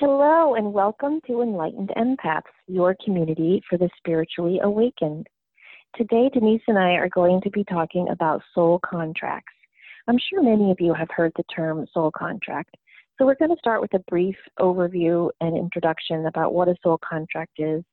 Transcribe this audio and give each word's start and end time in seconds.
Hello, 0.00 0.56
and 0.56 0.72
welcome 0.72 1.20
to 1.28 1.40
Enlightened 1.40 1.92
Empaths, 1.96 2.42
your 2.66 2.96
community 3.04 3.62
for 3.70 3.78
the 3.78 3.88
spiritually 3.96 4.58
awakened. 4.60 5.28
Today, 5.94 6.28
Denise 6.34 6.62
and 6.66 6.76
I 6.76 6.94
are 6.94 7.08
going 7.08 7.40
to 7.42 7.50
be 7.50 7.62
talking 7.62 8.08
about 8.08 8.42
soul 8.56 8.80
contracts. 8.84 9.52
I'm 10.08 10.18
sure 10.18 10.42
many 10.42 10.72
of 10.72 10.80
you 10.80 10.94
have 10.94 11.06
heard 11.14 11.30
the 11.36 11.44
term 11.44 11.86
soul 11.94 12.10
contract. 12.10 12.74
So, 13.16 13.24
we're 13.24 13.36
going 13.36 13.52
to 13.52 13.58
start 13.60 13.80
with 13.80 13.94
a 13.94 14.00
brief 14.10 14.34
overview 14.58 15.30
and 15.40 15.56
introduction 15.56 16.26
about 16.26 16.52
what 16.52 16.66
a 16.66 16.74
soul 16.82 16.98
contract 17.08 17.52
is, 17.58 17.84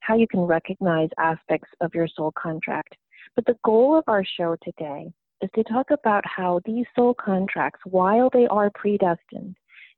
how 0.00 0.16
you 0.16 0.26
can 0.26 0.40
recognize 0.40 1.10
aspects 1.18 1.68
of 1.82 1.94
your 1.94 2.08
soul 2.08 2.32
contract. 2.38 2.96
But 3.36 3.44
the 3.44 3.58
goal 3.66 3.98
of 3.98 4.04
our 4.06 4.24
show 4.24 4.56
today 4.64 5.12
is 5.42 5.50
to 5.54 5.64
talk 5.64 5.90
about 5.90 6.24
how 6.24 6.62
these 6.64 6.86
soul 6.96 7.12
contracts, 7.12 7.80
while 7.84 8.30
they 8.32 8.46
are 8.46 8.70
predestined, 8.74 9.56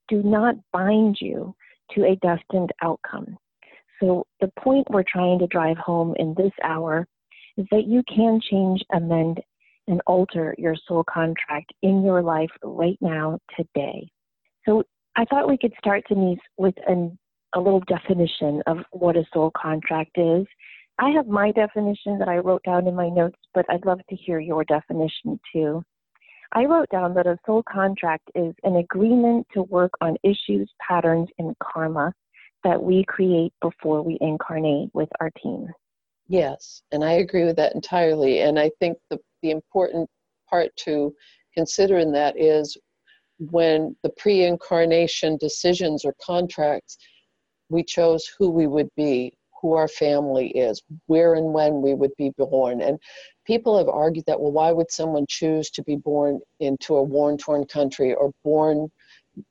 do 0.08 0.22
not 0.22 0.56
bind 0.72 1.16
you 1.20 1.54
to 1.92 2.04
a 2.04 2.16
destined 2.16 2.70
outcome. 2.82 3.36
So, 4.00 4.26
the 4.40 4.50
point 4.58 4.88
we're 4.90 5.04
trying 5.04 5.38
to 5.38 5.46
drive 5.46 5.76
home 5.76 6.14
in 6.18 6.34
this 6.36 6.52
hour 6.64 7.06
is 7.56 7.66
that 7.70 7.86
you 7.86 8.02
can 8.12 8.40
change, 8.50 8.82
amend, 8.92 9.40
and 9.86 10.00
alter 10.06 10.54
your 10.58 10.74
soul 10.88 11.04
contract 11.04 11.72
in 11.82 12.02
your 12.02 12.22
life 12.22 12.50
right 12.64 12.98
now, 13.00 13.38
today. 13.56 14.08
So, 14.66 14.82
I 15.14 15.24
thought 15.26 15.48
we 15.48 15.58
could 15.58 15.74
start, 15.78 16.04
Denise, 16.08 16.38
with 16.56 16.74
an, 16.88 17.18
a 17.54 17.60
little 17.60 17.82
definition 17.86 18.62
of 18.66 18.78
what 18.90 19.16
a 19.16 19.24
soul 19.32 19.52
contract 19.56 20.12
is. 20.16 20.46
I 20.98 21.10
have 21.10 21.26
my 21.26 21.52
definition 21.52 22.18
that 22.18 22.28
I 22.28 22.38
wrote 22.38 22.62
down 22.64 22.86
in 22.86 22.94
my 22.94 23.08
notes, 23.08 23.38
but 23.54 23.66
I'd 23.68 23.84
love 23.84 24.00
to 24.08 24.16
hear 24.16 24.40
your 24.40 24.64
definition 24.64 25.38
too. 25.52 25.82
I 26.54 26.66
wrote 26.66 26.88
down 26.90 27.14
that 27.14 27.26
a 27.26 27.38
soul 27.46 27.62
contract 27.62 28.30
is 28.34 28.54
an 28.62 28.76
agreement 28.76 29.46
to 29.54 29.62
work 29.62 29.92
on 30.00 30.16
issues, 30.22 30.70
patterns, 30.86 31.28
and 31.38 31.56
karma 31.62 32.12
that 32.62 32.82
we 32.82 33.04
create 33.08 33.52
before 33.62 34.02
we 34.02 34.18
incarnate 34.20 34.90
with 34.92 35.08
our 35.20 35.30
team. 35.42 35.68
Yes, 36.28 36.82
and 36.92 37.02
I 37.02 37.12
agree 37.14 37.44
with 37.44 37.56
that 37.56 37.74
entirely. 37.74 38.40
And 38.40 38.58
I 38.58 38.70
think 38.80 38.98
the, 39.10 39.18
the 39.42 39.50
important 39.50 40.08
part 40.48 40.74
to 40.84 41.14
consider 41.54 41.98
in 41.98 42.12
that 42.12 42.38
is 42.38 42.76
when 43.38 43.96
the 44.02 44.10
pre 44.10 44.44
incarnation 44.44 45.36
decisions 45.38 46.04
or 46.04 46.14
contracts, 46.22 46.98
we 47.70 47.82
chose 47.82 48.30
who 48.38 48.50
we 48.50 48.66
would 48.66 48.90
be, 48.96 49.32
who 49.62 49.74
our 49.74 49.88
family 49.88 50.48
is, 50.48 50.82
where 51.06 51.34
and 51.34 51.54
when 51.54 51.80
we 51.80 51.94
would 51.94 52.10
be 52.18 52.32
born. 52.36 52.82
And 52.82 52.98
people 53.46 53.78
have 53.78 53.88
argued 53.88 54.26
that, 54.26 54.40
well, 54.40 54.52
why 54.52 54.72
would 54.72 54.90
someone 54.90 55.24
choose 55.28 55.70
to 55.70 55.82
be 55.84 55.96
born 55.96 56.40
into 56.60 56.96
a 56.96 57.02
war 57.02 57.36
torn 57.36 57.64
country 57.64 58.12
or 58.12 58.32
born 58.44 58.90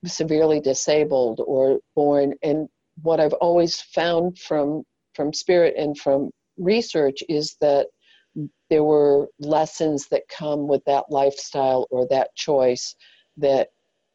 severely 0.06 0.59
disabled 0.59 1.42
or 1.48 1.80
born? 1.95 2.34
And 2.44 2.68
what 3.02 3.22
I've 3.22 3.34
always 3.34 3.80
found 3.80 4.38
from, 4.38 4.84
from 5.16 5.34
spirit 5.34 5.76
and 5.78 5.98
from 5.98 6.30
research 6.58 7.23
is 7.30 7.56
that 7.62 7.88
there 8.70 8.84
were 8.84 9.28
lessons 9.40 10.08
that 10.09 10.23
come 10.30 10.68
with 10.68 10.84
that 10.86 11.06
lifestyle 11.09 11.88
or 11.90 12.08
that 12.09 12.36
choice 12.36 12.96
that 13.38 13.70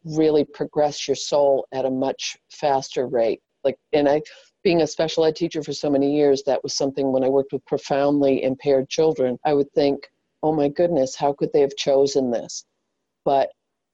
really 0.04 0.44
progress 0.44 1.08
your 1.08 1.14
soul 1.14 1.66
at 1.72 1.84
a 1.84 1.90
much 1.90 2.36
faster 2.50 3.08
rate 3.08 3.40
like 3.64 3.76
and 3.92 4.08
i 4.08 4.22
being 4.66 4.82
a 4.82 4.86
special 4.86 5.24
ed 5.24 5.36
teacher 5.36 5.62
for 5.62 5.72
so 5.72 5.88
many 5.88 6.12
years, 6.12 6.42
that 6.42 6.60
was 6.60 6.74
something 6.74 7.12
when 7.12 7.22
I 7.22 7.28
worked 7.28 7.52
with 7.52 7.64
profoundly 7.66 8.42
impaired 8.42 8.88
children, 8.88 9.38
I 9.44 9.54
would 9.54 9.70
think, 9.74 10.10
oh 10.42 10.52
my 10.52 10.66
goodness, 10.66 11.14
how 11.14 11.32
could 11.34 11.52
they 11.52 11.60
have 11.60 11.76
chosen 11.76 12.32
this? 12.32 12.64
But 13.24 13.50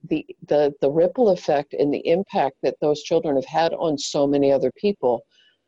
the, 0.09 0.25
the, 0.49 0.73
the 0.81 0.91
ripple 0.91 1.29
effect 1.29 1.75
and 1.75 1.93
the 1.93 2.09
impact 2.09 2.57
that 2.63 2.77
those 2.81 3.03
children 3.03 3.37
have 3.37 3.45
had 3.45 3.75
on 3.75 3.99
so 3.99 4.27
many 4.27 4.51
other 4.51 4.73
people, 4.79 5.21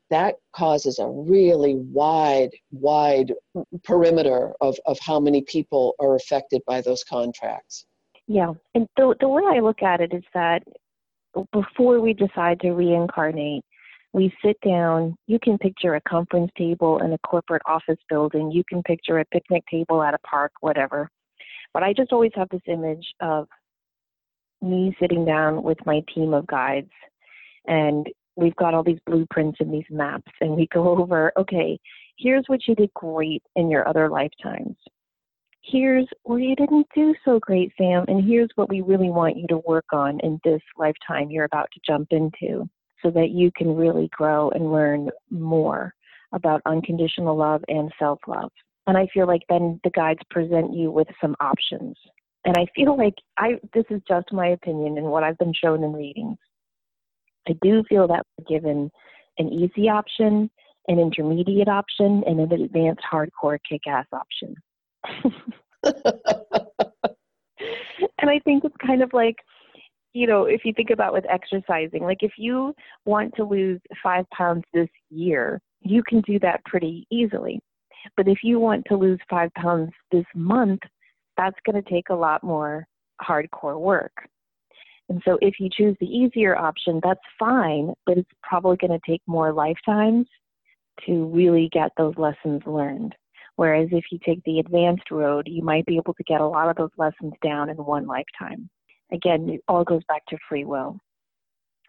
that 0.08 0.36
causes 0.56 0.98
a 0.98 1.06
really 1.06 1.74
wide, 1.74 2.52
wide 2.70 3.34
perimeter 3.82 4.54
of, 4.62 4.78
of 4.86 4.98
how 5.00 5.20
many 5.20 5.42
people 5.42 5.94
are 6.00 6.14
affected 6.14 6.62
by 6.66 6.80
those 6.80 7.04
contracts. 7.04 7.84
Yeah, 8.26 8.54
and 8.74 8.88
the, 8.96 9.14
the 9.20 9.28
way 9.28 9.42
I 9.54 9.60
look 9.60 9.82
at 9.82 10.00
it 10.00 10.14
is 10.14 10.24
that 10.32 10.62
before 11.52 12.00
we 12.00 12.14
decide 12.14 12.58
to 12.60 12.72
reincarnate, 12.72 13.66
we 14.14 14.32
sit 14.44 14.56
down. 14.64 15.16
You 15.26 15.40
can 15.42 15.58
picture 15.58 15.96
a 15.96 16.00
conference 16.02 16.52
table 16.56 17.00
in 17.00 17.12
a 17.12 17.18
corporate 17.26 17.62
office 17.66 17.98
building. 18.08 18.52
You 18.52 18.62
can 18.68 18.80
picture 18.84 19.18
a 19.18 19.24
picnic 19.26 19.64
table 19.68 20.02
at 20.02 20.14
a 20.14 20.18
park, 20.18 20.52
whatever. 20.60 21.10
But 21.74 21.82
I 21.82 21.92
just 21.92 22.12
always 22.12 22.30
have 22.36 22.48
this 22.50 22.62
image 22.68 23.04
of 23.20 23.48
me 24.62 24.96
sitting 25.00 25.24
down 25.24 25.64
with 25.64 25.78
my 25.84 26.00
team 26.14 26.32
of 26.32 26.46
guides 26.46 26.90
and 27.66 28.06
we've 28.36 28.56
got 28.56 28.72
all 28.72 28.84
these 28.84 29.00
blueprints 29.04 29.58
and 29.60 29.74
these 29.74 29.84
maps 29.90 30.32
and 30.40 30.52
we 30.52 30.66
go 30.72 30.88
over 31.02 31.32
okay 31.36 31.78
here's 32.16 32.44
what 32.46 32.60
you 32.66 32.74
did 32.74 32.90
great 32.94 33.42
in 33.56 33.70
your 33.70 33.86
other 33.86 34.08
lifetimes 34.08 34.74
here's 35.60 36.06
where 36.22 36.38
you 36.38 36.56
didn't 36.56 36.86
do 36.94 37.14
so 37.26 37.38
great 37.40 37.72
sam 37.76 38.04
and 38.08 38.24
here's 38.24 38.48
what 38.54 38.70
we 38.70 38.80
really 38.80 39.10
want 39.10 39.36
you 39.36 39.46
to 39.46 39.58
work 39.66 39.84
on 39.92 40.18
in 40.20 40.40
this 40.44 40.62
lifetime 40.78 41.30
you're 41.30 41.44
about 41.44 41.68
to 41.74 41.80
jump 41.86 42.08
into 42.10 42.66
so 43.04 43.10
that 43.10 43.30
you 43.30 43.50
can 43.56 43.76
really 43.76 44.08
grow 44.16 44.50
and 44.50 44.72
learn 44.72 45.10
more 45.30 45.94
about 46.32 46.62
unconditional 46.66 47.36
love 47.36 47.62
and 47.68 47.92
self 47.98 48.18
love. 48.26 48.50
And 48.86 48.96
I 48.96 49.06
feel 49.12 49.26
like 49.26 49.42
then 49.48 49.80
the 49.84 49.90
guides 49.90 50.20
present 50.30 50.74
you 50.74 50.90
with 50.90 51.08
some 51.20 51.36
options. 51.40 51.96
And 52.44 52.56
I 52.58 52.66
feel 52.74 52.96
like 52.96 53.14
I 53.38 53.58
this 53.72 53.84
is 53.90 54.00
just 54.08 54.32
my 54.32 54.48
opinion 54.48 54.98
and 54.98 55.06
what 55.06 55.22
I've 55.22 55.38
been 55.38 55.54
shown 55.54 55.82
in 55.84 55.92
readings. 55.92 56.38
I 57.48 57.54
do 57.62 57.84
feel 57.88 58.08
that 58.08 58.24
we're 58.38 58.58
given 58.58 58.90
an 59.38 59.48
easy 59.48 59.88
option, 59.88 60.50
an 60.88 60.98
intermediate 60.98 61.68
option, 61.68 62.22
and 62.26 62.40
an 62.40 62.52
advanced 62.52 63.02
hardcore 63.10 63.58
kick 63.68 63.82
ass 63.86 64.06
option. 64.12 64.54
and 68.18 68.30
I 68.30 68.38
think 68.40 68.64
it's 68.64 68.76
kind 68.84 69.02
of 69.02 69.12
like 69.12 69.36
you 70.14 70.28
know, 70.28 70.44
if 70.44 70.64
you 70.64 70.72
think 70.72 70.90
about 70.90 71.12
with 71.12 71.26
exercising, 71.28 72.04
like 72.04 72.22
if 72.22 72.32
you 72.38 72.72
want 73.04 73.34
to 73.34 73.44
lose 73.44 73.80
five 74.02 74.24
pounds 74.30 74.62
this 74.72 74.88
year, 75.10 75.60
you 75.80 76.02
can 76.04 76.20
do 76.20 76.38
that 76.38 76.64
pretty 76.64 77.06
easily. 77.10 77.60
But 78.16 78.28
if 78.28 78.38
you 78.42 78.60
want 78.60 78.84
to 78.86 78.96
lose 78.96 79.18
five 79.28 79.52
pounds 79.54 79.90
this 80.12 80.24
month, 80.34 80.80
that's 81.36 81.58
going 81.66 81.82
to 81.82 81.90
take 81.90 82.10
a 82.10 82.14
lot 82.14 82.44
more 82.44 82.86
hardcore 83.20 83.80
work. 83.80 84.12
And 85.08 85.20
so 85.24 85.36
if 85.42 85.54
you 85.58 85.68
choose 85.70 85.96
the 86.00 86.06
easier 86.06 86.56
option, 86.56 87.00
that's 87.02 87.20
fine, 87.38 87.92
but 88.06 88.16
it's 88.16 88.30
probably 88.42 88.76
going 88.76 88.98
to 88.98 89.10
take 89.10 89.20
more 89.26 89.52
lifetimes 89.52 90.26
to 91.06 91.26
really 91.26 91.68
get 91.72 91.90
those 91.98 92.14
lessons 92.16 92.62
learned. 92.66 93.14
Whereas 93.56 93.88
if 93.90 94.04
you 94.12 94.18
take 94.24 94.42
the 94.44 94.60
advanced 94.60 95.10
road, 95.10 95.48
you 95.50 95.62
might 95.62 95.86
be 95.86 95.96
able 95.96 96.14
to 96.14 96.24
get 96.24 96.40
a 96.40 96.46
lot 96.46 96.68
of 96.68 96.76
those 96.76 96.90
lessons 96.96 97.34
down 97.42 97.68
in 97.68 97.76
one 97.76 98.06
lifetime 98.06 98.70
again, 99.12 99.48
it 99.48 99.60
all 99.68 99.84
goes 99.84 100.02
back 100.08 100.24
to 100.26 100.38
free 100.48 100.64
will. 100.64 100.98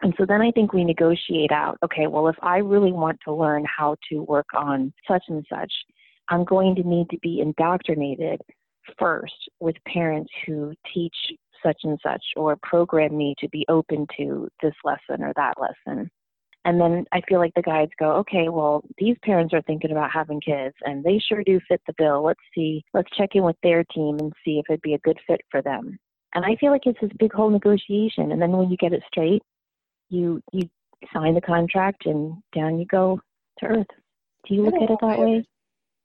And 0.02 0.12
so 0.18 0.26
then 0.26 0.42
I 0.42 0.50
think 0.50 0.72
we 0.72 0.84
negotiate 0.84 1.52
out 1.52 1.78
okay, 1.84 2.06
well, 2.06 2.28
if 2.28 2.36
I 2.42 2.58
really 2.58 2.92
want 2.92 3.18
to 3.24 3.32
learn 3.32 3.64
how 3.64 3.96
to 4.10 4.22
work 4.22 4.46
on 4.54 4.92
such 5.08 5.24
and 5.28 5.44
such, 5.50 5.72
I'm 6.28 6.44
going 6.44 6.74
to 6.76 6.82
need 6.82 7.08
to 7.10 7.18
be 7.22 7.40
indoctrinated 7.40 8.40
first 8.98 9.34
with 9.60 9.76
parents 9.88 10.30
who 10.46 10.74
teach 10.92 11.14
such 11.64 11.78
and 11.84 11.98
such 12.02 12.22
or 12.36 12.56
program 12.62 13.16
me 13.16 13.34
to 13.38 13.48
be 13.48 13.64
open 13.68 14.06
to 14.18 14.48
this 14.62 14.74
lesson 14.84 15.22
or 15.22 15.32
that 15.36 15.54
lesson. 15.58 16.10
And 16.64 16.80
then 16.80 17.04
I 17.12 17.20
feel 17.28 17.38
like 17.38 17.54
the 17.54 17.62
guides 17.62 17.92
go, 17.98 18.10
okay, 18.16 18.48
well, 18.48 18.82
these 18.98 19.16
parents 19.22 19.54
are 19.54 19.62
thinking 19.62 19.92
about 19.92 20.10
having 20.10 20.40
kids 20.40 20.74
and 20.82 21.04
they 21.04 21.18
sure 21.18 21.44
do 21.44 21.60
fit 21.68 21.80
the 21.86 21.94
bill. 21.96 22.24
Let's 22.24 22.40
see, 22.54 22.84
let's 22.92 23.10
check 23.16 23.30
in 23.34 23.44
with 23.44 23.56
their 23.62 23.84
team 23.84 24.18
and 24.18 24.32
see 24.44 24.58
if 24.58 24.66
it'd 24.68 24.82
be 24.82 24.94
a 24.94 24.98
good 24.98 25.18
fit 25.28 25.40
for 25.50 25.62
them. 25.62 25.96
And 26.36 26.44
I 26.44 26.54
feel 26.56 26.70
like 26.70 26.84
it's 26.84 27.00
this 27.00 27.10
big 27.18 27.32
whole 27.32 27.48
negotiation. 27.48 28.30
And 28.30 28.40
then 28.40 28.52
when 28.52 28.70
you 28.70 28.76
get 28.76 28.92
it 28.92 29.02
straight, 29.08 29.42
you 30.10 30.42
you 30.52 30.68
sign 31.12 31.34
the 31.34 31.40
contract 31.40 32.04
and 32.04 32.36
down 32.54 32.78
you 32.78 32.84
go 32.84 33.18
to 33.58 33.66
earth. 33.66 33.86
Do 34.46 34.54
you 34.54 34.62
look 34.62 34.74
at 34.74 34.90
it 34.90 34.98
that 35.00 35.18
way? 35.18 35.44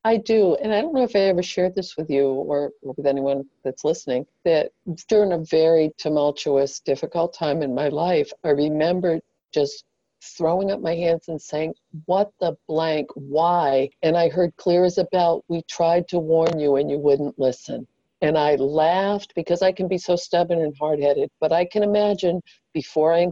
I 0.06 0.18
do, 0.18 0.56
and 0.56 0.74
I 0.74 0.82
don't 0.82 0.96
know 0.96 1.04
if 1.04 1.16
I 1.18 1.20
ever 1.20 1.44
shared 1.44 1.76
this 1.76 1.96
with 1.96 2.10
you 2.10 2.28
or, 2.28 2.72
or 2.82 2.94
with 2.98 3.06
anyone 3.06 3.44
that's 3.64 3.84
listening. 3.84 4.26
That 4.46 4.72
during 5.10 5.34
a 5.34 5.38
very 5.38 5.92
tumultuous, 5.98 6.80
difficult 6.80 7.34
time 7.34 7.62
in 7.62 7.76
my 7.76 7.90
life, 7.90 8.32
I 8.46 8.50
remember 8.52 9.20
just 9.54 9.84
throwing 10.24 10.72
up 10.72 10.80
my 10.80 10.96
hands 10.96 11.28
and 11.28 11.42
saying, 11.42 11.76
What 12.06 12.32
the 12.40 12.56
blank? 12.70 13.10
Why? 13.16 13.90
And 14.02 14.16
I 14.16 14.30
heard 14.30 14.56
clear 14.56 14.86
as 14.86 14.98
a 14.98 15.04
bell, 15.12 15.44
We 15.50 15.62
tried 15.64 16.08
to 16.08 16.20
warn 16.20 16.58
you 16.58 16.78
and 16.78 16.90
you 16.90 17.00
wouldn't 17.00 17.38
listen. 17.38 17.86
And 18.22 18.38
I 18.38 18.56
laughed 18.56 19.34
because 19.36 19.62
I 19.62 19.72
can 19.72 19.88
be 19.88 19.98
so 19.98 20.16
stubborn 20.16 20.62
and 20.62 20.76
hard 20.80 21.00
headed. 21.02 21.30
But 21.40 21.52
I 21.52 21.66
can 21.66 21.84
imagine 21.84 22.42
before 22.74 23.14
I 23.14 23.28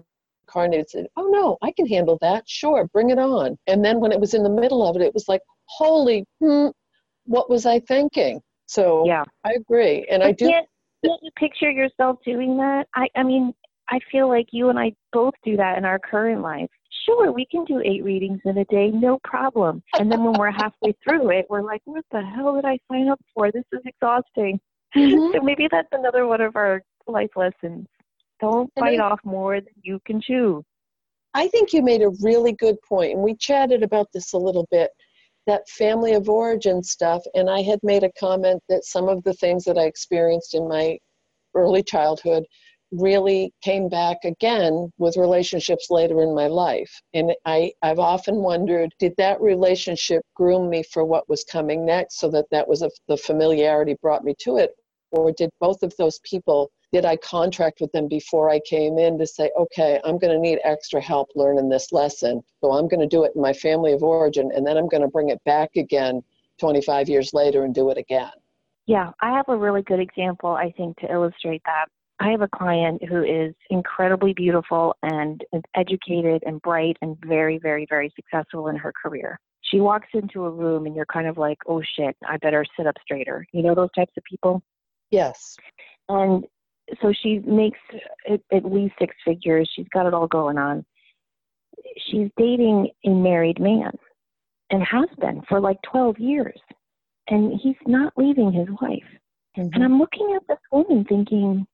incarnated, 0.49 0.89
said, 0.89 1.07
Oh 1.15 1.27
no, 1.29 1.57
I 1.61 1.71
can 1.71 1.85
handle 1.85 2.17
that. 2.21 2.43
Sure, 2.47 2.89
bring 2.91 3.11
it 3.11 3.19
on. 3.19 3.57
And 3.67 3.85
then 3.85 3.99
when 3.99 4.11
it 4.11 4.19
was 4.19 4.33
in 4.33 4.43
the 4.43 4.49
middle 4.49 4.85
of 4.85 4.95
it, 4.95 5.01
it 5.01 5.13
was 5.13 5.27
like, 5.27 5.41
Holy, 5.65 6.25
hmm, 6.39 6.67
what 7.25 7.49
was 7.49 7.65
I 7.65 7.79
thinking? 7.79 8.41
So 8.65 9.05
yeah, 9.05 9.23
I 9.43 9.53
agree. 9.53 10.05
And 10.09 10.21
but 10.21 10.29
I 10.29 10.31
do. 10.33 10.47
Can't, 10.47 10.67
can't 11.05 11.19
you 11.21 11.31
picture 11.37 11.69
yourself 11.69 12.17
doing 12.25 12.57
that? 12.57 12.87
I, 12.95 13.07
I 13.15 13.23
mean, 13.23 13.53
I 13.89 13.99
feel 14.11 14.27
like 14.27 14.47
you 14.51 14.69
and 14.69 14.79
I 14.79 14.93
both 15.11 15.33
do 15.43 15.57
that 15.57 15.77
in 15.77 15.85
our 15.85 15.99
current 15.99 16.41
life. 16.41 16.69
sure, 17.05 17.31
we 17.31 17.45
can 17.45 17.65
do 17.65 17.81
eight 17.83 18.03
readings 18.03 18.39
in 18.45 18.57
a 18.57 18.65
day, 18.65 18.91
no 18.91 19.19
problem. 19.23 19.81
And 19.97 20.11
then 20.11 20.23
when 20.23 20.33
we're 20.33 20.51
halfway 20.51 20.93
through 21.03 21.31
it, 21.31 21.47
we're 21.49 21.63
like, 21.63 21.81
what 21.85 22.05
the 22.11 22.21
hell 22.21 22.55
did 22.55 22.65
I 22.65 22.77
sign 22.91 23.09
up 23.09 23.19
for? 23.33 23.51
This 23.51 23.63
is 23.71 23.79
exhausting. 23.85 24.59
Mm-hmm. 24.95 25.33
So 25.37 25.43
maybe 25.43 25.67
that's 25.71 25.89
another 25.91 26.25
one 26.25 26.41
of 26.41 26.55
our 26.55 26.81
life 27.07 27.31
lessons. 27.35 27.87
Don't 28.39 28.73
bite 28.75 28.99
off 28.99 29.19
more 29.23 29.59
than 29.59 29.73
you 29.81 29.99
can 30.05 30.21
chew. 30.21 30.63
I 31.33 31.47
think 31.47 31.73
you 31.73 31.83
made 31.83 32.01
a 32.01 32.09
really 32.21 32.53
good 32.53 32.77
point, 32.87 33.13
and 33.13 33.21
we 33.21 33.35
chatted 33.35 33.83
about 33.83 34.07
this 34.13 34.33
a 34.33 34.37
little 34.37 34.67
bit 34.71 34.89
that 35.49 35.67
family 35.69 36.13
of 36.13 36.29
origin 36.29 36.83
stuff. 36.83 37.23
And 37.33 37.49
I 37.49 37.61
had 37.61 37.79
made 37.81 38.03
a 38.03 38.11
comment 38.19 38.61
that 38.69 38.85
some 38.85 39.09
of 39.09 39.23
the 39.23 39.33
things 39.33 39.63
that 39.65 39.77
I 39.77 39.83
experienced 39.83 40.53
in 40.53 40.67
my 40.67 40.97
early 41.55 41.81
childhood 41.81 42.45
really 42.91 43.53
came 43.61 43.89
back 43.89 44.17
again 44.23 44.91
with 44.97 45.17
relationships 45.17 45.87
later 45.89 46.21
in 46.21 46.33
my 46.33 46.47
life. 46.47 46.91
And 47.13 47.33
I, 47.45 47.71
I've 47.81 47.99
often 47.99 48.37
wondered 48.37 48.93
did 48.99 49.13
that 49.17 49.39
relationship 49.41 50.23
groom 50.35 50.69
me 50.69 50.83
for 50.83 51.05
what 51.05 51.29
was 51.29 51.43
coming 51.43 51.85
next 51.85 52.19
so 52.19 52.29
that 52.31 52.45
that 52.51 52.67
was 52.67 52.81
a, 52.81 52.89
the 53.07 53.17
familiarity 53.17 53.95
brought 54.01 54.23
me 54.23 54.35
to 54.39 54.57
it? 54.57 54.71
Or 55.11 55.31
did 55.31 55.49
both 55.59 55.83
of 55.83 55.93
those 55.97 56.19
people, 56.23 56.71
did 56.91 57.05
I 57.05 57.15
contract 57.17 57.81
with 57.81 57.91
them 57.91 58.07
before 58.07 58.49
I 58.49 58.59
came 58.59 58.97
in 58.97 59.17
to 59.19 59.25
say, 59.27 59.51
okay, 59.57 59.99
I'm 60.03 60.17
going 60.17 60.33
to 60.33 60.39
need 60.39 60.59
extra 60.63 61.01
help 61.01 61.29
learning 61.35 61.69
this 61.69 61.91
lesson. 61.91 62.41
So 62.61 62.71
I'm 62.71 62.87
going 62.87 63.01
to 63.01 63.07
do 63.07 63.23
it 63.23 63.33
in 63.35 63.41
my 63.41 63.53
family 63.53 63.93
of 63.93 64.03
origin 64.03 64.51
and 64.55 64.65
then 64.65 64.77
I'm 64.77 64.87
going 64.87 65.03
to 65.03 65.07
bring 65.07 65.29
it 65.29 65.43
back 65.45 65.75
again 65.75 66.21
25 66.59 67.09
years 67.09 67.33
later 67.33 67.63
and 67.65 67.73
do 67.73 67.89
it 67.89 67.97
again? 67.97 68.31
Yeah, 68.85 69.11
I 69.21 69.31
have 69.31 69.45
a 69.49 69.55
really 69.55 69.81
good 69.83 69.99
example, 69.99 70.51
I 70.51 70.71
think, 70.71 70.97
to 70.97 71.11
illustrate 71.11 71.61
that. 71.65 71.85
I 72.19 72.29
have 72.31 72.41
a 72.41 72.49
client 72.49 73.03
who 73.05 73.23
is 73.23 73.53
incredibly 73.69 74.33
beautiful 74.33 74.95
and 75.03 75.43
educated 75.75 76.43
and 76.45 76.61
bright 76.61 76.97
and 77.01 77.17
very, 77.25 77.57
very, 77.57 77.85
very 77.89 78.11
successful 78.15 78.67
in 78.67 78.75
her 78.75 78.91
career. 79.01 79.39
She 79.61 79.79
walks 79.79 80.07
into 80.13 80.45
a 80.45 80.49
room 80.49 80.85
and 80.85 80.95
you're 80.95 81.05
kind 81.05 81.27
of 81.27 81.37
like, 81.37 81.59
oh 81.67 81.81
shit, 81.95 82.17
I 82.27 82.37
better 82.37 82.65
sit 82.75 82.87
up 82.87 82.95
straighter. 83.01 83.45
You 83.53 83.63
know 83.63 83.75
those 83.75 83.91
types 83.95 84.13
of 84.17 84.23
people? 84.23 84.61
Yes. 85.11 85.55
And 86.09 86.43
so 87.01 87.13
she 87.13 87.39
makes 87.39 87.79
at 88.27 88.65
least 88.65 88.95
six 88.99 89.15
figures. 89.23 89.69
She's 89.75 89.87
got 89.93 90.05
it 90.05 90.13
all 90.13 90.27
going 90.27 90.57
on. 90.57 90.83
She's 92.09 92.29
dating 92.35 92.89
a 93.05 93.09
married 93.09 93.59
man 93.59 93.91
and 94.71 94.83
has 94.83 95.07
been 95.19 95.41
for 95.47 95.59
like 95.59 95.77
12 95.89 96.17
years. 96.19 96.59
And 97.29 97.59
he's 97.61 97.75
not 97.85 98.13
leaving 98.17 98.51
his 98.51 98.67
wife. 98.81 99.03
Mm-hmm. 99.57 99.69
And 99.73 99.83
I'm 99.83 99.99
looking 99.99 100.33
at 100.35 100.47
this 100.47 100.59
woman 100.71 101.05
thinking, 101.07 101.65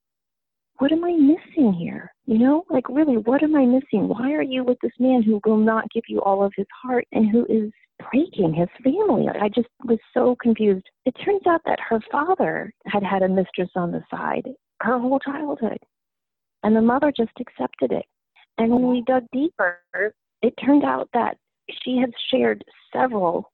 what 0.78 0.92
am 0.92 1.04
I 1.04 1.12
missing 1.12 1.74
here? 1.74 2.12
You 2.26 2.38
know, 2.38 2.66
like 2.70 2.88
really, 2.90 3.18
what 3.18 3.44
am 3.44 3.56
I 3.56 3.66
missing? 3.66 4.08
Why 4.08 4.34
are 4.34 4.42
you 4.42 4.64
with 4.64 4.78
this 4.82 4.92
man 5.00 5.24
who 5.24 5.40
will 5.46 5.58
not 5.58 5.90
give 5.94 6.04
you 6.08 6.22
all 6.22 6.44
of 6.44 6.54
his 6.56 6.68
heart 6.82 7.06
and 7.12 7.30
who 7.30 7.46
is 7.46 7.72
breaking 8.12 8.54
his 8.54 8.68
family? 8.84 9.28
I 9.30 9.48
just 9.50 9.70
was 9.86 10.00
so 10.14 10.36
confused. 10.42 10.86
It 11.06 11.16
turns 11.24 11.44
out 11.48 11.62
that 11.66 11.80
her 11.80 12.00
father 12.12 12.74
had 12.88 13.04
had 13.04 13.22
a 13.22 13.30
mistress 13.30 13.70
on 13.76 13.92
the 13.92 14.04
side 14.12 14.48
her 14.82 15.00
whole 15.00 15.20
childhood, 15.20 15.80
and 16.64 16.76
the 16.76 16.82
mother 16.82 17.12
just 17.16 17.32
accepted 17.40 17.92
it. 17.92 18.06
And 18.58 18.70
when 18.70 18.90
we 18.90 19.04
dug 19.08 19.24
deeper, 19.32 19.80
it 20.42 20.54
turned 20.64 20.84
out 20.84 21.10
that 21.14 21.38
she 21.84 21.98
had 21.98 22.12
shared 22.30 22.64
several. 22.94 23.52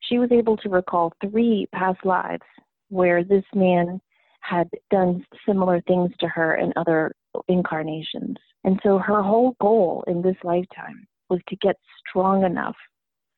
She 0.00 0.18
was 0.18 0.32
able 0.32 0.56
to 0.58 0.68
recall 0.68 1.12
three 1.20 1.66
past 1.74 2.04
lives 2.04 2.42
where 2.88 3.22
this 3.22 3.44
man 3.54 4.00
had 4.40 4.68
done 4.90 5.24
similar 5.46 5.80
things 5.82 6.10
to 6.20 6.28
her 6.28 6.56
in 6.56 6.72
other 6.76 7.12
incarnations. 7.48 8.36
And 8.64 8.80
so 8.82 8.98
her 8.98 9.22
whole 9.22 9.56
goal 9.60 10.04
in 10.06 10.22
this 10.22 10.36
lifetime 10.42 11.06
was 11.28 11.40
to 11.48 11.56
get 11.56 11.76
strong 12.08 12.44
enough 12.44 12.76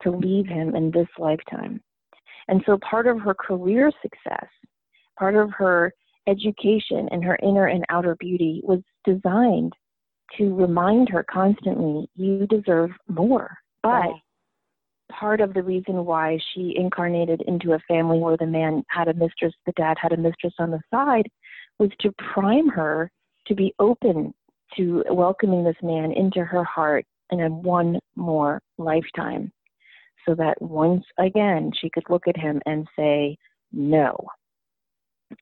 to 0.03 0.11
leave 0.11 0.47
him 0.47 0.75
in 0.75 0.91
this 0.91 1.09
lifetime. 1.19 1.81
And 2.49 2.63
so 2.67 2.79
part 2.79 3.07
of 3.07 3.21
her 3.21 3.35
career 3.35 3.93
success, 4.03 4.47
part 5.19 5.37
of 5.37 5.51
her 5.53 5.93
education 6.27 7.09
and 7.11 7.25
her 7.25 7.39
inner 7.43 7.67
and 7.67 7.85
outer 7.89 8.17
beauty 8.19 8.61
was 8.65 8.81
designed 9.05 9.73
to 10.39 10.55
remind 10.55 11.09
her 11.09 11.25
constantly, 11.25 12.09
you 12.15 12.47
deserve 12.47 12.91
more. 13.09 13.57
But 13.83 14.11
part 15.11 15.41
of 15.41 15.55
the 15.55 15.63
reason 15.63 16.05
why 16.05 16.39
she 16.53 16.75
incarnated 16.77 17.43
into 17.47 17.73
a 17.73 17.79
family 17.89 18.19
where 18.19 18.37
the 18.37 18.47
man 18.47 18.83
had 18.89 19.09
a 19.09 19.15
mistress, 19.15 19.53
the 19.67 19.73
dad 19.77 19.97
had 20.01 20.13
a 20.13 20.17
mistress 20.17 20.55
on 20.59 20.71
the 20.71 20.81
side, 20.93 21.29
was 21.79 21.91
to 22.01 22.13
prime 22.33 22.69
her 22.69 23.11
to 23.47 23.55
be 23.55 23.75
open 23.79 24.33
to 24.77 25.05
welcoming 25.11 25.65
this 25.65 25.77
man 25.83 26.13
into 26.13 26.45
her 26.45 26.65
heart 26.65 27.05
in 27.31 27.41
a 27.41 27.49
one 27.49 27.99
more 28.17 28.61
lifetime. 28.79 29.53
So 30.27 30.35
that 30.35 30.61
once 30.61 31.05
again 31.19 31.73
she 31.81 31.91
could 31.91 32.05
look 32.09 32.29
at 32.29 32.37
him 32.37 32.61
and 32.67 32.87
say, 32.97 33.37
no. 33.73 34.17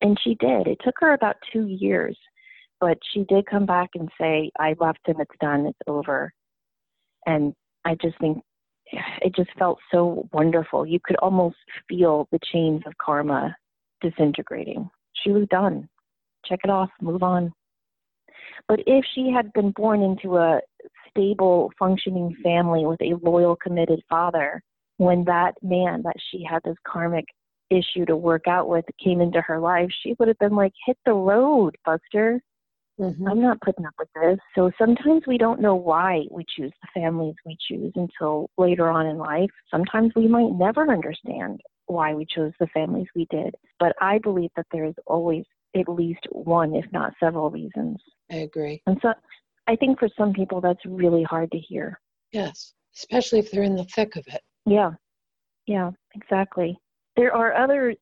And 0.01 0.19
she 0.23 0.37
did. 0.37 0.67
It 0.67 0.79
took 0.85 0.95
her 1.01 1.15
about 1.15 1.37
two 1.53 1.67
years, 1.67 2.17
but 2.81 2.99
she 3.13 3.25
did 3.25 3.47
come 3.47 3.67
back 3.67 3.91
and 3.95 4.09
say, 4.21 4.51
I 4.59 4.75
left 4.79 5.01
him, 5.07 5.17
it's 5.21 5.31
done, 5.41 5.67
it's 5.67 5.79
over. 5.87 6.33
And 7.27 7.55
I 7.85 7.97
just 8.01 8.19
think 8.21 8.43
it 8.93 9.35
just 9.35 9.51
felt 9.59 9.79
so 9.91 10.29
wonderful. 10.33 10.87
You 10.87 10.99
could 11.03 11.17
almost 11.17 11.57
feel 11.89 12.29
the 12.33 12.39
chains 12.53 12.83
of 12.87 12.97
karma 12.99 13.57
disintegrating. 14.01 14.89
She 15.25 15.31
was 15.31 15.47
done. 15.51 15.89
Check 16.47 16.61
it 16.65 16.71
off, 16.71 16.91
move 17.01 17.23
on. 17.23 17.53
But 18.69 18.81
if 18.87 19.05
she 19.15 19.31
had 19.35 19.53
been 19.53 19.71
born 19.73 20.03
into 20.03 20.37
a 20.37 20.61
stable, 21.11 21.71
functioning 21.79 22.37
family 22.43 22.85
with 22.87 23.01
a 23.01 23.15
loyal, 23.23 23.57
committed 23.57 24.03
father, 24.09 24.63
when 24.99 25.25
that 25.25 25.53
man 25.63 26.03
that 26.03 26.17
she 26.31 26.45
had 26.45 26.61
this 26.65 26.77
karmic 26.87 27.25
issue 27.71 28.05
to 28.07 28.17
work 28.17 28.47
out 28.49 28.69
with 28.69 28.85
came 29.03 29.21
into 29.21 29.41
her 29.41 29.59
life, 29.59 29.91
she 30.03 30.15
would 30.19 30.29
have 30.29 30.39
been 30.39 30.57
like, 30.57 30.73
hit 30.87 30.97
the 31.05 31.13
road, 31.13 31.77
Buster. 31.85 32.41
Mm-hmm. 32.99 33.29
I'm 33.29 33.41
not 33.41 33.61
putting 33.61 33.87
up 33.87 33.95
with 33.99 34.09
this. 34.15 34.39
So 34.55 34.71
sometimes 34.79 35.23
we 35.27 35.39
don't 35.39 35.61
know 35.61 35.75
why 35.75 36.23
we 36.31 36.45
choose 36.57 36.73
the 36.83 37.01
families 37.01 37.35
we 37.47 37.57
choose 37.69 37.93
until 37.95 38.51
later 38.59 38.89
on 38.89 39.07
in 39.07 39.19
life. 39.19 39.51
Sometimes 39.71 40.13
we 40.17 40.27
might 40.27 40.51
never 40.53 40.91
understand 40.91 41.61
why 41.87 42.15
we 42.15 42.27
chose 42.27 42.53
the 42.59 42.67
families 42.69 43.07
we 43.15 43.27
did. 43.31 43.55
But 43.79 43.95
I 44.01 44.19
believe 44.19 44.51
that 44.57 44.67
there 44.73 44.85
is 44.85 44.95
always 45.07 45.45
at 45.77 45.89
least 45.89 46.27
one, 46.33 46.75
if 46.75 46.85
not 46.93 47.13
several 47.21 47.51
reasons. 47.51 47.99
I 48.31 48.37
agree. 48.37 48.83
And 48.87 48.99
so 49.01 49.13
I 49.67 49.77
think 49.77 49.99
for 49.99 50.09
some 50.17 50.33
people 50.33 50.61
that's 50.61 50.85
really 50.87 51.23
hard 51.23 51.51
to 51.53 51.59
hear. 51.59 52.01
Yes, 52.33 52.75
especially 52.97 53.39
if 53.39 53.51
they're 53.51 53.63
in 53.63 53.77
the 53.77 53.85
thick 53.85 54.17
of 54.17 54.27
it. 54.29 54.43
Yeah, 54.67 54.93
yeah, 55.67 55.91
exactly. 56.15 56.77
There 57.17 57.35
are 57.35 57.55
other 57.55 57.95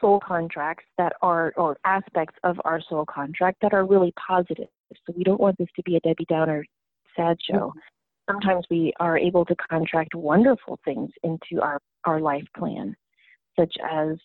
soul 0.00 0.20
contracts 0.20 0.84
that 0.96 1.12
are, 1.22 1.52
or 1.56 1.78
aspects 1.84 2.36
of 2.44 2.60
our 2.64 2.80
soul 2.88 3.04
contract 3.06 3.58
that 3.62 3.72
are 3.72 3.86
really 3.86 4.12
positive. 4.12 4.68
So 5.06 5.12
we 5.16 5.24
don't 5.24 5.40
want 5.40 5.58
this 5.58 5.68
to 5.76 5.82
be 5.82 5.96
a 5.96 6.00
Debbie 6.00 6.26
Downer 6.28 6.64
sad 7.16 7.36
show. 7.48 7.68
Mm-hmm. 7.68 7.78
Sometimes 8.30 8.66
we 8.70 8.92
are 9.00 9.16
able 9.18 9.44
to 9.46 9.56
contract 9.56 10.14
wonderful 10.14 10.78
things 10.84 11.10
into 11.22 11.62
our, 11.62 11.80
our 12.04 12.20
life 12.20 12.44
plan, 12.56 12.94
such 13.58 13.74
as 13.90 14.16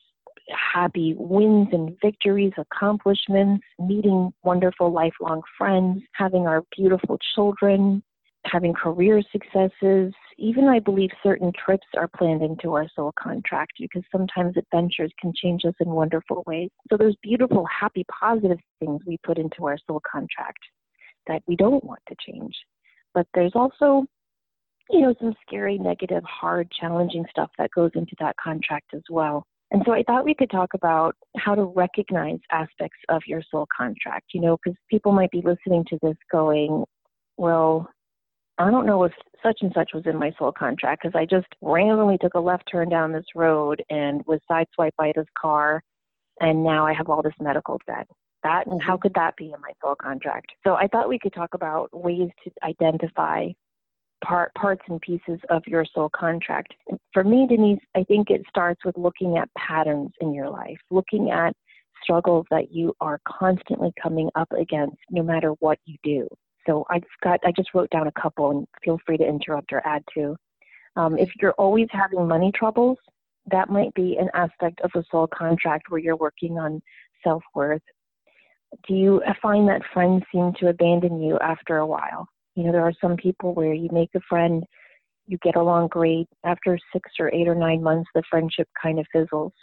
happy 0.74 1.16
wins 1.18 1.70
and 1.72 1.96
victories, 2.02 2.52
accomplishments, 2.58 3.64
meeting 3.80 4.34
wonderful 4.44 4.92
lifelong 4.92 5.42
friends, 5.58 6.02
having 6.14 6.48
our 6.48 6.64
beautiful 6.76 7.18
children, 7.34 8.04
having 8.46 8.74
career 8.74 9.22
successes. 9.32 10.14
Even 10.38 10.68
I 10.68 10.80
believe 10.80 11.10
certain 11.22 11.52
trips 11.54 11.88
are 11.96 12.08
planned 12.08 12.42
into 12.42 12.74
our 12.74 12.88
soul 12.96 13.14
contract 13.20 13.74
because 13.80 14.04
sometimes 14.12 14.56
adventures 14.58 15.12
can 15.20 15.34
change 15.36 15.66
us 15.66 15.74
in 15.80 15.90
wonderful 15.90 16.44
ways. 16.48 16.70
So 16.90 16.98
there's 16.98 17.16
beautiful, 17.22 17.66
happy, 17.66 18.06
positive 18.20 18.60
things 18.80 19.02
we 19.06 19.18
put 19.24 19.38
into 19.38 19.66
our 19.66 19.78
soul 19.88 20.02
contract 20.10 20.60
that 21.28 21.42
we 21.48 21.56
don't 21.56 21.84
want 21.84 22.02
to 22.10 22.16
change. 22.26 22.54
But 23.14 23.28
there's 23.34 23.54
also, 23.56 24.06
you 24.90 25.02
know, 25.02 25.14
some 25.20 25.36
scary, 25.46 25.78
negative, 25.78 26.24
hard, 26.24 26.70
challenging 26.72 27.26
stuff 27.30 27.52
that 27.58 27.72
goes 27.76 27.92
into 27.96 28.16
that 28.20 28.36
contract 28.44 28.94
as 28.94 29.04
well. 29.10 29.46
And 29.72 29.82
so 29.86 29.94
I 29.94 30.04
thought 30.04 30.26
we 30.26 30.36
could 30.36 30.52
talk 30.52 30.76
about 30.76 31.16
how 31.38 31.56
to 31.56 31.64
recognize 31.64 32.40
aspects 32.52 33.00
of 33.10 33.24
your 33.26 33.42
soul 33.50 33.68
contract, 33.76 34.28
you 34.34 34.42
know, 34.42 34.58
because 34.64 34.78
people 34.90 35.12
might 35.12 35.32
be 35.32 35.42
listening 35.44 35.84
to 35.90 35.98
this 36.04 36.18
going, 36.32 36.84
well, 37.38 37.90
I 38.58 38.70
don't 38.70 38.86
know 38.86 39.04
if 39.04 39.14
such 39.42 39.60
and 39.62 39.72
such 39.74 39.92
was 39.94 40.06
in 40.06 40.18
my 40.18 40.32
soul 40.38 40.52
contract 40.52 41.04
because 41.04 41.18
I 41.18 41.26
just 41.26 41.48
randomly 41.62 42.18
took 42.20 42.36
a 42.36 42.40
left 42.40 42.70
turn 42.72 42.90
down 42.90 43.12
this 43.12 43.26
road 43.36 43.84
and 43.90 44.22
was 44.28 44.40
sideswiped 44.50 44.96
by 44.98 45.12
this 45.16 45.26
car, 45.38 45.84
and 46.40 46.64
now 46.64 46.86
I 46.86 46.94
have 46.94 47.10
all 47.10 47.22
this 47.22 47.34
medical 47.40 47.80
debt. 47.88 48.08
That 48.44 48.68
mm-hmm. 48.68 48.78
how 48.80 48.98
could 48.98 49.14
that 49.16 49.36
be 49.38 49.46
in 49.46 49.62
my 49.62 49.72
soul 49.82 49.96
contract? 50.00 50.48
So 50.64 50.76
I 50.76 50.88
thought 50.88 51.10
we 51.10 51.20
could 51.20 51.34
talk 51.34 51.54
about 51.54 51.90
ways 51.94 52.30
to 52.44 52.52
identify 52.64 53.50
part 54.24 54.54
parts 54.56 54.84
and 54.88 55.02
pieces 55.02 55.40
of 55.50 55.64
your 55.66 55.86
soul 55.94 56.10
contract. 56.16 56.74
For 57.12 57.24
me, 57.24 57.48
Denise, 57.48 57.82
I 57.96 58.04
think 58.04 58.30
it 58.30 58.44
starts 58.48 58.86
with 58.86 58.98
looking 58.98 59.38
at 59.38 59.50
patterns 59.58 60.12
in 60.22 60.34
your 60.34 60.50
life, 60.50 60.78
looking 60.92 61.32
at 61.32 61.56
struggles 62.02 62.46
that 62.52 62.72
you 62.72 62.94
are 63.02 63.20
constantly 63.28 63.94
coming 64.02 64.30
up 64.36 64.52
against 64.52 64.98
no 65.10 65.24
matter 65.24 65.52
what 65.60 65.80
you 65.86 65.98
do. 66.04 66.28
So 66.66 66.86
I've 66.90 67.04
got, 67.24 67.40
I 67.46 67.52
just 67.52 67.74
wrote 67.74 67.90
down 67.90 68.08
a 68.08 68.22
couple 68.22 68.52
and 68.52 68.68
feel 68.84 69.00
free 69.06 69.18
to 69.18 69.28
interrupt 69.28 69.74
or 69.74 69.86
add 69.86 70.04
to. 70.16 70.36
Um, 70.96 71.18
if 71.18 71.30
you're 71.42 71.54
always 71.54 71.88
having 71.92 72.28
money 72.28 72.52
troubles, 72.54 72.98
that 73.52 73.70
might 73.70 73.94
be 73.94 74.18
an 74.18 74.30
aspect 74.34 74.80
of 74.82 74.92
a 74.96 75.04
soul 75.12 75.28
contract 75.28 75.90
where 75.90 76.00
you're 76.00 76.16
working 76.16 76.58
on 76.58 76.82
self 77.24 77.44
worth. 77.54 77.82
Do 78.88 78.96
you 78.96 79.22
find 79.42 79.68
that 79.68 79.82
friends 79.94 80.24
seem 80.32 80.54
to 80.60 80.70
abandon 80.70 81.22
you 81.22 81.38
after 81.40 81.78
a 81.78 81.86
while? 81.86 82.28
You 82.56 82.64
know, 82.64 82.72
there 82.72 82.86
are 82.86 82.94
some 83.02 83.18
people 83.18 83.54
where 83.54 83.74
you 83.74 83.90
make 83.92 84.10
a 84.16 84.22
friend, 84.30 84.64
you 85.28 85.38
get 85.44 85.56
along 85.56 85.88
great. 85.88 86.28
After 86.44 86.78
six 86.92 87.10
or 87.20 87.34
eight 87.34 87.48
or 87.48 87.56
nine 87.56 87.82
months, 87.82 88.10
the 88.14 88.24
friendship 88.30 88.68
kind 88.82 89.00
of 89.00 89.06
fizzles. 89.12 89.54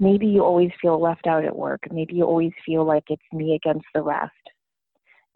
Maybe 0.00 0.26
you 0.26 0.44
always 0.44 0.70
feel 0.80 1.00
left 1.00 1.26
out 1.26 1.44
at 1.44 1.56
work. 1.56 1.80
Maybe 1.90 2.14
you 2.14 2.24
always 2.24 2.52
feel 2.64 2.84
like 2.84 3.04
it's 3.08 3.22
me 3.32 3.54
against 3.54 3.86
the 3.94 4.02
rest. 4.02 4.32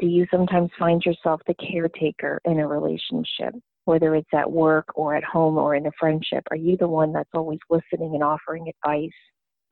Do 0.01 0.07
you 0.07 0.27
sometimes 0.31 0.71
find 0.79 1.03
yourself 1.05 1.41
the 1.47 1.55
caretaker 1.55 2.41
in 2.45 2.59
a 2.59 2.67
relationship? 2.67 3.55
whether 3.85 4.15
it's 4.15 4.33
at 4.33 4.51
work 4.51 4.87
or 4.95 5.17
at 5.17 5.25
home 5.25 5.59
or 5.59 5.75
in 5.75 5.87
a 5.87 5.93
friendship? 5.99 6.45
Are 6.51 6.57
you 6.57 6.77
the 6.77 6.89
one 6.89 7.13
that's 7.13 7.31
always 7.35 7.59
listening 7.69 8.15
and 8.15 8.23
offering 8.23 8.69
advice? 8.69 9.11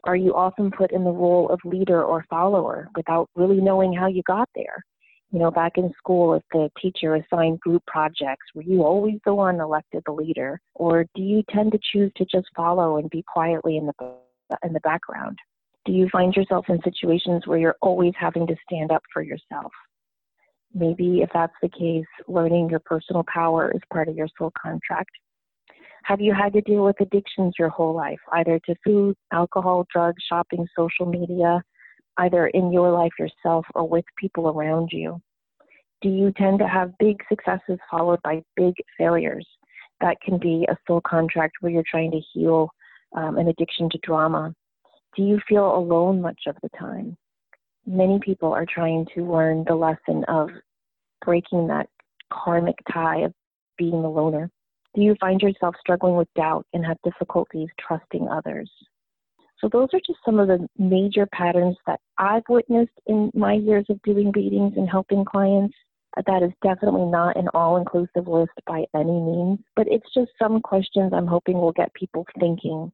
Are 0.05 0.17
you 0.17 0.35
often 0.35 0.71
put 0.71 0.93
in 0.93 1.05
the 1.05 1.11
role 1.11 1.49
of 1.51 1.61
leader 1.65 2.03
or 2.03 2.25
follower 2.29 2.89
without 2.97 3.29
really 3.37 3.61
knowing 3.61 3.93
how 3.93 4.07
you 4.07 4.23
got 4.27 4.49
there? 4.55 4.85
You 5.31 5.39
know, 5.39 5.51
back 5.51 5.73
in 5.77 5.93
school, 5.97 6.35
if 6.35 6.43
the 6.53 6.71
teacher 6.81 7.15
assigned 7.15 7.61
group 7.61 7.85
projects, 7.87 8.47
were 8.55 8.63
you 8.63 8.83
always 8.83 9.21
the 9.25 9.35
one 9.35 9.61
elected 9.61 10.03
the 10.05 10.13
leader? 10.13 10.61
Or 10.75 11.05
do 11.15 11.23
you 11.23 11.45
tend 11.51 11.73
to 11.73 11.79
choose 11.93 12.11
to 12.17 12.25
just 12.25 12.49
follow 12.57 12.97
and 12.97 13.09
be 13.11 13.25
quietly 13.33 13.77
in 13.77 13.87
the, 13.87 14.15
in 14.65 14.73
the 14.73 14.81
background? 14.81 15.39
Do 15.85 15.93
you 15.93 16.09
find 16.11 16.35
yourself 16.35 16.67
in 16.69 16.81
situations 16.83 17.47
where 17.47 17.59
you're 17.59 17.77
always 17.81 18.15
having 18.19 18.47
to 18.49 18.57
stand 18.67 18.91
up 18.91 19.03
for 19.13 19.23
yourself? 19.23 19.71
Maybe 20.73 21.23
if 21.23 21.31
that's 21.35 21.55
the 21.63 21.69
case, 21.69 22.07
learning 22.29 22.71
your 22.71 22.81
personal 22.81 23.25
power 23.33 23.73
is 23.75 23.81
part 23.93 24.09
of 24.09 24.17
your 24.17 24.29
soul 24.39 24.53
contract. 24.61 25.11
Have 26.05 26.21
you 26.21 26.33
had 26.33 26.53
to 26.55 26.61
deal 26.63 26.85
with 26.85 27.01
addictions 27.01 27.55
your 27.59 27.69
whole 27.69 27.95
life, 27.95 28.21
either 28.33 28.59
to 28.67 28.75
food, 28.85 29.17
alcohol, 29.33 29.87
drugs, 29.93 30.23
shopping, 30.29 30.67
social 30.77 31.07
media, 31.07 31.63
either 32.19 32.47
in 32.49 32.73
your 32.73 32.91
life 32.91 33.13
yourself 33.19 33.67
or 33.75 33.87
with 33.89 34.05
people 34.17 34.49
around 34.49 34.91
you? 34.93 35.21
Do 36.03 36.09
you 36.09 36.33
tend 36.33 36.59
to 36.61 36.69
have 36.69 36.97
big 36.99 37.19
successes 37.29 37.79
followed 37.91 38.21
by 38.23 38.43
big 38.57 38.75
failures? 38.97 39.47
That 40.01 40.21
can 40.23 40.39
be 40.39 40.67
a 40.71 40.77
soul 40.87 41.03
contract 41.07 41.57
where 41.61 41.71
you're 41.71 41.83
trying 41.89 42.11
to 42.13 42.21
heal 42.33 42.71
um, 43.15 43.37
an 43.37 43.49
addiction 43.49 43.91
to 43.91 43.99
drama. 44.03 44.55
Do 45.17 45.23
you 45.23 45.41
feel 45.47 45.77
alone 45.77 46.23
much 46.23 46.43
of 46.47 46.57
the 46.63 46.71
time? 46.79 47.19
Many 47.87 48.19
people 48.21 48.53
are 48.53 48.67
trying 48.67 49.07
to 49.15 49.31
learn 49.31 49.65
the 49.67 49.75
lesson 49.75 50.25
of 50.29 50.51
breaking 51.25 51.67
that 51.69 51.89
karmic 52.33 52.77
tie 52.93 53.21
of 53.21 53.33
being 53.79 53.95
a 53.95 54.11
loner. 54.11 54.51
Do 54.95 55.03
you 55.03 55.15
find 55.21 55.41
yourself 55.41 55.75
struggling 55.81 56.17
with 56.17 56.29
doubt 56.35 56.67
and 56.73 56.85
have 56.85 56.97
difficulties 57.05 57.69
trusting 57.79 58.29
others? 58.29 58.71
So, 59.61 59.69
those 59.69 59.89
are 59.93 60.01
just 60.07 60.19
some 60.25 60.39
of 60.39 60.49
the 60.49 60.67
major 60.79 61.27
patterns 61.27 61.77
that 61.87 62.01
I've 62.19 62.49
witnessed 62.49 62.99
in 63.07 63.31
my 63.35 63.55
years 63.55 63.85
of 63.91 64.01
doing 64.03 64.33
readings 64.35 64.73
and 64.77 64.89
helping 64.89 65.25
clients. 65.25 65.75
That 66.27 66.43
is 66.43 66.51
definitely 66.63 67.07
not 67.07 67.37
an 67.37 67.49
all 67.55 67.77
inclusive 67.77 68.27
list 68.27 68.53
by 68.67 68.85
any 68.95 69.21
means, 69.21 69.59
but 69.77 69.87
it's 69.89 70.13
just 70.13 70.31
some 70.39 70.61
questions 70.61 71.13
I'm 71.13 71.27
hoping 71.27 71.59
will 71.59 71.73
get 71.73 71.95
people 71.95 72.27
thinking 72.39 72.91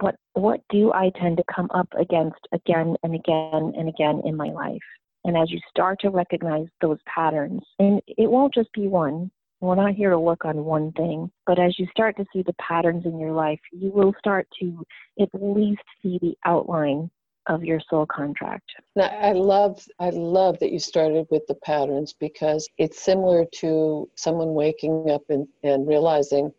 what 0.00 0.16
what 0.34 0.60
do 0.70 0.92
I 0.92 1.10
tend 1.20 1.36
to 1.36 1.44
come 1.54 1.68
up 1.72 1.88
against 1.98 2.40
again 2.52 2.96
and 3.02 3.14
again 3.14 3.72
and 3.76 3.88
again 3.88 4.22
in 4.24 4.36
my 4.36 4.48
life? 4.48 4.82
And 5.24 5.36
as 5.36 5.50
you 5.50 5.58
start 5.70 6.00
to 6.00 6.10
recognize 6.10 6.66
those 6.80 6.98
patterns, 7.06 7.62
and 7.78 8.00
it 8.06 8.30
won't 8.30 8.52
just 8.52 8.72
be 8.72 8.88
one, 8.88 9.30
we're 9.60 9.74
not 9.74 9.94
here 9.94 10.10
to 10.10 10.18
work 10.18 10.44
on 10.44 10.64
one 10.64 10.92
thing, 10.92 11.30
but 11.46 11.58
as 11.58 11.78
you 11.78 11.86
start 11.90 12.16
to 12.18 12.26
see 12.32 12.42
the 12.42 12.52
patterns 12.54 13.06
in 13.06 13.18
your 13.18 13.32
life, 13.32 13.60
you 13.72 13.90
will 13.90 14.12
start 14.18 14.46
to 14.60 14.84
at 15.18 15.28
least 15.32 15.82
see 16.02 16.18
the 16.20 16.36
outline 16.44 17.10
of 17.46 17.64
your 17.64 17.80
soul 17.88 18.06
contract. 18.06 18.70
Now, 18.96 19.06
I 19.06 19.32
love 19.32 19.82
I 19.98 20.10
love 20.10 20.58
that 20.60 20.72
you 20.72 20.78
started 20.78 21.26
with 21.30 21.46
the 21.46 21.54
patterns 21.54 22.12
because 22.12 22.68
it's 22.78 23.02
similar 23.02 23.44
to 23.60 24.08
someone 24.16 24.54
waking 24.54 25.10
up 25.10 25.22
and, 25.28 25.46
and 25.62 25.86
realizing 25.86 26.52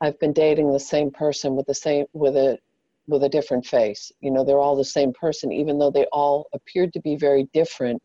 I've 0.00 0.18
been 0.20 0.32
dating 0.32 0.72
the 0.72 0.80
same 0.80 1.10
person 1.10 1.56
with 1.56 1.66
the 1.66 1.74
same 1.74 2.06
with 2.12 2.36
a 2.36 2.58
with 3.08 3.24
a 3.24 3.28
different 3.28 3.66
face. 3.66 4.12
You 4.20 4.30
know, 4.30 4.44
they're 4.44 4.60
all 4.60 4.76
the 4.76 4.84
same 4.84 5.12
person, 5.12 5.50
even 5.50 5.78
though 5.78 5.90
they 5.90 6.06
all 6.12 6.48
appeared 6.52 6.92
to 6.92 7.00
be 7.00 7.16
very 7.16 7.48
different. 7.52 8.00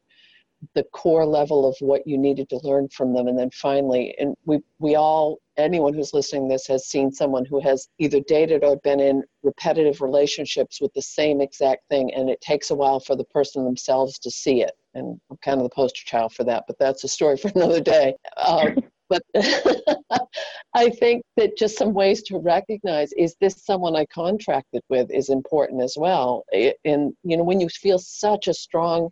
The 0.75 0.85
core 0.93 1.25
level 1.25 1.67
of 1.67 1.75
what 1.81 2.07
you 2.07 2.17
needed 2.17 2.47
to 2.49 2.59
learn 2.63 2.87
from 2.87 3.13
them, 3.13 3.27
and 3.27 3.37
then 3.37 3.49
finally, 3.51 4.15
and 4.17 4.33
we 4.45 4.59
we 4.79 4.95
all 4.95 5.39
anyone 5.57 5.93
who's 5.93 6.13
listening 6.13 6.47
this 6.47 6.65
has 6.67 6.87
seen 6.87 7.11
someone 7.11 7.43
who 7.43 7.59
has 7.59 7.89
either 7.99 8.21
dated 8.27 8.63
or 8.63 8.77
been 8.77 9.01
in 9.01 9.23
repetitive 9.43 9.99
relationships 9.99 10.79
with 10.79 10.93
the 10.93 11.01
same 11.01 11.41
exact 11.41 11.81
thing, 11.89 12.13
and 12.13 12.29
it 12.29 12.39
takes 12.39 12.71
a 12.71 12.75
while 12.75 13.01
for 13.01 13.17
the 13.17 13.25
person 13.25 13.65
themselves 13.65 14.17
to 14.19 14.31
see 14.31 14.61
it. 14.61 14.71
And 14.93 15.19
I'm 15.29 15.37
kind 15.43 15.59
of 15.59 15.63
the 15.63 15.75
poster 15.75 16.01
child 16.05 16.33
for 16.33 16.45
that, 16.45 16.63
but 16.65 16.79
that's 16.79 17.03
a 17.03 17.09
story 17.09 17.35
for 17.35 17.49
another 17.55 17.81
day. 17.81 18.15
Um, 18.37 18.77
but 19.09 19.21
I 20.75 20.89
think 20.89 21.23
that 21.37 21.57
just 21.57 21.77
some 21.77 21.93
ways 21.93 22.23
to 22.23 22.39
recognize 22.39 23.11
is 23.13 23.35
this 23.39 23.63
someone 23.63 23.95
I 23.95 24.05
contracted 24.05 24.81
with 24.89 25.11
is 25.11 25.29
important 25.29 25.81
as 25.81 25.95
well. 25.97 26.45
And 26.85 27.13
you 27.23 27.37
know, 27.37 27.43
when 27.43 27.59
you 27.59 27.69
feel 27.69 27.99
such 27.99 28.47
a 28.47 28.53
strong 28.53 29.09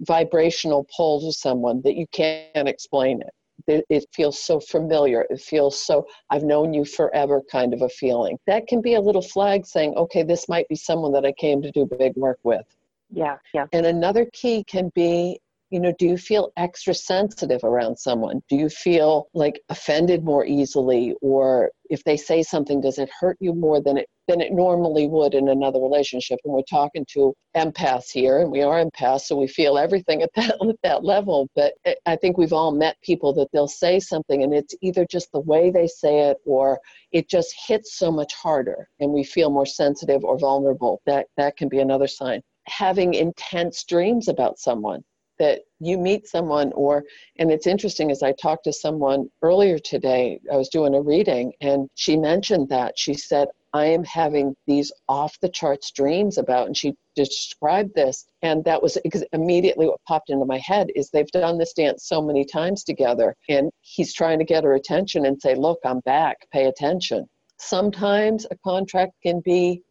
vibrational 0.00 0.86
pull 0.96 1.20
to 1.20 1.32
someone 1.32 1.80
that 1.82 1.96
you 1.96 2.06
can't 2.12 2.68
explain 2.68 3.22
it. 3.22 3.84
It 3.88 4.04
feels 4.12 4.38
so 4.38 4.60
familiar. 4.60 5.26
It 5.30 5.40
feels 5.40 5.80
so, 5.80 6.06
I've 6.28 6.42
known 6.42 6.74
you 6.74 6.84
forever 6.84 7.42
kind 7.50 7.72
of 7.72 7.80
a 7.80 7.88
feeling. 7.88 8.38
That 8.46 8.66
can 8.66 8.82
be 8.82 8.94
a 8.94 9.00
little 9.00 9.22
flag 9.22 9.64
saying, 9.64 9.94
okay, 9.94 10.22
this 10.22 10.48
might 10.48 10.68
be 10.68 10.74
someone 10.74 11.12
that 11.12 11.24
I 11.24 11.32
came 11.32 11.62
to 11.62 11.70
do 11.70 11.86
big 11.86 12.14
work 12.16 12.38
with. 12.42 12.66
Yeah, 13.10 13.36
yeah. 13.54 13.66
And 13.72 13.86
another 13.86 14.26
key 14.32 14.64
can 14.64 14.90
be 14.94 15.40
you 15.70 15.80
know 15.80 15.92
do 15.98 16.06
you 16.06 16.16
feel 16.16 16.52
extra 16.56 16.94
sensitive 16.94 17.64
around 17.64 17.96
someone? 17.98 18.42
Do 18.48 18.56
you 18.56 18.68
feel 18.68 19.28
like 19.34 19.60
offended 19.68 20.24
more 20.24 20.44
easily? 20.44 21.14
Or 21.22 21.70
if 21.90 22.04
they 22.04 22.16
say 22.16 22.42
something 22.42 22.80
does 22.80 22.98
it 22.98 23.10
hurt 23.20 23.36
you 23.40 23.54
more 23.54 23.80
than 23.80 23.96
it 23.96 24.08
than 24.28 24.40
it 24.40 24.52
normally 24.52 25.08
would 25.08 25.34
in 25.34 25.48
another 25.48 25.80
relationship? 25.80 26.38
And 26.44 26.54
we're 26.54 26.62
talking 26.62 27.06
to 27.12 27.34
empaths 27.56 28.10
here 28.12 28.40
and 28.40 28.50
we 28.50 28.62
are 28.62 28.84
empaths 28.84 29.22
so 29.22 29.36
we 29.36 29.48
feel 29.48 29.78
everything 29.78 30.22
at 30.22 30.30
that 30.36 30.56
at 30.60 30.76
that 30.82 31.04
level. 31.04 31.48
But 31.56 31.74
i 32.06 32.16
think 32.16 32.36
we've 32.36 32.52
all 32.52 32.72
met 32.72 32.96
people 33.02 33.32
that 33.34 33.48
they'll 33.52 33.68
say 33.68 34.00
something 34.00 34.42
and 34.42 34.54
it's 34.54 34.74
either 34.82 35.06
just 35.10 35.32
the 35.32 35.40
way 35.40 35.70
they 35.70 35.86
say 35.86 36.28
it 36.30 36.36
or 36.46 36.78
it 37.12 37.28
just 37.28 37.54
hits 37.66 37.98
so 37.98 38.12
much 38.12 38.34
harder 38.34 38.88
and 39.00 39.12
we 39.12 39.24
feel 39.24 39.50
more 39.50 39.66
sensitive 39.66 40.24
or 40.24 40.38
vulnerable. 40.38 41.00
That 41.06 41.26
that 41.36 41.56
can 41.56 41.68
be 41.68 41.80
another 41.80 42.06
sign. 42.06 42.42
Having 42.66 43.14
intense 43.14 43.84
dreams 43.84 44.28
about 44.28 44.58
someone 44.58 45.02
that 45.38 45.62
you 45.80 45.98
meet 45.98 46.26
someone 46.26 46.72
or 46.74 47.04
and 47.38 47.50
it's 47.50 47.66
interesting 47.66 48.10
as 48.10 48.22
i 48.22 48.32
talked 48.32 48.64
to 48.64 48.72
someone 48.72 49.28
earlier 49.42 49.78
today 49.78 50.40
i 50.52 50.56
was 50.56 50.68
doing 50.68 50.94
a 50.94 51.00
reading 51.00 51.52
and 51.60 51.88
she 51.94 52.16
mentioned 52.16 52.68
that. 52.68 52.98
She 52.98 53.14
said 53.14 53.48
i 53.72 53.86
am 53.86 54.04
having 54.04 54.54
these 54.66 54.92
off 55.08 55.38
the 55.40 55.48
charts 55.48 55.90
dreams 55.90 56.38
about 56.38 56.66
and 56.66 56.76
she 56.76 56.94
described 57.16 57.94
this 57.94 58.26
and 58.42 58.64
that 58.64 58.82
was 58.82 58.98
immediately 59.32 59.86
what 59.86 60.00
popped 60.06 60.30
into 60.30 60.44
my 60.44 60.58
head 60.58 60.88
is 60.94 61.10
they've 61.10 61.30
done 61.32 61.58
this 61.58 61.72
dance 61.72 62.06
so 62.06 62.20
many 62.22 62.44
times 62.44 62.84
together 62.84 63.34
and 63.48 63.70
he's 63.80 64.14
trying 64.14 64.38
to 64.38 64.44
get 64.44 64.64
her 64.64 64.74
attention 64.74 65.26
and 65.26 65.40
say 65.40 65.54
look 65.54 65.78
i'm 65.84 66.00
back. 66.00 66.36
Pay 66.52 66.66
attention. 66.66 67.26
Sometimes 67.58 68.46
a 68.50 68.56
contract 68.64 69.12
can 69.22 69.40
be 69.44 69.82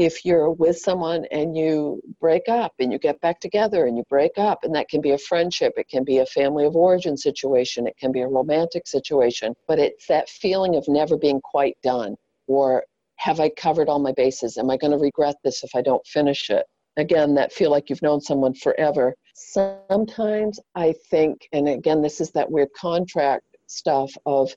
if 0.00 0.24
you're 0.24 0.50
with 0.50 0.78
someone 0.78 1.26
and 1.30 1.54
you 1.54 2.00
break 2.22 2.48
up 2.48 2.72
and 2.78 2.90
you 2.90 2.98
get 2.98 3.20
back 3.20 3.38
together 3.38 3.84
and 3.84 3.98
you 3.98 4.04
break 4.08 4.38
up, 4.38 4.64
and 4.64 4.74
that 4.74 4.88
can 4.88 5.02
be 5.02 5.10
a 5.10 5.18
friendship, 5.18 5.74
it 5.76 5.90
can 5.90 6.04
be 6.04 6.16
a 6.18 6.26
family 6.26 6.64
of 6.64 6.74
origin 6.74 7.18
situation, 7.18 7.86
it 7.86 7.98
can 7.98 8.10
be 8.10 8.22
a 8.22 8.26
romantic 8.26 8.86
situation, 8.86 9.54
but 9.68 9.78
it's 9.78 10.06
that 10.06 10.30
feeling 10.30 10.74
of 10.74 10.88
never 10.88 11.18
being 11.18 11.38
quite 11.42 11.76
done 11.82 12.16
or 12.46 12.82
have 13.16 13.40
I 13.40 13.50
covered 13.50 13.90
all 13.90 13.98
my 13.98 14.12
bases? 14.12 14.56
Am 14.56 14.70
I 14.70 14.78
going 14.78 14.92
to 14.92 14.96
regret 14.96 15.36
this 15.44 15.62
if 15.62 15.72
I 15.74 15.82
don't 15.82 16.06
finish 16.06 16.48
it? 16.48 16.64
Again, 16.96 17.34
that 17.34 17.52
feel 17.52 17.70
like 17.70 17.90
you've 17.90 18.00
known 18.00 18.22
someone 18.22 18.54
forever. 18.54 19.14
Sometimes 19.34 20.58
I 20.74 20.94
think, 21.10 21.46
and 21.52 21.68
again, 21.68 22.00
this 22.00 22.22
is 22.22 22.30
that 22.30 22.50
weird 22.50 22.70
contract 22.74 23.44
stuff 23.66 24.10
of 24.24 24.50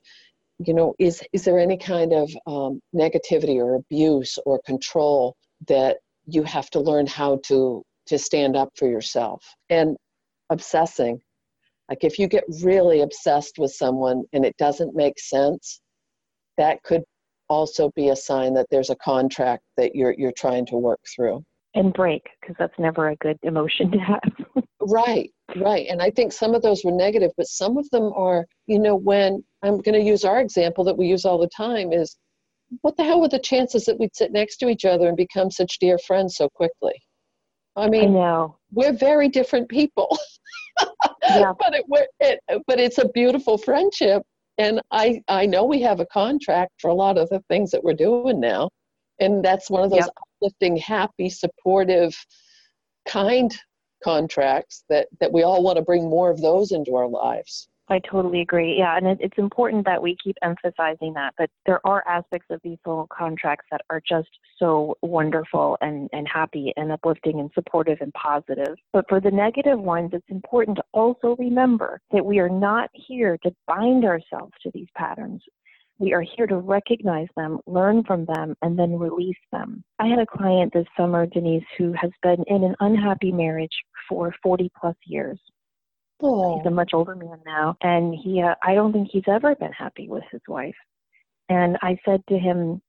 you 0.58 0.74
know, 0.74 0.94
is 0.98 1.22
is 1.32 1.44
there 1.44 1.58
any 1.58 1.76
kind 1.76 2.12
of 2.12 2.30
um, 2.46 2.80
negativity 2.94 3.56
or 3.56 3.74
abuse 3.74 4.38
or 4.46 4.60
control 4.64 5.36
that 5.66 5.98
you 6.26 6.42
have 6.44 6.70
to 6.70 6.80
learn 6.80 7.06
how 7.06 7.40
to 7.46 7.82
to 8.06 8.18
stand 8.18 8.56
up 8.56 8.70
for 8.76 8.88
yourself? 8.88 9.44
And 9.68 9.96
obsessing. 10.50 11.20
Like 11.88 12.04
if 12.04 12.18
you 12.18 12.28
get 12.28 12.44
really 12.62 13.02
obsessed 13.02 13.58
with 13.58 13.72
someone 13.72 14.24
and 14.32 14.44
it 14.44 14.56
doesn't 14.56 14.94
make 14.94 15.18
sense 15.18 15.80
that 16.56 16.82
could 16.82 17.02
also 17.48 17.90
be 17.94 18.08
a 18.08 18.16
sign 18.16 18.54
that 18.54 18.66
there's 18.70 18.90
a 18.90 18.96
contract 18.96 19.64
that 19.76 19.94
you're 19.94 20.14
you're 20.16 20.32
trying 20.32 20.66
to 20.66 20.76
work 20.76 21.00
through. 21.14 21.44
And 21.74 21.92
break 21.92 22.28
because 22.40 22.56
that's 22.58 22.78
never 22.78 23.08
a 23.08 23.16
good 23.16 23.38
emotion 23.42 23.90
to 23.90 23.98
have. 23.98 24.20
Right 24.86 25.30
Right. 25.56 25.86
And 25.88 26.00
I 26.00 26.10
think 26.10 26.32
some 26.32 26.54
of 26.54 26.62
those 26.62 26.84
were 26.84 26.92
negative, 26.92 27.30
but 27.36 27.46
some 27.46 27.76
of 27.76 27.88
them 27.90 28.12
are, 28.14 28.46
you 28.66 28.78
know, 28.78 28.96
when 28.96 29.44
I'm 29.64 29.80
going 29.80 29.98
to 29.98 30.06
use 30.06 30.24
our 30.24 30.40
example 30.40 30.84
that 30.84 30.96
we 30.96 31.06
use 31.06 31.24
all 31.24 31.38
the 31.38 31.48
time 31.48 31.92
is 31.92 32.16
what 32.82 32.96
the 32.96 33.04
hell 33.04 33.20
were 33.20 33.28
the 33.28 33.38
chances 33.38 33.84
that 33.84 33.98
we'd 33.98 34.14
sit 34.14 34.32
next 34.32 34.58
to 34.58 34.68
each 34.68 34.84
other 34.84 35.08
and 35.08 35.16
become 35.16 35.50
such 35.50 35.78
dear 35.78 35.98
friends 35.98 36.36
so 36.36 36.48
quickly? 36.48 36.94
I 37.76 37.88
mean, 37.88 38.10
I 38.10 38.12
know. 38.12 38.56
we're 38.72 38.92
very 38.92 39.28
different 39.28 39.68
people. 39.68 40.16
Yeah. 41.30 41.52
but 41.58 41.74
it, 41.74 41.84
it 42.20 42.40
but 42.66 42.78
it's 42.78 42.98
a 42.98 43.08
beautiful 43.08 43.56
friendship 43.56 44.22
and 44.58 44.80
I 44.90 45.22
I 45.28 45.46
know 45.46 45.64
we 45.64 45.80
have 45.82 46.00
a 46.00 46.06
contract 46.06 46.72
for 46.80 46.88
a 46.90 46.94
lot 46.94 47.16
of 47.18 47.28
the 47.30 47.40
things 47.48 47.70
that 47.70 47.82
we're 47.82 47.94
doing 47.94 48.40
now. 48.40 48.68
And 49.20 49.44
that's 49.44 49.70
one 49.70 49.84
of 49.84 49.90
those 49.90 50.00
Yep. 50.00 50.10
uplifting, 50.42 50.76
happy, 50.76 51.30
supportive, 51.30 52.14
kind 53.08 53.56
contracts 54.02 54.84
that 54.88 55.08
that 55.20 55.32
we 55.32 55.42
all 55.44 55.62
want 55.62 55.76
to 55.76 55.82
bring 55.82 56.08
more 56.10 56.30
of 56.30 56.40
those 56.40 56.72
into 56.72 56.94
our 56.94 57.08
lives. 57.08 57.68
I 57.88 58.00
totally 58.10 58.40
agree. 58.40 58.76
Yeah, 58.78 58.96
and 58.96 59.06
it, 59.06 59.18
it's 59.20 59.36
important 59.36 59.84
that 59.84 60.02
we 60.02 60.16
keep 60.22 60.36
emphasizing 60.42 61.12
that. 61.14 61.34
But 61.36 61.50
there 61.66 61.86
are 61.86 62.02
aspects 62.08 62.46
of 62.50 62.60
these 62.64 62.78
little 62.86 63.08
contracts 63.16 63.66
that 63.70 63.82
are 63.90 64.00
just 64.08 64.28
so 64.58 64.96
wonderful 65.02 65.76
and, 65.82 66.08
and 66.12 66.26
happy 66.26 66.72
and 66.76 66.90
uplifting 66.90 67.40
and 67.40 67.50
supportive 67.54 67.98
and 68.00 68.12
positive. 68.14 68.76
But 68.92 69.04
for 69.08 69.20
the 69.20 69.30
negative 69.30 69.78
ones, 69.78 70.10
it's 70.14 70.24
important 70.30 70.78
to 70.78 70.84
also 70.92 71.36
remember 71.38 72.00
that 72.10 72.24
we 72.24 72.38
are 72.38 72.48
not 72.48 72.88
here 72.94 73.36
to 73.42 73.54
bind 73.66 74.04
ourselves 74.04 74.52
to 74.62 74.70
these 74.72 74.88
patterns. 74.96 75.42
We 75.98 76.12
are 76.12 76.24
here 76.36 76.46
to 76.46 76.56
recognize 76.56 77.28
them, 77.36 77.60
learn 77.66 78.02
from 78.04 78.24
them, 78.24 78.56
and 78.62 78.78
then 78.78 78.98
release 78.98 79.36
them. 79.52 79.84
I 80.00 80.08
had 80.08 80.18
a 80.18 80.26
client 80.26 80.72
this 80.72 80.86
summer, 80.96 81.26
Denise, 81.26 81.62
who 81.78 81.92
has 81.92 82.10
been 82.22 82.42
in 82.48 82.64
an 82.64 82.74
unhappy 82.80 83.30
marriage 83.30 83.76
for 84.08 84.34
40 84.42 84.70
plus 84.80 84.96
years. 85.06 85.38
Oh, 86.22 86.58
He's 86.58 86.66
a 86.66 86.70
much 86.70 86.90
older 86.94 87.14
man 87.14 87.40
now, 87.44 87.76
and 87.82 88.14
he 88.14 88.40
uh, 88.40 88.54
I 88.62 88.74
don't 88.74 88.92
think 88.92 89.08
he's 89.10 89.24
ever 89.26 89.54
been 89.54 89.72
happy 89.72 90.08
with 90.08 90.24
his 90.30 90.40
wife. 90.48 90.74
And 91.48 91.76
I 91.82 91.98
said 92.04 92.22
to 92.28 92.38
him, 92.38 92.80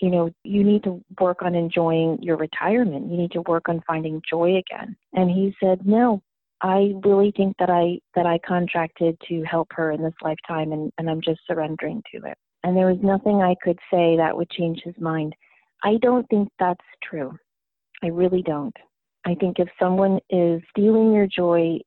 you 0.00 0.10
know, 0.10 0.30
you 0.44 0.62
need 0.62 0.84
to 0.84 1.02
work 1.20 1.42
on 1.42 1.54
enjoying 1.54 2.18
your 2.22 2.36
retirement. 2.36 3.10
You 3.10 3.16
need 3.16 3.32
to 3.32 3.42
work 3.42 3.68
on 3.68 3.82
finding 3.86 4.20
joy 4.28 4.56
again. 4.56 4.96
And 5.12 5.30
he 5.30 5.54
said, 5.60 5.86
no, 5.86 6.22
I 6.60 6.92
really 7.04 7.32
think 7.36 7.56
that 7.58 7.70
I 7.70 7.98
that 8.14 8.26
I 8.26 8.38
contracted 8.46 9.16
to 9.28 9.42
help 9.42 9.68
her 9.72 9.90
in 9.92 10.02
this 10.02 10.14
lifetime, 10.22 10.72
and 10.72 10.92
and 10.98 11.10
I'm 11.10 11.20
just 11.20 11.40
surrendering 11.46 12.02
to 12.14 12.26
it. 12.26 12.38
And 12.64 12.76
there 12.76 12.86
was 12.86 12.98
nothing 13.02 13.42
I 13.42 13.56
could 13.62 13.78
say 13.92 14.16
that 14.16 14.36
would 14.36 14.50
change 14.50 14.80
his 14.84 14.94
mind. 15.00 15.34
I 15.82 15.96
don't 16.00 16.28
think 16.28 16.48
that's 16.60 16.84
true. 17.02 17.32
I 18.04 18.08
really 18.08 18.42
don't. 18.42 18.76
I 19.24 19.34
think 19.34 19.58
if 19.58 19.68
someone 19.80 20.20
is 20.30 20.62
stealing 20.70 21.12
your 21.12 21.26
joy 21.26 21.78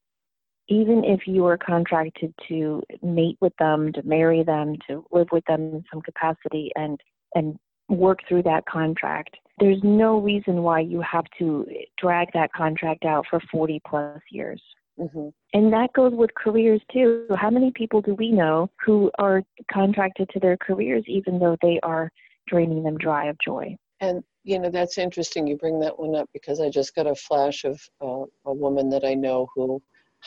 even 0.68 1.04
if 1.04 1.28
you 1.28 1.46
are 1.46 1.58
contracted 1.58 2.34
to 2.48 2.82
mate 3.04 3.38
with 3.42 3.54
them, 3.58 3.92
to 3.94 4.04
marry 4.04 4.44
them, 4.44 4.76
to 4.90 5.06
live 5.12 5.28
with 5.32 5.46
them 5.46 5.62
in 5.62 5.84
some 5.92 6.02
capacity 6.02 6.72
and 6.76 7.00
and 7.36 7.58
work 7.90 8.20
through 8.28 8.44
that 8.44 8.66
contract, 8.66 9.38
there's 9.60 9.80
no 9.84 10.20
reason 10.20 10.64
why 10.64 10.80
you 10.80 11.02
have 11.02 11.26
to 11.38 11.68
drag 11.98 12.28
that 12.34 12.52
contract 12.54 13.06
out 13.06 13.26
for 13.30 13.40
40 13.52 13.82
plus 13.88 14.22
years. 14.32 14.62
hmm 14.98 15.30
And 15.54 15.72
that 15.74 15.94
goes 15.94 16.14
with 16.14 16.34
careers 16.36 16.82
too. 16.92 17.28
How 17.36 17.50
many 17.50 17.72
people 17.72 18.02
do 18.02 18.16
we 18.16 18.32
know 18.32 18.70
who 18.84 19.12
are 19.20 19.44
contracted 19.72 20.30
to 20.30 20.40
their 20.40 20.58
careers 20.58 21.04
even 21.08 21.40
though 21.40 21.58
they 21.62 21.80
are 21.84 22.10
draining 22.48 22.84
them 22.84 22.98
dry 22.98 23.26
of 23.26 23.38
joy? 23.44 23.78
And 24.00 24.24
you 24.44 24.60
know 24.60 24.70
that's 24.70 24.98
interesting. 24.98 25.48
You 25.48 25.58
bring 25.58 25.80
that 25.80 25.98
one 25.98 26.16
up 26.16 26.30
because 26.34 26.60
I 26.60 26.70
just 26.70 26.96
got 26.96 27.08
a 27.08 27.16
flash 27.16 27.64
of 27.66 27.80
uh, 28.02 28.26
a 28.46 28.54
woman 28.54 28.90
that 28.90 29.06
I 29.06 29.14
know 29.14 29.48
who 29.56 29.82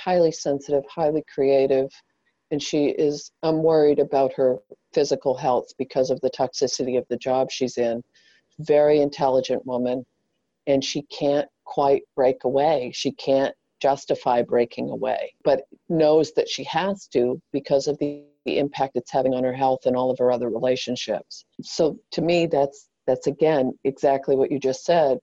highly 0.04 0.32
sensitive, 0.32 0.84
highly 0.88 1.24
creative, 1.32 1.90
and 2.50 2.62
she 2.62 2.86
is. 2.86 3.30
I'm 3.42 3.62
worried 3.62 3.98
about 3.98 4.32
her 4.34 4.56
physical 4.92 5.36
health 5.36 5.68
because 5.78 6.10
of 6.10 6.20
the 6.20 6.30
toxicity 6.30 6.98
of 6.98 7.06
the 7.08 7.16
job 7.16 7.50
she's 7.50 7.76
in. 7.76 8.02
Very 8.60 9.00
intelligent 9.00 9.66
woman, 9.66 10.04
and 10.66 10.82
she 10.82 11.02
can't 11.02 11.48
quite 11.64 12.02
break 12.16 12.44
away. 12.44 12.90
She 12.94 13.12
can't 13.12 13.54
justify 13.80 14.42
breaking 14.42 14.90
away, 14.90 15.34
but 15.44 15.62
knows 15.88 16.32
that 16.32 16.48
she 16.48 16.64
has 16.64 17.06
to 17.08 17.40
because 17.52 17.86
of 17.86 17.98
the, 17.98 18.24
the 18.44 18.58
impact 18.58 18.96
it's 18.96 19.12
having 19.12 19.34
on 19.34 19.44
her 19.44 19.52
health 19.52 19.80
and 19.84 19.96
all 19.96 20.10
of 20.10 20.18
her 20.18 20.32
other 20.32 20.48
relationships. 20.48 21.44
So 21.62 21.98
to 22.12 22.22
me, 22.22 22.46
that's 22.46 22.88
that's 23.06 23.26
again 23.26 23.72
exactly 23.84 24.36
what 24.36 24.50
you 24.50 24.58
just 24.58 24.84
said. 24.84 25.18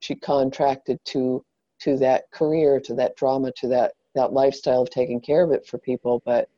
She 0.00 0.14
contracted 0.14 0.98
to 1.06 1.44
to 1.80 1.96
that 1.98 2.24
career, 2.32 2.80
to 2.80 2.94
that 2.94 3.16
drama, 3.16 3.52
to 3.56 3.68
that 3.68 3.92
that 4.18 4.32
lifestyle 4.32 4.82
of 4.82 4.90
taking 4.90 5.20
care 5.20 5.42
of 5.42 5.52
it 5.52 5.66
for 5.66 5.78
people, 5.78 6.22
but 6.24 6.48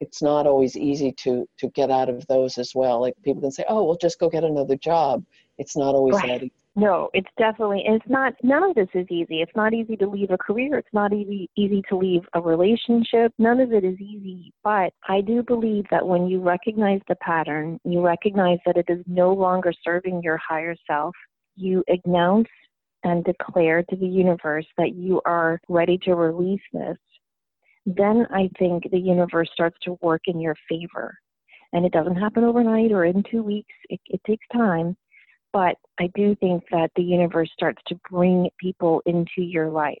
it's 0.00 0.22
not 0.22 0.46
always 0.46 0.76
easy 0.76 1.12
to 1.12 1.48
to 1.58 1.68
get 1.70 1.90
out 1.90 2.08
of 2.08 2.26
those 2.28 2.58
as 2.58 2.72
well. 2.74 3.00
Like 3.00 3.14
people 3.22 3.42
can 3.42 3.50
say, 3.50 3.64
"Oh, 3.68 3.84
well, 3.84 3.98
just 4.00 4.20
go 4.20 4.28
get 4.28 4.44
another 4.44 4.76
job." 4.76 5.24
It's 5.58 5.76
not 5.76 5.94
always 5.94 6.14
Right. 6.14 6.28
that 6.28 6.44
easy. 6.44 6.52
No, 6.76 7.10
it's 7.12 7.30
definitely, 7.36 7.82
it's 7.84 8.08
not, 8.08 8.34
none 8.44 8.62
of 8.62 8.76
this 8.76 8.88
is 8.94 9.04
easy. 9.10 9.42
It's 9.42 9.56
not 9.56 9.74
easy 9.74 9.96
to 9.96 10.06
leave 10.06 10.30
a 10.30 10.38
career. 10.38 10.78
It's 10.78 10.92
not 10.92 11.12
easy, 11.12 11.50
easy 11.56 11.82
to 11.88 11.96
leave 11.96 12.22
a 12.34 12.40
relationship. 12.40 13.32
None 13.36 13.58
of 13.58 13.72
it 13.72 13.82
is 13.82 13.98
easy. 14.00 14.52
But 14.62 14.92
I 15.08 15.20
do 15.20 15.42
believe 15.42 15.86
that 15.90 16.06
when 16.06 16.28
you 16.28 16.40
recognize 16.40 17.00
the 17.08 17.16
pattern, 17.16 17.80
you 17.82 18.00
recognize 18.00 18.60
that 18.64 18.76
it 18.76 18.86
is 18.88 19.02
no 19.08 19.32
longer 19.32 19.72
serving 19.82 20.22
your 20.22 20.36
higher 20.36 20.76
self, 20.86 21.16
you 21.56 21.82
announce 21.88 22.46
and 23.04 23.24
declare 23.24 23.82
to 23.84 23.96
the 23.96 24.06
universe 24.06 24.66
that 24.76 24.94
you 24.94 25.20
are 25.24 25.60
ready 25.68 25.98
to 25.98 26.14
release 26.14 26.60
this, 26.72 26.96
then 27.86 28.26
I 28.30 28.50
think 28.58 28.90
the 28.90 28.98
universe 28.98 29.48
starts 29.52 29.76
to 29.82 29.98
work 30.02 30.22
in 30.26 30.40
your 30.40 30.56
favor. 30.68 31.16
And 31.72 31.84
it 31.84 31.92
doesn't 31.92 32.16
happen 32.16 32.44
overnight 32.44 32.92
or 32.92 33.04
in 33.04 33.22
two 33.30 33.42
weeks, 33.42 33.74
it, 33.88 34.00
it 34.06 34.20
takes 34.26 34.46
time 34.52 34.96
but 35.52 35.76
I 35.98 36.10
do 36.14 36.34
think 36.36 36.64
that 36.70 36.90
the 36.96 37.02
universe 37.02 37.50
starts 37.52 37.82
to 37.88 37.98
bring 38.10 38.48
people 38.60 39.02
into 39.06 39.42
your 39.42 39.70
life 39.70 39.96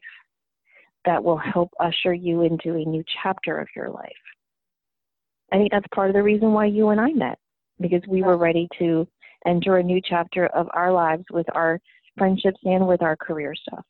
that 1.04 1.22
will 1.22 1.38
help 1.38 1.70
usher 1.80 2.12
you 2.12 2.42
into 2.42 2.74
a 2.74 2.84
new 2.84 3.02
chapter 3.22 3.58
of 3.58 3.68
your 3.74 3.90
life. 3.90 4.12
I 5.52 5.56
think 5.56 5.72
that's 5.72 5.86
part 5.94 6.10
of 6.10 6.14
the 6.14 6.22
reason 6.22 6.52
why 6.52 6.66
you 6.66 6.90
and 6.90 7.00
I 7.00 7.10
met, 7.12 7.38
because 7.80 8.02
we 8.06 8.22
were 8.22 8.36
ready 8.36 8.68
to 8.78 9.08
enter 9.46 9.78
a 9.78 9.82
new 9.82 10.00
chapter 10.06 10.46
of 10.48 10.68
our 10.74 10.92
lives 10.92 11.24
with 11.30 11.46
our 11.54 11.80
friendships 12.18 12.58
and 12.64 12.86
with 12.86 13.02
our 13.02 13.16
career 13.16 13.54
stuff. 13.54 13.84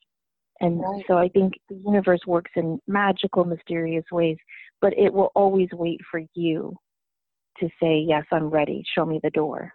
And 0.60 0.80
Right. 0.80 1.04
so 1.06 1.16
I 1.18 1.28
think 1.28 1.54
the 1.68 1.76
universe 1.76 2.20
works 2.26 2.50
in 2.56 2.80
magical, 2.86 3.44
mysterious 3.44 4.04
ways, 4.12 4.36
but 4.80 4.92
it 4.98 5.12
will 5.12 5.30
always 5.34 5.68
wait 5.72 6.00
for 6.10 6.20
you 6.34 6.76
to 7.60 7.68
say, 7.80 7.98
Yes, 7.98 8.24
I'm 8.32 8.48
ready. 8.50 8.82
Show 8.94 9.04
me 9.04 9.20
the 9.22 9.30
door. 9.30 9.72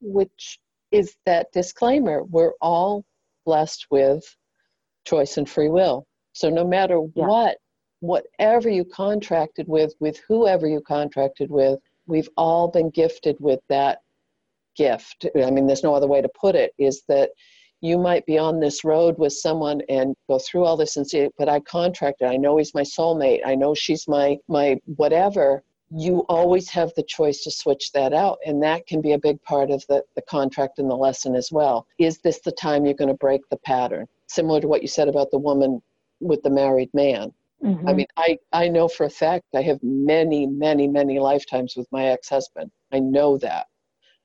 which 0.00 0.58
is 0.92 1.16
that 1.26 1.50
disclaimer 1.52 2.22
we're 2.22 2.52
all 2.60 3.04
blessed 3.44 3.84
with 3.90 4.24
choice 5.04 5.36
and 5.36 5.50
free 5.50 5.68
will 5.68 6.06
so 6.32 6.48
no 6.48 6.64
matter 6.64 7.00
Yeah. 7.14 7.26
what 7.26 7.58
whatever 8.00 8.68
you 8.70 8.84
contracted 8.84 9.66
with 9.66 9.92
with 9.98 10.16
whoever 10.28 10.66
you 10.68 10.80
contracted 10.82 11.50
with 11.50 11.80
we've 12.06 12.28
all 12.36 12.68
been 12.68 12.90
gifted 12.90 13.36
with 13.40 13.60
that 13.68 13.98
gift. 14.78 15.26
I 15.46 15.50
mean 15.50 15.66
there's 15.66 15.82
no 15.82 15.94
other 15.94 16.06
way 16.06 16.22
to 16.22 16.30
put 16.40 16.54
it 16.54 16.72
is 16.78 17.02
that 17.08 17.30
you 17.80 17.96
might 17.98 18.24
be 18.26 18.38
on 18.38 18.58
this 18.58 18.82
road 18.84 19.14
with 19.18 19.32
someone 19.32 19.80
and 19.88 20.14
go 20.28 20.38
through 20.38 20.64
all 20.64 20.76
this 20.76 20.96
and 20.96 21.06
say 21.08 21.28
but 21.38 21.48
i 21.48 21.60
contracted 21.60 22.26
i 22.28 22.36
know 22.36 22.56
he's 22.56 22.74
my 22.74 22.82
soulmate. 22.82 23.40
I 23.46 23.54
know 23.54 23.74
she's 23.74 24.04
my 24.08 24.36
my 24.48 24.66
whatever. 25.02 25.62
You 25.90 26.14
always 26.28 26.68
have 26.70 26.90
the 26.96 27.02
choice 27.16 27.42
to 27.44 27.50
switch 27.50 27.92
that 27.92 28.12
out 28.12 28.38
and 28.46 28.62
that 28.62 28.86
can 28.86 29.00
be 29.00 29.12
a 29.12 29.18
big 29.28 29.42
part 29.42 29.70
of 29.70 29.82
the, 29.88 30.02
the 30.16 30.22
contract 30.22 30.78
and 30.78 30.90
the 30.90 30.94
lesson 31.06 31.34
as 31.34 31.48
well. 31.50 31.86
Is 31.98 32.18
this 32.18 32.40
the 32.40 32.52
time 32.52 32.84
you're 32.84 33.02
going 33.02 33.14
to 33.16 33.24
break 33.26 33.40
the 33.48 33.56
pattern? 33.72 34.06
Similar 34.26 34.60
to 34.60 34.68
what 34.68 34.82
you 34.82 34.88
said 34.88 35.08
about 35.08 35.30
the 35.30 35.38
woman 35.38 35.80
with 36.20 36.42
the 36.42 36.50
married 36.50 36.92
man. 36.92 37.32
I 37.64 37.66
Mhm. 37.68 37.96
mean 37.96 38.06
i 38.26 38.30
i 38.52 38.68
know 38.68 38.86
for 38.96 39.04
a 39.06 39.10
fact 39.24 39.44
i 39.60 39.62
have 39.62 39.80
many 39.82 40.40
many 40.66 40.86
many 40.98 41.16
lifetimes 41.30 41.70
with 41.76 41.88
my 41.96 42.04
ex-husband. 42.14 42.70
I 42.96 42.98
know 43.00 43.30
that 43.38 43.66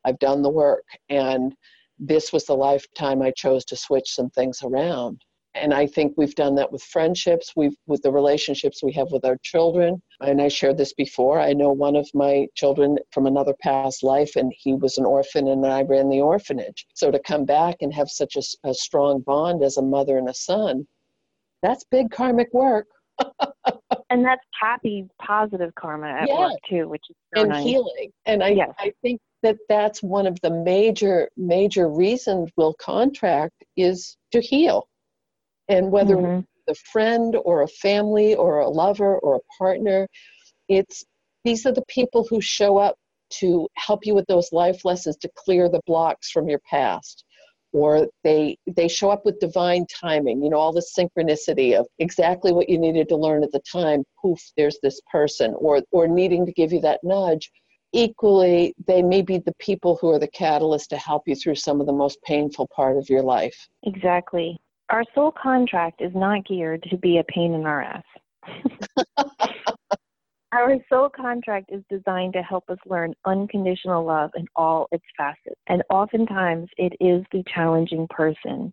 i've 0.06 0.20
done 0.20 0.42
the 0.42 0.50
work. 0.50 0.86
And 1.10 1.54
this 2.00 2.34
was 2.34 2.46
the 2.46 2.56
lifetime 2.56 3.22
i 3.22 3.32
chose 3.32 3.64
to 3.66 3.76
switch 3.76 4.10
some 4.14 4.30
things 4.32 4.60
around. 4.64 5.22
And 5.56 5.74
i 5.74 5.86
think 5.88 6.14
we've 6.18 6.36
done 6.36 6.56
that 6.56 6.72
with 6.72 6.82
friendships. 6.84 7.54
We've 7.56 7.76
with 7.88 8.02
the 8.02 8.12
relationships 8.12 8.84
we 8.84 8.92
have 8.94 9.12
with 9.12 9.26
our 9.26 9.38
children. 9.44 10.02
And 10.22 10.42
i 10.42 10.48
shared 10.48 10.78
this 10.78 10.94
before. 10.94 11.40
I 11.40 11.54
know 11.54 11.72
one 11.72 11.96
of 11.96 12.10
my 12.14 12.48
children 12.56 12.98
from 13.12 13.26
another 13.28 13.54
past 13.62 14.04
life 14.04 14.36
and 14.36 14.52
he 14.58 14.74
was 14.74 14.98
an 14.98 15.06
orphan 15.06 15.48
and 15.50 15.66
i 15.66 15.82
ran 15.84 16.10
the 16.10 16.22
orphanage. 16.22 16.86
So 16.96 17.12
to 17.12 17.20
come 17.20 17.46
back 17.46 17.78
and 17.82 17.94
have 17.94 18.10
such 18.10 18.36
a 18.64 18.74
strong 18.74 19.22
bond 19.22 19.64
as 19.64 19.78
a 19.78 19.82
mother 19.82 20.18
and 20.18 20.30
a 20.30 20.34
son 20.34 20.86
that's 21.62 21.86
big 21.90 22.12
karmic 22.12 22.54
work. 22.54 22.88
And 24.10 24.24
that's 24.24 24.44
happy, 24.62 25.08
positive 25.26 25.74
karma 25.76 26.08
at 26.08 26.28
Yeah. 26.28 26.38
work 26.38 26.60
too, 26.70 26.88
which 26.88 27.02
is 27.10 27.16
so 27.34 27.42
and 27.42 27.50
nice. 27.50 27.64
healing. 27.64 28.12
And 28.28 28.44
I, 28.44 28.50
Yes. 28.50 28.70
I 28.78 28.92
think 29.02 29.20
that 29.44 29.58
that's 29.70 30.02
one 30.02 30.26
of 30.26 30.40
the 30.42 30.50
major 30.50 31.30
major 31.38 31.90
reasons 31.90 32.50
we'll 32.58 32.74
contract 32.76 33.64
is 33.78 34.18
to 34.32 34.42
heal 34.42 34.88
and 35.68 35.92
whether 35.92 36.16
Mhm. 36.16 36.46
a 36.68 36.76
friend 36.76 37.36
or 37.46 37.62
a 37.64 37.68
family 37.68 38.36
or 38.36 38.60
a 38.60 38.70
lover 38.70 39.20
or 39.20 39.36
a 39.36 39.46
partner. 39.58 40.08
It's 40.70 41.04
these 41.44 41.66
are 41.66 41.74
the 41.74 41.84
people 41.88 42.26
who 42.30 42.40
show 42.42 42.78
up 42.78 42.96
to 43.40 43.68
help 43.76 44.06
you 44.06 44.16
with 44.16 44.26
those 44.28 44.52
life 44.54 44.86
lessons 44.86 45.18
to 45.18 45.30
clear 45.36 45.68
the 45.70 45.82
blocks 45.86 46.32
from 46.32 46.48
your 46.48 46.60
past 46.70 47.26
or 47.74 48.08
they 48.24 48.56
they 48.68 48.88
show 48.88 49.10
up 49.10 49.26
with 49.26 49.40
divine 49.40 49.86
timing 49.88 50.44
you 50.44 50.50
know 50.50 50.58
all 50.58 50.72
the 50.72 50.86
synchronicity 50.98 51.74
of 51.78 51.88
exactly 52.00 52.54
what 52.54 52.70
you 52.70 52.78
needed 52.78 53.10
to 53.10 53.16
learn 53.16 53.44
at 53.44 53.52
the 53.52 53.62
time 53.62 54.04
poof 54.22 54.40
there's 54.56 54.78
this 54.84 55.02
person 55.12 55.56
or 55.58 55.82
or 55.92 56.08
needing 56.08 56.46
to 56.46 56.52
give 56.54 56.72
you 56.72 56.80
that 56.80 57.00
nudge 57.04 57.52
equally 57.94 58.74
they 58.88 59.02
may 59.02 59.22
be 59.22 59.38
the 59.38 59.54
people 59.60 59.98
who 60.02 60.10
are 60.10 60.20
the 60.20 60.28
catalyst 60.28 60.90
to 60.90 60.98
help 60.98 61.24
you 61.28 61.36
through 61.36 61.56
some 61.56 61.80
of 61.80 61.88
the 61.88 61.94
most 61.94 62.22
painful 62.24 62.68
part 62.76 62.98
of 62.98 63.10
your 63.10 63.24
life 63.24 63.68
exactly 63.84 64.60
our 64.90 65.04
soul 65.16 65.32
contract 65.32 66.02
is 66.02 66.12
not 66.14 66.46
geared 66.46 66.84
to 66.84 66.98
be 66.98 67.18
a 67.18 67.24
pain 67.26 67.54
in 67.54 67.66
our 67.66 67.82
ass 67.82 68.04
Our 70.54 70.78
soul 70.88 71.10
contract 71.10 71.72
is 71.74 71.82
designed 71.90 72.34
to 72.34 72.44
help 72.44 72.70
us 72.70 72.78
learn 72.86 73.16
unconditional 73.26 74.06
love 74.06 74.30
in 74.36 74.46
all 74.56 74.88
its 74.92 75.04
facets. 75.18 75.60
And 75.66 75.82
oftentimes 75.90 76.70
it 76.78 76.94
is 77.00 77.26
the 77.32 77.44
challenging 77.52 78.08
person 78.12 78.72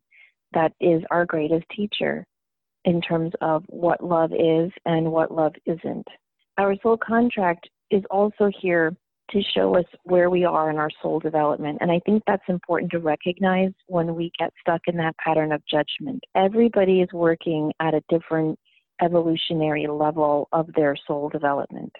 that 0.52 0.74
is 0.78 1.02
our 1.10 1.24
greatest 1.24 1.64
teacher 1.74 2.26
in 2.84 3.00
terms 3.00 3.32
of 3.40 3.64
what 3.68 4.04
love 4.04 4.32
is 4.34 4.70
and 4.84 5.10
what 5.10 5.32
love 5.32 5.54
isn't. 5.64 6.06
Our 6.58 6.76
soul 6.82 6.98
contract 6.98 7.70
is 7.90 8.02
also 8.10 8.50
here 8.60 8.94
to 9.30 9.42
show 9.54 9.76
us 9.76 9.84
where 10.04 10.30
we 10.30 10.44
are 10.44 10.70
in 10.70 10.76
our 10.76 10.90
soul 11.02 11.20
development. 11.20 11.78
And 11.80 11.90
I 11.90 12.00
think 12.04 12.22
that's 12.26 12.42
important 12.48 12.90
to 12.92 12.98
recognize 12.98 13.72
when 13.86 14.14
we 14.14 14.32
get 14.38 14.52
stuck 14.60 14.80
in 14.86 14.96
that 14.96 15.16
pattern 15.18 15.52
of 15.52 15.62
judgment. 15.70 16.22
Everybody 16.34 17.00
is 17.00 17.08
working 17.12 17.72
at 17.80 17.94
a 17.94 18.02
different 18.08 18.58
evolutionary 19.02 19.86
level 19.86 20.48
of 20.52 20.68
their 20.74 20.96
soul 21.06 21.28
development. 21.28 21.92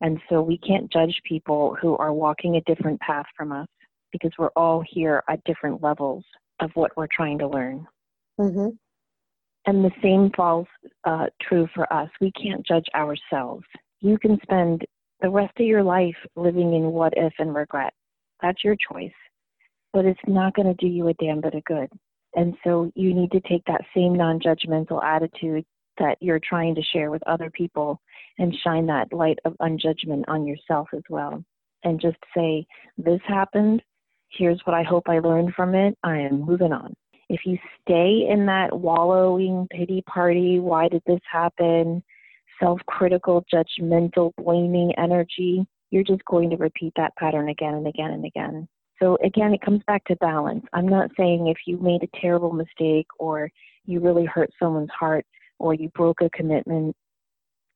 And 0.00 0.18
so 0.28 0.42
we 0.42 0.58
can't 0.58 0.92
judge 0.92 1.14
people 1.24 1.76
who 1.80 1.96
are 1.96 2.12
walking 2.12 2.56
a 2.56 2.60
different 2.62 3.00
path 3.00 3.26
from 3.36 3.52
us 3.52 3.68
because 4.10 4.32
we're 4.38 4.50
all 4.56 4.82
here 4.86 5.22
at 5.28 5.42
different 5.44 5.82
levels 5.82 6.24
of 6.60 6.70
what 6.74 6.90
we're 6.96 7.08
trying 7.10 7.38
to 7.38 7.48
learn. 7.48 7.86
Mm-hmm. 8.38 8.68
And 9.66 9.84
the 9.84 9.92
same 10.02 10.30
falls 10.36 10.66
uh, 11.04 11.26
true 11.40 11.68
for 11.72 11.90
us. 11.92 12.10
We 12.20 12.32
can't 12.32 12.66
judge 12.66 12.86
ourselves. 12.94 13.64
You 14.00 14.18
can 14.18 14.38
spend 14.42 14.84
the 15.22 15.30
rest 15.30 15.52
of 15.58 15.66
your 15.66 15.82
life 15.82 16.16
living 16.36 16.74
in 16.74 16.92
what 16.92 17.14
if 17.16 17.32
and 17.38 17.54
regret. 17.54 17.94
That's 18.42 18.62
your 18.64 18.76
choice. 18.76 19.12
But 19.92 20.04
it's 20.04 20.20
not 20.26 20.54
going 20.54 20.66
to 20.66 20.74
do 20.74 20.86
you 20.86 21.08
a 21.08 21.14
damn 21.14 21.40
bit 21.40 21.54
of 21.54 21.64
good. 21.64 21.88
And 22.34 22.54
so 22.64 22.90
you 22.94 23.14
need 23.14 23.30
to 23.32 23.40
take 23.40 23.62
that 23.66 23.82
same 23.94 24.14
non 24.14 24.40
judgmental 24.40 25.02
attitude 25.02 25.64
that 25.98 26.16
you're 26.20 26.40
trying 26.40 26.74
to 26.74 26.82
share 26.92 27.10
with 27.10 27.22
other 27.26 27.50
people 27.50 28.00
and 28.38 28.56
shine 28.64 28.86
that 28.86 29.12
light 29.12 29.38
of 29.44 29.54
unjudgment 29.60 30.24
on 30.28 30.46
yourself 30.46 30.88
as 30.94 31.02
well. 31.08 31.44
And 31.84 32.00
just 32.00 32.16
say, 32.36 32.66
This 32.96 33.20
happened. 33.26 33.82
Here's 34.30 34.60
what 34.64 34.74
I 34.74 34.82
hope 34.82 35.04
I 35.08 35.18
learned 35.18 35.54
from 35.54 35.74
it. 35.74 35.96
I 36.02 36.18
am 36.18 36.40
moving 36.40 36.72
on. 36.72 36.94
If 37.28 37.42
you 37.44 37.58
stay 37.82 38.26
in 38.30 38.46
that 38.46 38.76
wallowing 38.76 39.66
pity 39.70 40.02
party, 40.02 40.58
why 40.58 40.88
did 40.88 41.02
this 41.06 41.20
happen? 41.30 42.02
Self 42.60 42.80
critical, 42.86 43.44
judgmental, 43.52 44.32
blaming 44.36 44.92
energy, 44.98 45.66
you're 45.90 46.04
just 46.04 46.24
going 46.24 46.50
to 46.50 46.56
repeat 46.56 46.92
that 46.96 47.14
pattern 47.16 47.48
again 47.48 47.74
and 47.74 47.86
again 47.86 48.10
and 48.10 48.24
again. 48.24 48.68
So, 49.00 49.18
again, 49.24 49.52
it 49.52 49.62
comes 49.62 49.82
back 49.86 50.04
to 50.04 50.16
balance. 50.16 50.64
I'm 50.72 50.86
not 50.86 51.10
saying 51.18 51.48
if 51.48 51.58
you 51.66 51.76
made 51.78 52.02
a 52.02 52.18
terrible 52.20 52.52
mistake 52.52 53.06
or 53.18 53.50
you 53.84 54.00
really 54.00 54.24
hurt 54.24 54.50
someone's 54.58 54.90
heart 54.98 55.26
or 55.58 55.74
you 55.74 55.88
broke 55.90 56.22
a 56.22 56.30
commitment, 56.30 56.94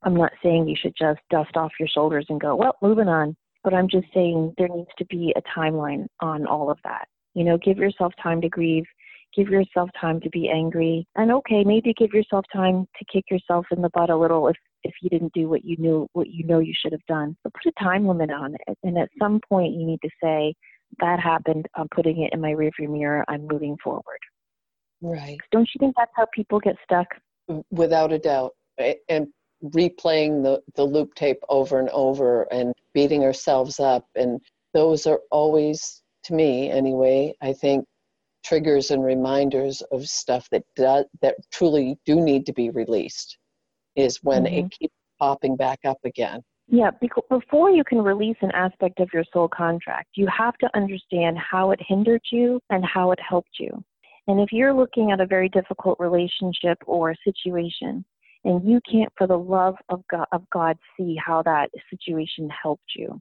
I'm 0.02 0.14
not 0.14 0.32
saying 0.42 0.68
you 0.68 0.76
should 0.80 0.94
just 0.96 1.20
dust 1.30 1.56
off 1.56 1.72
your 1.80 1.88
shoulders 1.88 2.26
and 2.28 2.40
go, 2.40 2.54
well, 2.54 2.76
moving 2.80 3.08
on. 3.08 3.36
But 3.64 3.74
I'm 3.74 3.88
just 3.88 4.06
saying 4.14 4.54
there 4.56 4.68
needs 4.68 4.90
to 4.98 5.04
be 5.06 5.34
a 5.36 5.58
timeline 5.58 6.06
on 6.20 6.46
all 6.46 6.70
of 6.70 6.78
that. 6.84 7.08
You 7.34 7.42
know, 7.42 7.58
give 7.58 7.78
yourself 7.78 8.12
time 8.22 8.40
to 8.42 8.48
grieve, 8.48 8.84
give 9.36 9.48
yourself 9.48 9.90
time 10.00 10.20
to 10.20 10.30
be 10.30 10.48
angry, 10.48 11.06
and 11.16 11.30
okay, 11.30 11.62
maybe 11.64 11.94
give 11.94 12.12
yourself 12.12 12.44
time 12.52 12.86
to 12.98 13.04
kick 13.12 13.24
yourself 13.30 13.66
in 13.70 13.82
the 13.82 13.90
butt 13.90 14.10
a 14.10 14.16
little 14.16 14.48
if 14.48 14.56
if 14.82 14.94
you 15.02 15.10
didn't 15.10 15.32
do 15.32 15.48
what 15.48 15.64
you 15.64 15.76
knew 15.78 16.08
what 16.12 16.28
you 16.28 16.44
know 16.44 16.58
you 16.58 16.72
should 16.74 16.92
have 16.92 17.04
done. 17.06 17.36
But 17.44 17.52
put 17.54 17.72
a 17.72 17.84
time 17.84 18.06
limit 18.06 18.30
on 18.30 18.54
it, 18.54 18.78
and 18.82 18.98
at 18.98 19.10
some 19.20 19.40
point 19.48 19.74
you 19.74 19.86
need 19.86 20.00
to 20.02 20.10
say 20.22 20.54
that 21.00 21.20
happened. 21.20 21.66
I'm 21.74 21.88
putting 21.94 22.22
it 22.22 22.32
in 22.32 22.40
my 22.40 22.52
rearview 22.52 22.88
mirror. 22.88 23.24
I'm 23.28 23.46
moving 23.46 23.76
forward. 23.82 24.20
Right. 25.02 25.38
Don't 25.52 25.68
you 25.74 25.78
think 25.78 25.94
that's 25.96 26.12
how 26.16 26.26
people 26.34 26.58
get 26.58 26.76
stuck? 26.84 27.06
without 27.70 28.12
a 28.12 28.18
doubt 28.18 28.52
and 29.08 29.26
replaying 29.64 30.42
the, 30.42 30.60
the 30.74 30.84
loop 30.84 31.14
tape 31.14 31.40
over 31.48 31.78
and 31.78 31.88
over 31.90 32.42
and 32.52 32.74
beating 32.92 33.22
ourselves 33.24 33.80
up 33.80 34.06
and 34.14 34.40
those 34.74 35.06
are 35.06 35.20
always 35.30 36.02
to 36.24 36.34
me 36.34 36.70
anyway 36.70 37.32
i 37.40 37.52
think 37.52 37.84
triggers 38.46 38.90
and 38.90 39.04
reminders 39.04 39.82
of 39.92 40.06
stuff 40.06 40.48
that 40.50 40.62
do, 40.76 41.04
that 41.22 41.36
truly 41.52 41.98
do 42.06 42.20
need 42.20 42.46
to 42.46 42.52
be 42.52 42.70
released 42.70 43.38
is 43.96 44.22
when 44.22 44.44
mm-hmm. 44.44 44.66
it 44.66 44.70
keeps 44.70 44.94
popping 45.18 45.56
back 45.56 45.80
up 45.84 45.98
again 46.04 46.42
yeah, 46.68 46.90
because 47.00 47.22
before 47.30 47.70
you 47.70 47.84
can 47.84 48.02
release 48.02 48.36
an 48.40 48.50
aspect 48.52 48.98
of 48.98 49.08
your 49.14 49.24
soul 49.32 49.48
contract, 49.48 50.08
you 50.16 50.26
have 50.26 50.56
to 50.58 50.70
understand 50.74 51.38
how 51.38 51.70
it 51.70 51.80
hindered 51.86 52.22
you 52.32 52.60
and 52.70 52.84
how 52.84 53.12
it 53.12 53.20
helped 53.26 53.60
you. 53.60 53.84
And 54.26 54.40
if 54.40 54.50
you're 54.50 54.74
looking 54.74 55.12
at 55.12 55.20
a 55.20 55.26
very 55.26 55.48
difficult 55.48 56.00
relationship 56.00 56.78
or 56.84 57.14
situation, 57.22 58.04
and 58.44 58.68
you 58.68 58.80
can't, 58.90 59.12
for 59.16 59.28
the 59.28 59.38
love 59.38 59.76
of 59.88 60.02
God, 60.10 60.26
of 60.32 60.42
God, 60.52 60.76
see 60.98 61.16
how 61.24 61.42
that 61.42 61.70
situation 61.88 62.50
helped 62.50 62.92
you, 62.96 63.20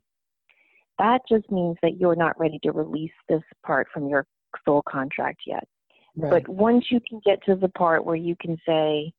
that 0.98 1.22
just 1.30 1.50
means 1.52 1.78
that 1.84 2.00
you're 2.00 2.16
not 2.16 2.40
ready 2.40 2.60
to 2.64 2.72
release 2.72 3.12
this 3.30 3.44
part 3.64 3.88
from 3.94 4.08
your 4.08 4.26
soul 4.64 4.84
contract 4.88 5.42
yet. 5.46 5.68
Right. 6.16 6.44
But 6.44 6.48
once 6.48 6.86
you 6.90 7.00
can 7.08 7.22
get 7.26 7.44
to 7.46 7.56
the 7.56 7.70
part 7.70 8.06
where 8.06 8.16
you 8.16 8.36
can 8.40 8.58
say, 8.66 9.12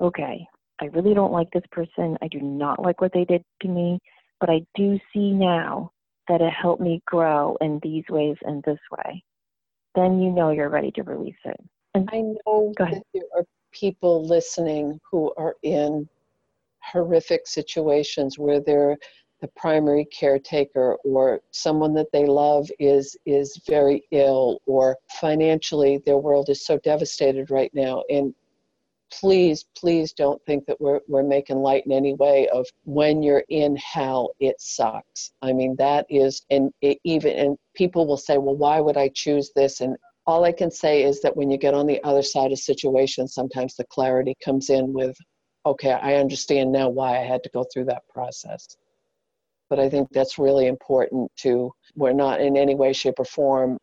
okay, 0.00 0.46
I 0.80 0.86
really 0.86 1.14
don't 1.14 1.32
like 1.32 1.50
this 1.52 1.62
person. 1.70 2.18
I 2.20 2.28
do 2.28 2.40
not 2.40 2.82
like 2.82 3.00
what 3.00 3.12
they 3.12 3.24
did 3.24 3.42
to 3.62 3.68
me, 3.68 3.98
but 4.40 4.50
I 4.50 4.62
do 4.74 4.98
see 5.12 5.32
now 5.32 5.92
that 6.28 6.40
it 6.40 6.52
helped 6.52 6.82
me 6.82 7.02
grow 7.06 7.56
in 7.60 7.78
these 7.82 8.04
ways 8.10 8.36
and 8.42 8.62
this 8.64 8.78
way 8.90 9.22
then 9.94 10.20
you 10.20 10.30
know 10.30 10.50
you're 10.50 10.68
ready 10.68 10.90
to 10.92 11.02
release 11.02 11.34
it. 11.44 11.60
And 11.94 12.08
I 12.12 12.20
know 12.20 12.72
that 12.78 13.02
there 13.12 13.22
are 13.36 13.44
people 13.72 14.24
listening 14.24 15.00
who 15.10 15.32
are 15.36 15.54
in 15.62 16.08
horrific 16.80 17.46
situations 17.46 18.38
where 18.38 18.60
they're 18.60 18.96
the 19.44 19.50
primary 19.60 20.06
caretaker 20.06 20.96
or 21.04 21.38
someone 21.50 21.92
that 21.92 22.10
they 22.14 22.24
love 22.24 22.66
is 22.78 23.14
is 23.26 23.60
very 23.68 24.02
ill 24.10 24.58
or 24.64 24.96
financially 25.20 26.00
their 26.06 26.16
world 26.16 26.48
is 26.48 26.64
so 26.64 26.78
devastated 26.78 27.50
right 27.50 27.70
now 27.74 28.02
and 28.08 28.34
please, 29.20 29.66
please 29.76 30.12
don't 30.12 30.42
think 30.46 30.64
that 30.66 30.80
we're, 30.80 31.00
we're 31.08 31.22
making 31.22 31.58
light 31.58 31.84
in 31.86 31.92
any 31.92 32.14
way 32.14 32.48
of 32.48 32.66
when 32.84 33.22
you're 33.22 33.44
in 33.48 33.76
hell, 33.76 34.30
it 34.40 34.56
sucks. 34.58 35.30
I 35.42 35.52
mean, 35.52 35.76
that 35.76 36.06
is, 36.08 36.42
and 36.50 36.72
even, 37.04 37.32
and 37.36 37.58
people 37.74 38.06
will 38.06 38.16
say, 38.16 38.38
well, 38.38 38.56
why 38.56 38.80
would 38.80 38.96
I 38.96 39.10
choose 39.14 39.52
this? 39.54 39.82
And 39.82 39.96
all 40.26 40.44
I 40.44 40.52
can 40.52 40.70
say 40.70 41.04
is 41.04 41.20
that 41.20 41.36
when 41.36 41.50
you 41.50 41.58
get 41.58 41.74
on 41.74 41.86
the 41.86 42.02
other 42.02 42.22
side 42.22 42.50
of 42.50 42.58
situations, 42.58 43.34
sometimes 43.34 43.76
the 43.76 43.84
clarity 43.84 44.34
comes 44.44 44.70
in 44.70 44.92
with, 44.92 45.16
okay, 45.64 45.92
I 45.92 46.14
understand 46.14 46.72
now 46.72 46.88
why 46.88 47.18
I 47.18 47.24
had 47.24 47.42
to 47.44 47.50
go 47.50 47.64
through 47.72 47.84
that 47.84 48.08
process. 48.08 48.76
But 49.70 49.78
I 49.78 49.88
think 49.88 50.08
that's 50.12 50.38
really 50.38 50.66
important 50.66 51.30
to, 51.38 51.72
we're 51.94 52.12
not 52.12 52.40
in 52.40 52.56
any 52.56 52.74
way, 52.74 52.92
shape, 52.92 53.14
or 53.18 53.24
form 53.24 53.78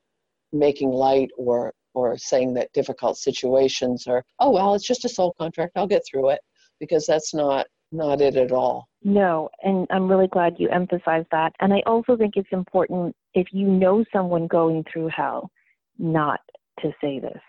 making 0.52 0.91
light 0.91 1.30
or 1.38 1.74
or 1.94 2.17
saying 2.17 2.54
that 2.54 2.72
difficult 2.74 3.17
situations 3.17 4.08
are 4.08 4.24
oh 4.39 4.50
well 4.50 4.74
it's 4.74 4.88
just 4.88 5.06
a 5.06 5.10
soul 5.10 5.34
contract. 5.39 5.74
I'll 5.76 5.88
get 5.88 6.04
through 6.10 6.30
it 6.30 6.39
because 6.80 7.06
that's 7.06 7.34
not 7.34 7.67
not 7.91 8.22
it 8.22 8.36
at 8.36 8.52
all. 8.52 8.88
No 9.04 9.50
and 9.63 9.88
i'm 9.91 10.10
really 10.10 10.28
glad 10.28 10.56
you 10.58 10.70
emphasized 10.70 11.28
that. 11.32 11.54
And 11.60 11.74
i 11.74 11.82
also 11.86 12.15
think 12.17 12.34
it's 12.36 12.52
important 12.52 13.15
if 13.34 13.48
you 13.52 13.67
know 13.67 14.04
someone 14.13 14.48
going 14.48 14.84
through 14.91 15.10
hell 15.10 15.50
not 15.98 16.39
to 16.82 16.91
say 17.02 17.20
this 17.20 17.41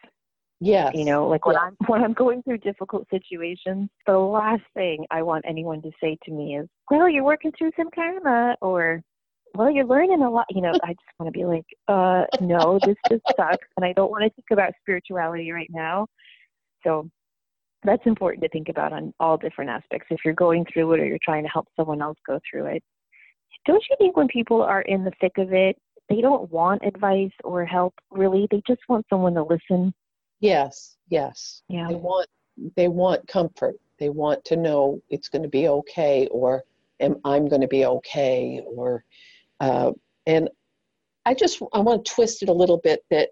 Yes. 0.64 0.92
You 0.94 1.05
know, 1.05 1.27
like 1.27 1.44
when 1.44 1.57
I'm 1.57 1.77
when 1.88 2.05
I'm 2.05 2.12
going 2.12 2.42
through 2.44 2.59
difficult 2.59 3.07
situations, 3.11 3.88
the 4.07 4.16
last 4.16 4.62
thing 4.75 5.05
I 5.11 5.22
want 5.22 5.44
anyone 5.46 5.83
to 5.83 5.90
say 6.01 6.16
to 6.25 6.31
me 6.31 6.57
is, 6.57 6.68
"Well, 6.88 7.09
you're 7.09 7.25
working 7.25 7.51
through 7.59 7.72
some 7.77 7.90
karma," 7.92 8.57
or 8.62 9.03
well, 9.57 9.70
you're 9.70 9.85
learning 9.85 10.22
a 10.22 10.31
lot. 10.31 10.46
You 10.51 10.62
know, 10.62 10.72
I 10.85 10.92
just 10.92 11.18
want 11.18 11.33
to 11.33 11.38
be 11.38 11.44
like, 11.44 11.64
uh, 11.88 12.25
no, 12.40 12.79
this 12.85 12.96
just 13.09 13.22
sucks. 13.37 13.66
And 13.77 13.85
I 13.85 13.92
don't 13.92 14.11
want 14.11 14.22
to 14.22 14.31
think 14.31 14.46
about 14.53 14.72
spirituality 14.81 15.51
right 15.51 15.70
now. 15.70 16.07
So 16.85 17.11
that's 17.83 18.07
important 18.07 18.44
to 18.44 18.48
think 18.51 18.68
about 18.68 18.92
on 18.92 19.12
all 19.18 19.37
different 19.37 19.70
aspects. 19.70 20.07
If 20.11 20.20
you're 20.25 20.35
going 20.35 20.64
through 20.72 20.92
it 20.92 21.01
or 21.01 21.07
you're 21.07 21.18
trying 21.22 21.42
to 21.42 21.51
help 21.51 21.66
someone 21.77 22.01
else 22.01 22.18
go 22.25 22.38
through 22.48 22.66
it, 22.66 22.83
don't 23.66 23.83
you 23.90 23.96
think 23.98 24.16
when 24.16 24.29
people 24.29 24.62
are 24.62 24.83
in 24.83 25.03
the 25.03 25.12
thick 25.20 25.38
of 25.38 25.53
it, 25.53 25.77
they 26.09 26.20
don't 26.20 26.51
want 26.53 26.83
advice 26.85 27.33
or 27.42 27.64
help 27.64 27.94
really? 28.11 28.46
They 28.51 28.62
just 28.66 28.83
want 28.88 29.07
someone 29.11 29.35
to 29.35 29.42
listen. 29.42 29.92
Yes, 30.43 30.97
yes. 31.09 31.63
Yeah. 31.69 31.87
They 31.89 31.95
want 31.95 32.29
they 32.77 32.89
want 32.89 33.27
comfort. 33.29 33.77
They 33.99 34.11
want 34.11 34.45
to 34.47 34.57
know 34.57 35.01
it's 35.09 35.29
going 35.29 35.43
to 35.43 35.49
be 35.49 35.69
okay, 35.69 36.27
or 36.31 36.65
am 37.01 37.17
I'm 37.25 37.49
going 37.49 37.63
to 37.63 37.69
be 37.69 37.87
okay, 37.87 38.61
or 38.67 39.05
uh, 39.61 39.93
and 40.27 40.51
I 41.25 41.35
just 41.35 41.63
I 41.73 41.79
want 41.79 42.05
to 42.05 42.13
twist 42.13 42.43
it 42.43 42.49
a 42.49 42.53
little 42.53 42.79
bit 42.79 43.05
that 43.11 43.31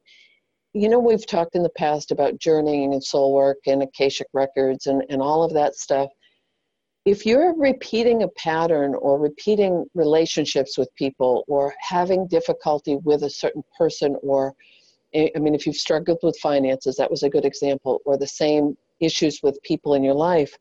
you 0.73 0.89
know 0.89 1.01
we've 1.01 1.27
talked 1.27 1.57
in 1.57 1.65
the 1.65 1.77
past 1.77 2.13
about 2.13 2.39
journeying 2.39 2.93
and 2.93 3.03
soul 3.03 3.35
work 3.35 3.59
and 3.67 3.83
akashic 3.83 4.29
records 4.33 4.87
and, 4.87 5.03
and 5.11 5.21
all 5.21 5.43
of 5.43 5.53
that 5.55 5.75
stuff 5.75 6.11
if 7.07 7.25
you're 7.25 7.55
repeating 7.57 8.23
a 8.23 8.29
pattern 8.29 8.95
or 8.95 9.19
repeating 9.19 9.87
relationships 9.95 10.77
with 10.77 10.95
people 10.97 11.45
or 11.49 11.75
having 11.81 12.29
difficulty 12.29 12.97
with 13.03 13.23
a 13.23 13.31
certain 13.31 13.65
person 13.77 14.17
or 14.23 14.55
i 15.15 15.39
mean 15.39 15.55
if 15.55 15.67
you've 15.67 15.77
struggled 15.77 16.19
with 16.23 16.37
finances 16.39 16.97
that 16.97 17.11
was 17.11 17.23
a 17.23 17.31
good 17.31 17.45
example 17.45 18.01
or 18.05 18.17
the 18.17 18.27
same 18.27 18.77
issues 19.01 19.41
with 19.43 19.63
people 19.63 19.95
in 19.95 20.03
your 20.03 20.15
life 20.15 20.57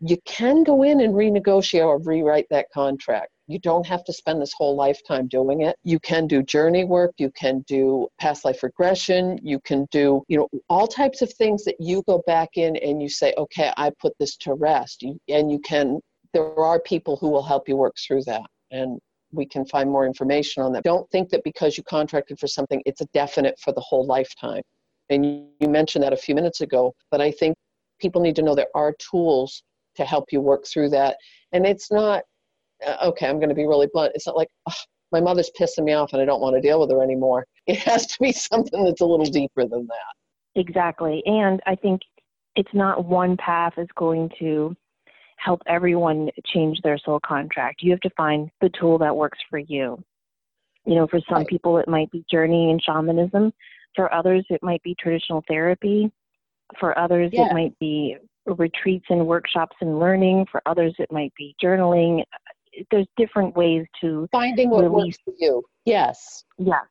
you 0.00 0.16
can 0.26 0.62
go 0.62 0.82
in 0.82 1.00
and 1.00 1.14
renegotiate 1.14 1.84
or 1.84 1.98
rewrite 2.00 2.46
that 2.50 2.66
contract 2.72 3.30
you 3.48 3.58
don't 3.58 3.86
have 3.86 4.04
to 4.04 4.12
spend 4.12 4.42
this 4.42 4.52
whole 4.52 4.74
lifetime 4.74 5.28
doing 5.28 5.62
it. 5.62 5.76
You 5.84 6.00
can 6.00 6.26
do 6.26 6.42
journey 6.42 6.84
work, 6.84 7.14
you 7.18 7.30
can 7.30 7.60
do 7.68 8.08
past 8.20 8.44
life 8.44 8.62
regression, 8.62 9.38
you 9.42 9.60
can 9.60 9.86
do, 9.90 10.24
you 10.28 10.36
know, 10.38 10.48
all 10.68 10.86
types 10.86 11.22
of 11.22 11.32
things 11.32 11.64
that 11.64 11.76
you 11.78 12.02
go 12.06 12.22
back 12.26 12.50
in 12.56 12.76
and 12.76 13.00
you 13.00 13.08
say, 13.08 13.34
okay, 13.38 13.72
I 13.76 13.90
put 14.00 14.14
this 14.18 14.36
to 14.38 14.54
rest. 14.54 15.04
And 15.28 15.50
you 15.50 15.60
can, 15.60 16.00
there 16.32 16.58
are 16.58 16.80
people 16.80 17.16
who 17.16 17.28
will 17.28 17.42
help 17.42 17.68
you 17.68 17.76
work 17.76 17.94
through 18.04 18.24
that. 18.24 18.46
And 18.72 18.98
we 19.32 19.46
can 19.46 19.66
find 19.66 19.90
more 19.90 20.06
information 20.06 20.62
on 20.62 20.72
that. 20.72 20.84
Don't 20.84 21.08
think 21.10 21.30
that 21.30 21.44
because 21.44 21.76
you 21.76 21.84
contracted 21.84 22.38
for 22.38 22.46
something, 22.46 22.82
it's 22.86 23.00
a 23.00 23.06
definite 23.12 23.58
for 23.60 23.72
the 23.72 23.80
whole 23.80 24.06
lifetime. 24.06 24.62
And 25.10 25.24
you 25.60 25.68
mentioned 25.68 26.02
that 26.04 26.12
a 26.12 26.16
few 26.16 26.34
minutes 26.34 26.60
ago, 26.60 26.94
but 27.10 27.20
I 27.20 27.30
think 27.30 27.56
people 28.00 28.20
need 28.20 28.36
to 28.36 28.42
know 28.42 28.54
there 28.54 28.66
are 28.74 28.94
tools 28.98 29.62
to 29.96 30.04
help 30.04 30.26
you 30.32 30.40
work 30.40 30.66
through 30.66 30.90
that. 30.90 31.16
And 31.52 31.66
it's 31.66 31.90
not 31.90 32.22
uh, 32.84 32.96
okay, 33.04 33.28
I'm 33.28 33.36
going 33.36 33.48
to 33.48 33.54
be 33.54 33.66
really 33.66 33.88
blunt. 33.92 34.12
It's 34.14 34.26
not 34.26 34.36
like, 34.36 34.48
oh, 34.68 34.74
my 35.12 35.20
mother's 35.20 35.50
pissing 35.58 35.84
me 35.84 35.92
off 35.92 36.12
and 36.12 36.20
I 36.20 36.24
don't 36.24 36.40
want 36.40 36.56
to 36.56 36.60
deal 36.60 36.80
with 36.80 36.90
her 36.90 37.02
anymore. 37.02 37.46
It 37.66 37.78
has 37.78 38.06
to 38.06 38.16
be 38.20 38.30
something 38.30 38.84
that's 38.84 39.00
a 39.00 39.04
little 39.04 39.26
deeper 39.26 39.66
than 39.66 39.88
that. 39.88 40.60
Exactly. 40.60 41.20
And 41.26 41.60
I 41.66 41.74
think 41.74 42.00
it's 42.54 42.72
not 42.72 43.04
one 43.04 43.36
path 43.36 43.72
is 43.76 43.88
going 43.96 44.30
to 44.38 44.76
help 45.36 45.62
everyone 45.66 46.30
change 46.46 46.80
their 46.82 46.98
soul 46.98 47.20
contract. 47.24 47.82
You 47.82 47.90
have 47.92 48.00
to 48.00 48.10
find 48.10 48.50
the 48.60 48.70
tool 48.78 48.98
that 48.98 49.14
works 49.14 49.38
for 49.48 49.58
you. 49.58 50.02
You 50.84 50.94
know, 50.94 51.06
for 51.06 51.20
some 51.28 51.38
right. 51.38 51.46
people, 51.46 51.78
it 51.78 51.88
might 51.88 52.10
be 52.10 52.24
journeying 52.30 52.70
and 52.70 52.82
shamanism. 52.82 53.52
For 53.94 54.12
others, 54.12 54.44
it 54.50 54.62
might 54.62 54.82
be 54.82 54.94
traditional 54.98 55.42
therapy. 55.48 56.10
For 56.78 56.96
others, 56.98 57.30
yeah. 57.32 57.46
it 57.46 57.52
might 57.52 57.78
be 57.78 58.16
retreats 58.46 59.06
and 59.08 59.26
workshops 59.26 59.76
and 59.80 59.98
learning. 59.98 60.46
For 60.50 60.62
others, 60.66 60.94
it 60.98 61.10
might 61.10 61.32
be 61.36 61.56
journaling 61.62 62.22
there's 62.90 63.06
different 63.16 63.56
ways 63.56 63.86
to 64.00 64.28
finding 64.32 64.70
what 64.70 64.84
release. 64.84 65.16
works 65.16 65.18
for 65.24 65.34
you. 65.38 65.62
Yes. 65.84 66.44
Yes. 66.58 66.84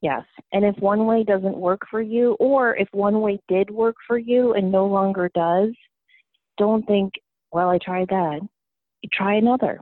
Yes. 0.00 0.24
And 0.52 0.64
if 0.64 0.76
one 0.78 1.06
way 1.06 1.22
doesn't 1.22 1.56
work 1.56 1.82
for 1.90 2.02
you, 2.02 2.32
or 2.40 2.76
if 2.76 2.88
one 2.92 3.20
way 3.20 3.40
did 3.48 3.70
work 3.70 3.96
for 4.06 4.18
you 4.18 4.54
and 4.54 4.70
no 4.70 4.86
longer 4.86 5.30
does, 5.34 5.70
don't 6.58 6.86
think, 6.86 7.12
well, 7.52 7.68
I 7.68 7.78
tried 7.78 8.08
that. 8.08 8.40
Try 9.12 9.34
another, 9.34 9.80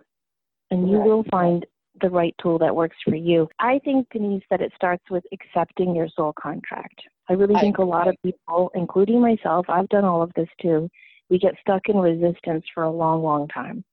and 0.70 0.90
you 0.90 0.98
right. 0.98 1.06
will 1.06 1.24
find 1.30 1.64
the 2.00 2.08
right 2.08 2.34
tool 2.40 2.58
that 2.58 2.74
works 2.74 2.96
for 3.04 3.14
you. 3.14 3.48
I 3.58 3.80
think, 3.84 4.06
Denise, 4.12 4.42
that 4.50 4.62
it 4.62 4.72
starts 4.74 5.04
with 5.10 5.24
accepting 5.32 5.94
your 5.94 6.08
soul 6.16 6.32
contract. 6.40 7.00
I 7.28 7.34
really 7.34 7.54
I, 7.54 7.60
think 7.60 7.78
a 7.78 7.84
lot 7.84 8.08
of 8.08 8.16
people, 8.24 8.70
including 8.74 9.20
myself, 9.20 9.66
I've 9.68 9.88
done 9.90 10.04
all 10.04 10.22
of 10.22 10.32
this 10.34 10.48
too, 10.60 10.88
we 11.28 11.38
get 11.38 11.54
stuck 11.60 11.88
in 11.88 11.96
resistance 11.96 12.64
for 12.74 12.84
a 12.84 12.90
long, 12.90 13.22
long 13.22 13.46
time 13.48 13.84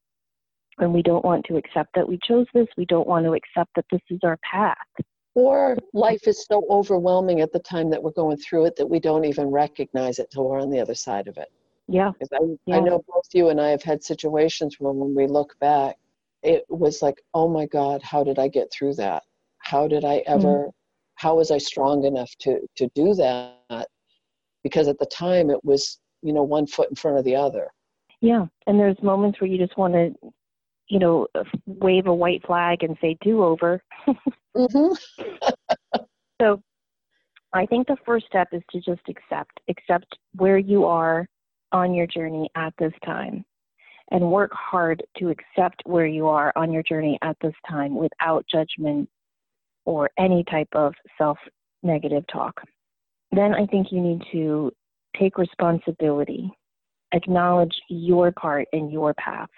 and 0.79 0.93
we 0.93 1.01
don't 1.01 1.25
want 1.25 1.45
to 1.45 1.57
accept 1.57 1.89
that 1.95 2.07
we 2.07 2.19
chose 2.23 2.45
this. 2.53 2.67
We 2.77 2.85
don't 2.85 3.07
want 3.07 3.25
to 3.25 3.33
accept 3.33 3.71
that 3.75 3.85
this 3.91 4.01
is 4.09 4.19
our 4.23 4.37
path. 4.49 4.77
Or 5.33 5.77
life 5.93 6.27
is 6.27 6.45
so 6.45 6.65
overwhelming 6.69 7.41
at 7.41 7.51
the 7.51 7.59
time 7.59 7.89
that 7.91 8.01
we're 8.01 8.11
going 8.11 8.37
through 8.37 8.65
it 8.65 8.75
that 8.77 8.89
we 8.89 8.99
don't 8.99 9.25
even 9.25 9.47
recognize 9.47 10.19
it 10.19 10.29
till 10.31 10.47
we're 10.47 10.61
on 10.61 10.71
the 10.71 10.79
other 10.79 10.95
side 10.95 11.27
of 11.27 11.37
it. 11.37 11.49
Yeah. 11.87 12.11
I, 12.33 12.37
yeah. 12.65 12.77
I 12.77 12.79
know 12.79 13.03
both 13.07 13.27
you 13.33 13.49
and 13.49 13.61
I 13.61 13.69
have 13.69 13.83
had 13.83 14.03
situations 14.03 14.75
where 14.79 14.93
when 14.93 15.15
we 15.15 15.27
look 15.27 15.57
back, 15.59 15.95
it 16.43 16.65
was 16.69 17.01
like, 17.01 17.21
oh 17.33 17.47
my 17.47 17.65
God, 17.65 18.01
how 18.03 18.23
did 18.23 18.39
I 18.39 18.47
get 18.47 18.71
through 18.71 18.95
that? 18.95 19.23
How 19.59 19.87
did 19.87 20.05
I 20.05 20.17
ever, 20.27 20.47
mm 20.47 20.71
how 21.19 21.35
was 21.37 21.49
I 21.49 21.57
strong 21.57 22.03
enough 22.03 22.29
to, 22.41 22.59
to 22.75 22.87
do 22.93 23.15
that? 23.15 23.87
Because 24.61 24.87
at 24.87 24.99
the 24.99 25.07
time 25.07 25.49
it 25.49 25.57
was, 25.65 25.97
you 26.21 26.31
know, 26.31 26.43
one 26.43 26.67
foot 26.67 26.91
in 26.91 26.95
front 26.95 27.17
of 27.17 27.25
the 27.25 27.35
other. 27.35 27.71
Yeah. 28.21 28.45
And 28.67 28.79
there's 28.79 29.01
moments 29.01 29.41
where 29.41 29.49
you 29.49 29.57
just 29.57 29.75
want 29.79 29.95
to 29.95 30.13
you 30.87 30.99
know, 30.99 31.27
wave 31.65 32.07
a 32.07 32.13
white 32.13 32.45
flag 32.45 32.83
and 32.83 32.97
say 33.01 33.17
do 33.21 33.43
over. 33.43 33.81
mm-hmm. 34.55 34.93
so 36.41 36.61
I 37.53 37.65
think 37.65 37.87
the 37.87 37.97
first 38.05 38.25
step 38.27 38.49
is 38.51 38.61
to 38.71 38.79
just 38.79 39.01
accept, 39.09 39.59
accept 39.69 40.17
where 40.35 40.57
you 40.57 40.85
are 40.85 41.27
on 41.71 41.93
your 41.93 42.07
journey 42.07 42.49
at 42.55 42.73
this 42.79 42.93
time 43.05 43.43
and 44.11 44.31
work 44.31 44.51
hard 44.53 45.03
to 45.17 45.29
accept 45.29 45.81
where 45.85 46.05
you 46.05 46.27
are 46.27 46.53
on 46.55 46.71
your 46.71 46.83
journey 46.83 47.17
at 47.21 47.35
this 47.41 47.53
time 47.69 47.95
without 47.95 48.45
judgment 48.49 49.09
or 49.85 50.09
any 50.17 50.43
type 50.45 50.69
of 50.73 50.93
self 51.17 51.37
negative 51.83 52.23
talk. 52.31 52.61
Then 53.31 53.53
I 53.53 53.65
think 53.65 53.87
you 53.91 54.01
need 54.01 54.21
to 54.31 54.71
take 55.19 55.37
responsibility, 55.37 56.49
acknowledge 57.13 57.75
your 57.89 58.31
part 58.31 58.67
in 58.73 58.89
your 58.89 59.13
path. 59.15 59.49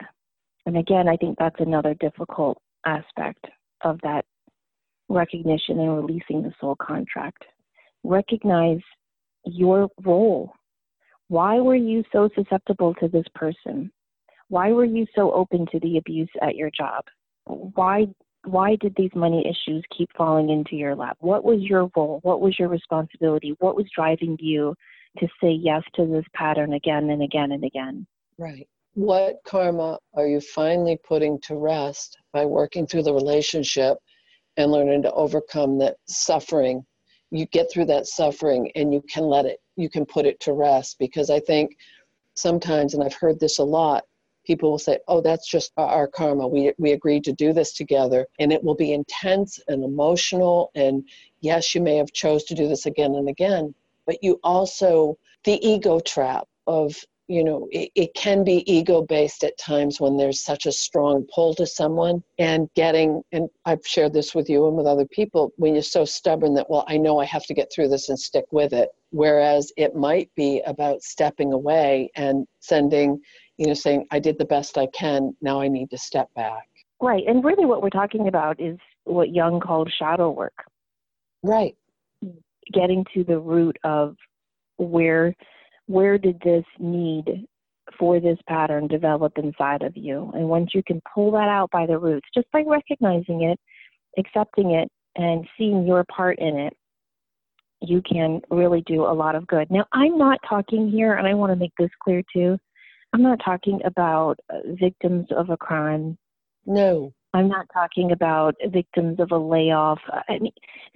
And 0.66 0.78
again, 0.78 1.08
I 1.08 1.18
think 1.18 1.38
that's 1.38 1.60
another 1.60 1.96
difficult 1.96 2.58
aspect 2.86 3.46
of 3.84 4.00
that 4.04 4.26
recognition 5.10 5.80
and 5.80 5.96
releasing 5.96 6.42
the 6.42 6.54
soul 6.60 6.76
contract. 6.76 7.44
Recognize 8.04 8.80
your 9.46 9.90
role. 10.04 10.54
Why 11.30 11.60
were 11.60 11.76
you 11.76 12.04
so 12.12 12.30
susceptible 12.36 12.94
to 12.96 13.08
this 13.08 13.26
person? 13.34 13.92
Why 14.50 14.72
were 14.72 14.86
you 14.86 15.06
so 15.16 15.32
open 15.32 15.66
to 15.72 15.80
the 15.80 15.98
abuse 15.98 16.30
at 16.42 16.56
your 16.56 16.70
job? 16.70 17.06
Why 17.46 18.08
why 18.46 18.78
did 18.78 18.94
these 18.96 19.12
money 19.16 19.46
issues 19.46 19.84
keep 19.96 20.10
falling 20.18 20.50
into 20.50 20.76
your 20.76 20.96
lap? 20.96 21.18
What 21.20 21.44
was 21.44 21.62
your 21.62 21.90
role? 21.96 22.20
What 22.24 22.42
was 22.42 22.58
your 22.58 22.70
responsibility? 22.70 23.56
What 23.60 23.76
was 23.76 23.86
driving 23.94 24.38
you 24.40 24.76
to 25.20 25.28
say 25.42 25.52
yes 25.52 25.84
to 25.96 26.06
this 26.06 26.26
pattern 26.34 26.74
again 26.74 27.10
and 27.10 27.22
again 27.22 27.52
and 27.52 27.64
again? 27.64 28.08
Right 28.38 28.68
what 29.00 29.38
karma 29.46 29.98
are 30.16 30.28
you 30.28 30.42
finally 30.42 30.98
putting 31.08 31.40
to 31.40 31.56
rest 31.56 32.18
by 32.34 32.46
working 32.46 32.88
through 32.88 33.04
the 33.04 33.14
relationship 33.14 33.98
and 34.58 34.72
learning 34.72 35.04
to 35.04 35.12
overcome 35.14 35.78
that 35.78 35.96
suffering 36.08 36.84
you 37.32 37.46
get 37.48 37.72
through 37.72 37.86
that 37.86 38.08
suffering 38.08 38.72
and 38.76 38.92
you 38.92 39.02
can 39.10 39.24
let 39.24 39.46
it 39.46 39.60
you 39.80 39.90
can 39.90 40.06
put 40.06 40.26
it 40.26 40.40
to 40.40 40.54
rest 40.54 40.98
because 41.00 41.30
i 41.30 41.40
think 41.40 41.76
sometimes 42.36 42.94
and 42.94 43.04
i've 43.04 43.14
heard 43.14 43.40
this 43.40 43.60
a 43.60 43.64
lot 43.64 44.04
people 44.50 44.72
will 44.72 44.80
say 44.80 44.98
oh 45.08 45.22
that's 45.22 45.48
just 45.48 45.72
our 45.78 46.08
karma. 46.08 46.48
We 46.48 46.74
we 46.80 46.94
agreed 46.94 47.24
to 47.26 47.34
do 47.34 47.54
this 47.54 47.74
together. 47.74 48.26
And 48.40 48.52
it 48.52 48.64
will 48.64 48.74
be 48.76 48.94
intense 48.94 49.60
and 49.68 49.84
emotional 49.84 50.72
and 50.74 51.08
yes 51.42 51.76
you 51.76 51.82
may 51.82 51.98
have 51.98 52.12
chose 52.14 52.44
to 52.46 52.56
do 52.56 52.68
this 52.68 52.88
again 52.88 53.14
and 53.14 53.30
again 53.30 53.76
but 54.08 54.18
you 54.24 54.40
also 54.44 55.18
the 55.44 55.64
ego 55.66 56.00
trap 56.00 56.48
of 56.66 56.96
you 57.30 57.44
know 57.44 57.68
it, 57.72 57.92
it 57.96 58.14
can 58.16 58.44
be 58.44 58.70
ego 58.70 59.02
based 59.02 59.44
at 59.44 59.58
times 59.58 60.02
when 60.02 60.18
there's 60.18 60.44
such 60.44 60.66
a 60.66 60.72
strong 60.72 61.26
pull 61.34 61.54
to 61.54 61.66
someone 61.66 62.22
and 62.40 62.68
getting 62.76 63.22
and 63.32 63.48
i've 63.66 63.86
shared 63.86 64.12
this 64.12 64.34
with 64.34 64.50
you 64.50 64.68
and 64.68 64.76
with 64.76 64.88
other 64.88 65.06
people 65.06 65.54
when 65.58 65.74
you're 65.74 65.84
so 65.84 66.04
stubborn 66.04 66.56
that 66.56 66.70
well 66.70 66.84
i 66.88 66.98
know 66.98 67.20
i 67.20 67.26
have 67.26 67.46
to 67.46 67.54
get 67.54 67.72
through 67.72 67.88
this 67.88 68.10
and 68.10 68.20
stick 68.20 68.46
with 68.52 68.74
it. 68.74 68.90
Whereas 69.12 69.72
it 69.76 69.96
might 69.96 70.30
be 70.36 70.62
about 70.68 71.02
stepping 71.02 71.54
away 71.54 72.12
and 72.16 72.46
sending 72.60 73.22
you 73.58 73.68
know 73.68 73.74
saying 73.74 74.06
i 74.12 74.20
did 74.20 74.38
the 74.38 74.46
best 74.46 74.78
i 74.78 74.88
can 74.88 75.36
now 75.42 75.62
i 75.62 75.68
need 75.68 75.90
to 75.92 75.98
step 75.98 76.34
back. 76.36 76.68
Right 77.00 77.24
and 77.28 77.44
really 77.44 77.66
what 77.66 77.82
we're 77.82 77.90
talking 77.90 78.28
about 78.28 78.60
is 78.60 78.78
what 79.04 79.34
Jung 79.34 79.60
called 79.60 79.92
shadow 79.98 80.32
work. 80.32 80.66
Right. 81.44 81.76
Getting 82.74 83.06
to 83.14 83.24
the 83.24 83.40
root 83.40 83.78
of 83.84 84.16
where 84.78 85.36
where 85.90 86.20
did 86.20 86.40
this 86.42 86.64
need 86.78 87.48
for 87.98 88.20
this 88.20 88.38
pattern 88.48 88.88
develop 88.88 89.34
inside 89.40 89.82
of 89.82 89.98
you? 89.98 90.32
And 90.36 90.48
once 90.48 90.70
you 90.76 90.84
can 90.84 91.02
pull 91.12 91.32
that 91.32 91.50
out 91.50 91.72
by 91.72 91.88
the 91.88 91.98
roots, 91.98 92.28
just 92.32 92.46
by 92.52 92.62
recognizing 92.62 93.42
it, 93.42 93.60
accepting 94.20 94.72
it, 94.72 94.88
and 95.16 95.48
seeing 95.58 95.88
your 95.88 96.06
part 96.16 96.38
in 96.38 96.60
it, 96.60 96.74
you 97.82 98.04
can 98.04 98.40
really 98.52 98.84
do 98.86 99.02
a 99.02 99.12
lot 99.12 99.34
of 99.34 99.48
good. 99.48 99.72
Now, 99.72 99.86
I'm 99.92 100.16
not 100.16 100.38
talking 100.48 100.92
here, 100.92 101.16
and 101.16 101.26
I 101.26 101.34
want 101.34 101.52
to 101.52 101.56
make 101.56 101.74
this 101.80 101.90
clear 102.04 102.22
too. 102.32 102.60
I'm 103.12 103.24
not 103.24 103.40
talking 103.44 103.80
about 103.84 104.36
uh, 104.54 104.58
victims 104.80 105.26
of 105.36 105.50
a 105.50 105.58
crime. 105.58 106.20
No. 106.68 107.14
I'm 107.34 107.48
not 107.48 107.68
talking 107.72 108.12
about 108.12 108.56
victims 108.70 109.20
of 109.20 109.32
a 109.32 109.38
layoff. 109.38 110.00
I 110.28 110.40
mean, 110.40 110.52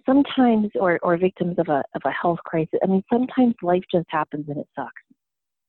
sometimes, 0.05 0.69
or, 0.75 0.99
or 1.03 1.17
victims 1.17 1.59
of 1.59 1.67
a 1.69 1.83
of 1.95 2.01
a 2.05 2.11
health 2.11 2.39
crisis. 2.45 2.79
I 2.83 2.87
mean, 2.87 3.03
sometimes 3.11 3.53
life 3.61 3.83
just 3.91 4.07
happens 4.09 4.45
and 4.49 4.57
it 4.57 4.67
sucks. 4.75 4.91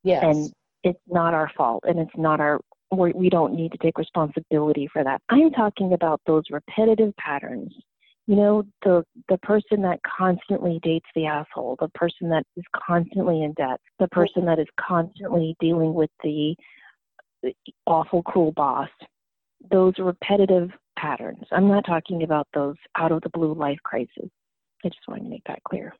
Yes. 0.03 0.23
And 0.25 0.53
it's 0.83 1.01
not 1.09 1.35
our 1.35 1.51
fault 1.57 1.85
and 1.87 1.99
it's 1.99 2.17
not 2.17 2.41
our 2.41 2.61
we 2.93 3.13
we 3.13 3.29
don't 3.29 3.55
need 3.55 3.73
to 3.73 3.79
take 3.79 3.99
responsibility 3.99 4.89
for 4.93 5.05
that. 5.05 5.21
I'm 5.29 5.51
talking 5.51 5.93
about 5.93 6.21
those 6.27 6.45
repetitive 6.51 7.15
patterns. 7.17 7.73
You 8.27 8.37
know, 8.37 8.63
the 8.83 9.05
the 9.29 9.39
person 9.39 9.83
that 9.83 10.01
constantly 10.05 10.81
dates 10.83 11.09
the 11.15 11.27
asshole, 11.27 11.77
the 11.81 11.89
person 11.89 12.29
that 12.31 12.45
is 12.57 12.65
constantly 12.87 13.43
in 13.43 13.53
debt, 13.53 13.81
the 13.99 14.09
person 14.09 14.45
that 14.47 14.59
is 14.59 14.67
constantly 14.81 15.57
dealing 15.61 15.93
with 15.93 16.11
the 16.23 16.57
awful 17.87 18.23
cruel 18.23 18.53
boss. 18.53 18.89
Those 19.71 19.95
repetitive 19.99 20.71
patterns. 20.99 21.45
I'm 21.53 21.69
not 21.69 21.85
talking 21.87 22.23
about 22.23 22.47
those 22.55 22.77
out 22.97 23.13
of 23.13 23.23
the 23.23 23.31
blue 23.31 23.55
life 23.55 23.79
crises. 23.83 24.31
I 24.85 24.89
just 24.89 25.01
wanted 25.09 25.25
to 25.25 25.31
make 25.31 25.45
that 25.47 25.63
clear. 25.65 25.95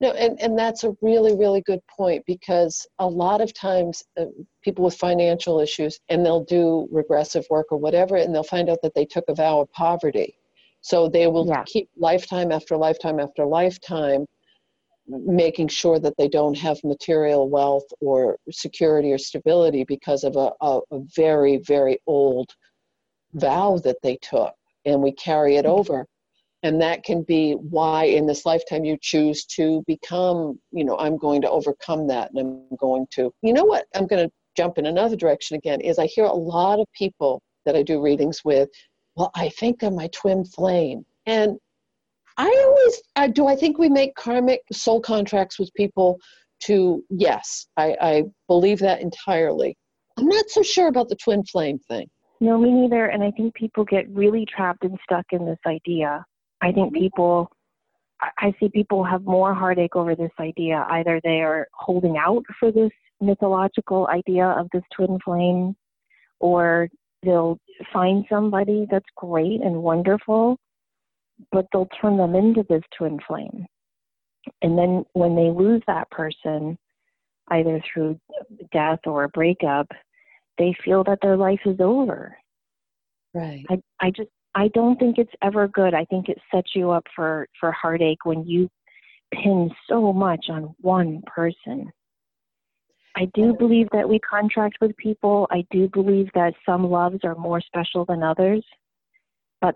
No, 0.00 0.10
and, 0.12 0.40
and 0.40 0.58
that's 0.58 0.82
a 0.82 0.96
really, 1.00 1.36
really 1.36 1.60
good 1.60 1.80
point 1.86 2.24
because 2.26 2.84
a 2.98 3.06
lot 3.06 3.40
of 3.40 3.54
times 3.54 4.02
uh, 4.18 4.24
people 4.64 4.84
with 4.84 4.96
financial 4.96 5.60
issues 5.60 6.00
and 6.08 6.26
they'll 6.26 6.44
do 6.44 6.88
regressive 6.90 7.46
work 7.50 7.66
or 7.70 7.78
whatever, 7.78 8.16
and 8.16 8.34
they'll 8.34 8.42
find 8.42 8.68
out 8.68 8.78
that 8.82 8.94
they 8.94 9.04
took 9.04 9.24
a 9.28 9.34
vow 9.34 9.60
of 9.60 9.70
poverty. 9.70 10.34
So 10.80 11.08
they 11.08 11.28
will 11.28 11.46
yeah. 11.46 11.62
keep 11.66 11.88
lifetime 11.96 12.50
after 12.50 12.76
lifetime 12.76 13.20
after 13.20 13.44
lifetime 13.44 14.26
making 15.06 15.68
sure 15.68 15.98
that 15.98 16.14
they 16.16 16.28
don't 16.28 16.56
have 16.56 16.78
material 16.84 17.48
wealth 17.48 17.86
or 18.00 18.38
security 18.50 19.12
or 19.12 19.18
stability 19.18 19.84
because 19.84 20.24
of 20.24 20.36
a, 20.36 20.50
a, 20.60 20.80
a 20.90 21.00
very, 21.14 21.58
very 21.58 21.98
old 22.06 22.52
vow 23.34 23.78
that 23.84 23.96
they 24.02 24.16
took. 24.22 24.54
And 24.84 25.02
we 25.02 25.12
carry 25.12 25.56
it 25.56 25.66
over. 25.66 26.06
And 26.64 26.80
that 26.80 27.02
can 27.02 27.22
be 27.22 27.52
why 27.52 28.04
in 28.04 28.26
this 28.26 28.46
lifetime 28.46 28.84
you 28.84 28.96
choose 29.00 29.44
to 29.46 29.82
become 29.86 30.60
you 30.70 30.84
know 30.84 30.96
i'm 30.98 31.18
going 31.18 31.42
to 31.42 31.50
overcome 31.50 32.06
that 32.06 32.30
and 32.30 32.38
i'm 32.38 32.76
going 32.78 33.04
to 33.10 33.32
you 33.42 33.52
know 33.52 33.64
what 33.64 33.86
i'm 33.96 34.06
going 34.06 34.24
to 34.24 34.32
jump 34.56 34.78
in 34.78 34.86
another 34.86 35.16
direction 35.16 35.56
again 35.56 35.80
is 35.80 35.98
i 35.98 36.06
hear 36.06 36.24
a 36.24 36.32
lot 36.32 36.78
of 36.78 36.86
people 36.96 37.42
that 37.66 37.74
i 37.74 37.82
do 37.82 38.00
readings 38.00 38.42
with 38.44 38.68
well 39.16 39.32
i 39.34 39.48
think 39.48 39.82
i'm 39.82 39.96
my 39.96 40.08
twin 40.12 40.44
flame. 40.44 41.04
And 41.26 41.58
i 42.36 42.64
always 42.64 43.02
uh, 43.16 43.26
do 43.26 43.48
i 43.48 43.56
think 43.56 43.78
we 43.78 43.88
make 43.88 44.14
karmic 44.14 44.60
soul 44.72 45.00
contracts 45.00 45.58
with 45.58 45.74
people 45.74 46.20
to 46.60 47.02
yes 47.10 47.66
I, 47.76 47.96
I 48.00 48.22
believe 48.46 48.78
that 48.80 49.00
entirely. 49.00 49.76
I'm 50.16 50.26
not 50.26 50.48
so 50.48 50.62
sure 50.62 50.88
about 50.88 51.08
the 51.08 51.16
twin 51.16 51.42
flame 51.44 51.78
thing 51.88 52.08
no, 52.42 52.58
me 52.58 52.70
neither. 52.72 53.06
And 53.06 53.22
I 53.22 53.30
think 53.30 53.54
people 53.54 53.84
get 53.84 54.08
really 54.10 54.44
trapped 54.44 54.84
and 54.84 54.98
stuck 55.06 55.26
in 55.32 55.46
this 55.46 55.58
idea 55.66 56.24
I 56.62 56.70
think 56.70 56.92
mm-hmm. 56.94 57.02
people, 57.02 57.50
I 58.38 58.54
see 58.58 58.68
people 58.68 59.04
have 59.04 59.24
more 59.24 59.52
heartache 59.52 59.96
over 59.96 60.14
this 60.14 60.30
idea. 60.38 60.86
Either 60.88 61.20
they 61.22 61.42
are 61.42 61.66
holding 61.74 62.16
out 62.16 62.44
for 62.58 62.70
this 62.70 62.92
mythological 63.20 64.06
idea 64.08 64.46
of 64.46 64.68
this 64.72 64.84
twin 64.96 65.18
flame, 65.24 65.74
or 66.38 66.88
they'll 67.24 67.58
find 67.92 68.24
somebody 68.30 68.86
that's 68.90 69.04
great 69.16 69.60
and 69.60 69.82
wonderful, 69.82 70.56
but 71.50 71.66
they'll 71.72 71.88
turn 72.00 72.16
them 72.16 72.36
into 72.36 72.64
this 72.68 72.82
twin 72.96 73.18
flame. 73.26 73.66
And 74.62 74.78
then 74.78 75.04
when 75.12 75.34
they 75.34 75.50
lose 75.50 75.82
that 75.86 76.10
person, 76.10 76.78
either 77.48 77.82
through 77.92 78.18
death 78.72 79.00
or 79.04 79.24
a 79.24 79.28
breakup, 79.28 79.88
they 80.58 80.74
feel 80.84 81.04
that 81.04 81.18
their 81.22 81.36
life 81.36 81.60
is 81.66 81.80
over. 81.80 82.36
Right. 83.34 83.64
I, 83.70 83.80
I 84.00 84.10
just 84.10 84.28
I 84.54 84.68
don't 84.68 84.98
think 84.98 85.18
it's 85.18 85.32
ever 85.42 85.66
good. 85.68 85.94
I 85.94 86.04
think 86.04 86.28
it 86.28 86.38
sets 86.54 86.72
you 86.74 86.90
up 86.90 87.06
for, 87.16 87.46
for 87.58 87.72
heartache 87.72 88.24
when 88.24 88.44
you 88.44 88.68
pin 89.32 89.70
so 89.88 90.12
much 90.12 90.46
on 90.50 90.74
one 90.80 91.22
person. 91.26 91.90
I 93.16 93.26
do 93.34 93.54
believe 93.54 93.88
that 93.92 94.08
we 94.08 94.18
contract 94.18 94.78
with 94.80 94.96
people. 94.96 95.46
I 95.50 95.64
do 95.70 95.88
believe 95.88 96.28
that 96.34 96.54
some 96.66 96.88
loves 96.90 97.18
are 97.24 97.34
more 97.34 97.60
special 97.60 98.04
than 98.04 98.22
others. 98.22 98.64
But 99.60 99.74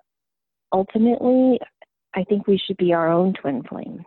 ultimately, 0.72 1.58
I 2.14 2.24
think 2.24 2.46
we 2.46 2.58
should 2.58 2.76
be 2.78 2.92
our 2.92 3.10
own 3.10 3.34
twin 3.34 3.62
flame. 3.62 4.04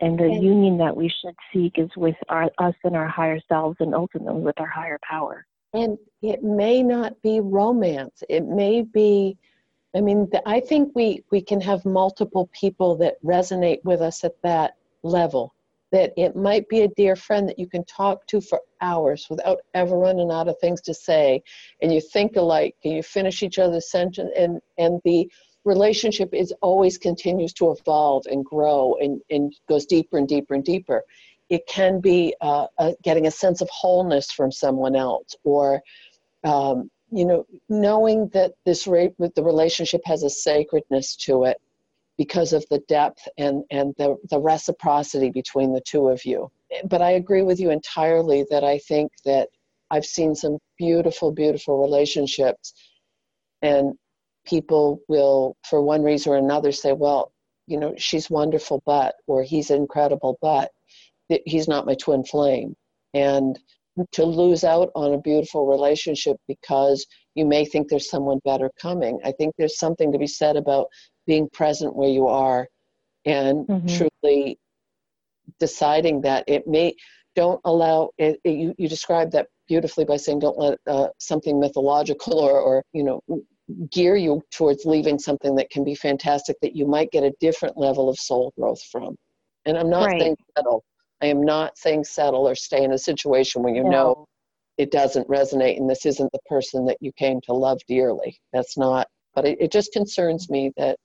And 0.00 0.18
the 0.18 0.28
union 0.28 0.78
that 0.78 0.96
we 0.96 1.08
should 1.08 1.34
seek 1.52 1.78
is 1.78 1.90
with 1.96 2.16
our, 2.28 2.50
us 2.58 2.74
and 2.82 2.96
our 2.96 3.08
higher 3.08 3.40
selves 3.48 3.76
and 3.80 3.94
ultimately 3.94 4.42
with 4.42 4.58
our 4.60 4.68
higher 4.68 4.98
power. 5.08 5.46
And 5.74 5.98
it 6.22 6.42
may 6.42 6.82
not 6.82 7.20
be 7.20 7.40
romance, 7.40 8.22
it 8.28 8.44
may 8.46 8.82
be 8.82 9.36
I 9.94 10.00
mean, 10.00 10.28
I 10.44 10.58
think 10.58 10.90
we, 10.94 11.22
we 11.30 11.40
can 11.40 11.60
have 11.60 11.84
multiple 11.84 12.50
people 12.52 12.96
that 12.96 13.22
resonate 13.24 13.84
with 13.84 14.00
us 14.00 14.24
at 14.24 14.40
that 14.42 14.74
level. 15.04 15.54
That 15.92 16.12
it 16.16 16.34
might 16.34 16.68
be 16.68 16.82
a 16.82 16.88
dear 16.88 17.14
friend 17.14 17.48
that 17.48 17.60
you 17.60 17.68
can 17.68 17.84
talk 17.84 18.26
to 18.26 18.40
for 18.40 18.60
hours 18.80 19.28
without 19.30 19.60
ever 19.74 19.96
running 19.96 20.32
out 20.32 20.48
of 20.48 20.58
things 20.58 20.80
to 20.82 20.94
say, 20.94 21.44
and 21.80 21.94
you 21.94 22.00
think 22.00 22.34
alike, 22.34 22.74
and 22.82 22.94
you 22.94 23.02
finish 23.04 23.44
each 23.44 23.60
other's 23.60 23.88
sentence, 23.88 24.32
and, 24.36 24.60
and 24.76 25.00
the 25.04 25.30
relationship 25.64 26.34
is 26.34 26.52
always 26.60 26.98
continues 26.98 27.52
to 27.54 27.70
evolve 27.70 28.26
and 28.26 28.44
grow 28.44 28.96
and, 29.00 29.20
and 29.30 29.54
goes 29.68 29.86
deeper 29.86 30.18
and 30.18 30.26
deeper 30.26 30.54
and 30.54 30.64
deeper. 30.64 31.04
It 31.50 31.66
can 31.66 32.00
be 32.00 32.34
uh, 32.40 32.66
a, 32.78 32.94
getting 33.02 33.26
a 33.26 33.30
sense 33.30 33.60
of 33.60 33.68
wholeness 33.70 34.32
from 34.32 34.50
someone 34.50 34.96
else, 34.96 35.34
or 35.44 35.82
um, 36.44 36.90
you 37.10 37.24
know, 37.24 37.46
knowing 37.68 38.28
that 38.32 38.52
this 38.64 38.84
the 38.84 39.32
relationship 39.36 40.00
has 40.04 40.22
a 40.22 40.30
sacredness 40.30 41.16
to 41.16 41.44
it 41.44 41.58
because 42.16 42.52
of 42.52 42.64
the 42.70 42.78
depth 42.88 43.26
and, 43.38 43.64
and 43.70 43.94
the, 43.98 44.16
the 44.30 44.38
reciprocity 44.38 45.30
between 45.30 45.72
the 45.72 45.80
two 45.80 46.08
of 46.08 46.24
you. 46.24 46.50
But 46.88 47.02
I 47.02 47.12
agree 47.12 47.42
with 47.42 47.60
you 47.60 47.70
entirely 47.70 48.46
that 48.50 48.64
I 48.64 48.78
think 48.78 49.12
that 49.24 49.48
I've 49.90 50.04
seen 50.04 50.34
some 50.34 50.58
beautiful, 50.78 51.30
beautiful 51.30 51.80
relationships, 51.80 52.74
and 53.62 53.94
people 54.44 55.00
will, 55.08 55.56
for 55.68 55.82
one 55.82 56.02
reason 56.02 56.32
or 56.32 56.36
another, 56.36 56.72
say, 56.72 56.92
well, 56.92 57.32
you 57.66 57.78
know, 57.78 57.94
she's 57.96 58.28
wonderful, 58.28 58.82
but, 58.84 59.14
or 59.26 59.42
he's 59.42 59.70
incredible, 59.70 60.38
but 60.40 60.70
he's 61.28 61.68
not 61.68 61.86
my 61.86 61.94
twin 61.94 62.24
flame. 62.24 62.74
And 63.12 63.58
to 64.12 64.24
lose 64.24 64.64
out 64.64 64.90
on 64.94 65.14
a 65.14 65.20
beautiful 65.20 65.66
relationship 65.66 66.36
because 66.48 67.06
you 67.34 67.46
may 67.46 67.64
think 67.64 67.88
there's 67.88 68.10
someone 68.10 68.40
better 68.44 68.70
coming. 68.80 69.20
I 69.24 69.32
think 69.32 69.54
there's 69.56 69.78
something 69.78 70.10
to 70.12 70.18
be 70.18 70.26
said 70.26 70.56
about 70.56 70.88
being 71.26 71.48
present 71.52 71.94
where 71.94 72.08
you 72.08 72.26
are 72.26 72.66
and 73.24 73.66
mm-hmm. 73.66 74.08
truly 74.22 74.58
deciding 75.58 76.22
that 76.22 76.44
it 76.46 76.66
may 76.66 76.94
don't 77.34 77.60
allow 77.64 78.10
it, 78.18 78.38
it, 78.44 78.50
you, 78.50 78.74
you 78.78 78.88
described 78.88 79.32
that 79.32 79.48
beautifully 79.66 80.04
by 80.04 80.16
saying 80.16 80.38
don't 80.38 80.58
let 80.58 80.78
uh, 80.86 81.08
something 81.18 81.58
mythological 81.58 82.38
or, 82.38 82.60
or 82.60 82.82
you 82.92 83.02
know 83.02 83.20
gear 83.90 84.16
you 84.16 84.42
towards 84.50 84.84
leaving 84.84 85.18
something 85.18 85.54
that 85.56 85.70
can 85.70 85.84
be 85.84 85.94
fantastic 85.94 86.56
that 86.60 86.76
you 86.76 86.86
might 86.86 87.10
get 87.10 87.24
a 87.24 87.32
different 87.40 87.76
level 87.76 88.08
of 88.08 88.18
soul 88.18 88.52
growth 88.58 88.82
from 88.92 89.16
and 89.64 89.76
i'm 89.78 89.88
not 89.88 90.06
right. 90.06 90.20
saying 90.20 90.36
settle 90.56 90.84
I 91.22 91.26
am 91.26 91.42
not 91.42 91.78
saying 91.78 92.04
settle 92.04 92.46
or 92.48 92.54
stay 92.54 92.82
in 92.84 92.92
a 92.92 92.98
situation 92.98 93.62
where 93.62 93.74
you 93.74 93.84
no. 93.84 93.90
know 93.90 94.26
it 94.76 94.90
doesn't 94.90 95.28
resonate 95.28 95.76
and 95.76 95.88
this 95.88 96.04
isn't 96.04 96.32
the 96.32 96.40
person 96.46 96.84
that 96.86 96.98
you 97.00 97.12
came 97.12 97.40
to 97.42 97.52
love 97.52 97.80
dearly. 97.86 98.38
That's 98.52 98.76
not, 98.76 99.06
but 99.34 99.46
it, 99.46 99.58
it 99.60 99.72
just 99.72 99.92
concerns 99.92 100.50
me 100.50 100.72
that 100.76 100.96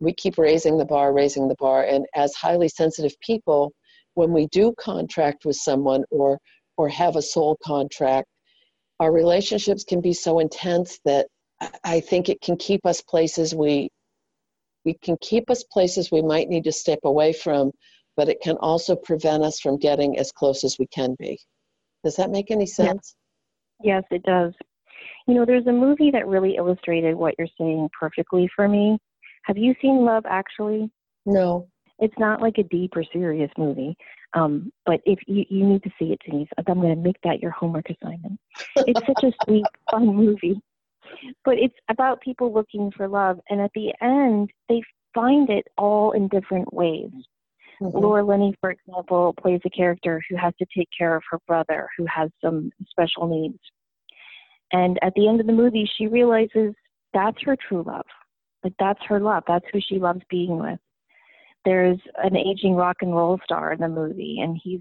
we 0.00 0.12
keep 0.12 0.38
raising 0.38 0.78
the 0.78 0.84
bar, 0.84 1.12
raising 1.12 1.48
the 1.48 1.56
bar. 1.58 1.84
And 1.84 2.06
as 2.14 2.34
highly 2.34 2.68
sensitive 2.68 3.14
people, 3.20 3.72
when 4.14 4.32
we 4.32 4.46
do 4.48 4.74
contract 4.78 5.44
with 5.44 5.56
someone 5.56 6.04
or, 6.10 6.38
or 6.76 6.88
have 6.88 7.16
a 7.16 7.22
soul 7.22 7.56
contract, 7.62 8.28
our 9.00 9.12
relationships 9.12 9.84
can 9.84 10.00
be 10.00 10.12
so 10.12 10.40
intense 10.40 10.98
that 11.04 11.26
I 11.84 12.00
think 12.00 12.28
it 12.28 12.40
can 12.40 12.56
keep 12.56 12.84
us 12.86 13.00
places 13.02 13.54
we 13.54 13.90
we 14.84 14.94
can 14.94 15.16
keep 15.20 15.50
us 15.50 15.64
places 15.64 16.10
we 16.10 16.22
might 16.22 16.48
need 16.48 16.64
to 16.64 16.72
step 16.72 17.00
away 17.04 17.32
from 17.32 17.72
but 18.18 18.28
it 18.28 18.40
can 18.42 18.56
also 18.56 18.96
prevent 18.96 19.44
us 19.44 19.60
from 19.60 19.78
getting 19.78 20.18
as 20.18 20.32
close 20.32 20.64
as 20.64 20.76
we 20.76 20.88
can 20.88 21.14
be. 21.20 21.38
Does 22.02 22.16
that 22.16 22.30
make 22.30 22.50
any 22.50 22.66
sense? 22.66 23.14
Yes, 23.80 24.02
yes 24.02 24.02
it 24.10 24.24
does. 24.24 24.52
You 25.28 25.34
know, 25.34 25.44
there's 25.46 25.68
a 25.68 25.72
movie 25.72 26.10
that 26.10 26.26
really 26.26 26.56
illustrated 26.56 27.14
what 27.14 27.36
you're 27.38 27.46
saying 27.56 27.88
perfectly 27.98 28.50
for 28.56 28.68
me. 28.68 28.98
Have 29.44 29.56
you 29.56 29.72
seen 29.80 30.04
Love 30.04 30.24
Actually? 30.28 30.90
No. 31.26 31.68
It's 32.00 32.18
not 32.18 32.42
like 32.42 32.58
a 32.58 32.64
deep 32.64 32.96
or 32.96 33.04
serious 33.12 33.52
movie, 33.56 33.96
um, 34.34 34.72
but 34.84 35.00
if 35.06 35.20
you, 35.28 35.44
you 35.48 35.64
need 35.64 35.84
to 35.84 35.90
see 35.96 36.06
it, 36.06 36.20
Denise, 36.28 36.48
I'm 36.58 36.80
going 36.80 36.94
to 36.94 37.00
make 37.00 37.20
that 37.22 37.40
your 37.40 37.52
homework 37.52 37.86
assignment. 37.88 38.40
It's 38.76 39.00
such 39.06 39.22
a 39.22 39.32
sweet, 39.44 39.66
fun 39.92 40.06
movie, 40.06 40.60
but 41.44 41.54
it's 41.56 41.74
about 41.88 42.20
people 42.20 42.52
looking 42.52 42.90
for 42.96 43.06
love, 43.06 43.38
and 43.48 43.60
at 43.60 43.70
the 43.76 43.92
end, 44.02 44.50
they 44.68 44.82
find 45.14 45.50
it 45.50 45.66
all 45.76 46.12
in 46.12 46.26
different 46.28 46.72
ways. 46.72 47.10
Mm-hmm. 47.80 47.98
Laura 47.98 48.24
Linney, 48.24 48.54
for 48.60 48.70
example, 48.70 49.34
plays 49.40 49.60
a 49.64 49.70
character 49.70 50.22
who 50.28 50.36
has 50.36 50.52
to 50.58 50.66
take 50.76 50.88
care 50.96 51.14
of 51.16 51.22
her 51.30 51.38
brother 51.46 51.88
who 51.96 52.06
has 52.06 52.30
some 52.42 52.70
special 52.90 53.26
needs. 53.28 53.58
And 54.72 54.98
at 55.02 55.14
the 55.14 55.28
end 55.28 55.40
of 55.40 55.46
the 55.46 55.52
movie, 55.52 55.88
she 55.96 56.06
realizes 56.06 56.74
that's 57.14 57.38
her 57.42 57.56
true 57.68 57.84
love. 57.86 58.04
Like, 58.64 58.74
that's 58.78 59.00
her 59.06 59.20
love. 59.20 59.44
That's 59.46 59.64
who 59.72 59.80
she 59.80 59.98
loves 59.98 60.20
being 60.28 60.58
with. 60.58 60.78
There's 61.64 61.98
an 62.22 62.36
aging 62.36 62.74
rock 62.74 62.96
and 63.00 63.14
roll 63.14 63.38
star 63.44 63.72
in 63.72 63.80
the 63.80 63.88
movie, 63.88 64.40
and 64.42 64.58
he's 64.62 64.80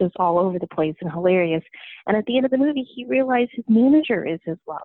just 0.00 0.14
all 0.16 0.38
over 0.38 0.58
the 0.58 0.66
place 0.68 0.94
and 1.00 1.10
hilarious. 1.10 1.62
And 2.06 2.16
at 2.16 2.24
the 2.26 2.36
end 2.36 2.44
of 2.44 2.50
the 2.50 2.58
movie, 2.58 2.86
he 2.94 3.04
realizes 3.04 3.50
his 3.54 3.64
manager 3.68 4.24
is 4.26 4.40
his 4.44 4.58
love. 4.66 4.80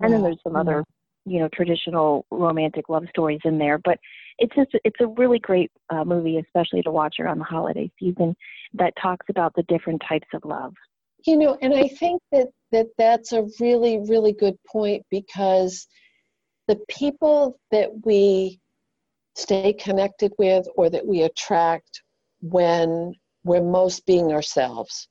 And 0.00 0.12
then 0.12 0.22
there's 0.22 0.40
some 0.42 0.56
other, 0.56 0.84
you 1.24 1.38
know, 1.40 1.48
traditional 1.54 2.26
romantic 2.30 2.88
love 2.88 3.04
stories 3.08 3.40
in 3.44 3.58
there. 3.58 3.78
But 3.78 3.98
it's 4.38 4.54
just 4.54 4.70
it's 4.84 5.00
a 5.00 5.06
really 5.06 5.38
great 5.38 5.70
uh, 5.90 6.04
movie, 6.04 6.38
especially 6.38 6.82
to 6.82 6.90
watch 6.90 7.16
around 7.20 7.38
the 7.38 7.44
holiday 7.44 7.90
season, 7.98 8.34
that 8.74 8.94
talks 9.00 9.26
about 9.28 9.54
the 9.54 9.62
different 9.64 10.02
types 10.08 10.28
of 10.34 10.44
love. 10.44 10.74
You 11.26 11.38
know, 11.38 11.56
and 11.62 11.74
I 11.74 11.88
think 11.88 12.20
that 12.32 12.48
that 12.72 12.86
that's 12.98 13.32
a 13.32 13.46
really 13.60 13.98
really 14.08 14.32
good 14.32 14.56
point 14.66 15.04
because 15.10 15.86
the 16.66 16.78
people 16.88 17.58
that 17.70 17.90
we 18.04 18.60
stay 19.34 19.72
connected 19.72 20.32
with 20.38 20.66
or 20.76 20.88
that 20.90 21.06
we 21.06 21.22
attract 21.22 22.02
when 22.40 23.14
we're 23.44 23.62
most 23.62 24.06
being 24.06 24.32
ourselves 24.32 25.08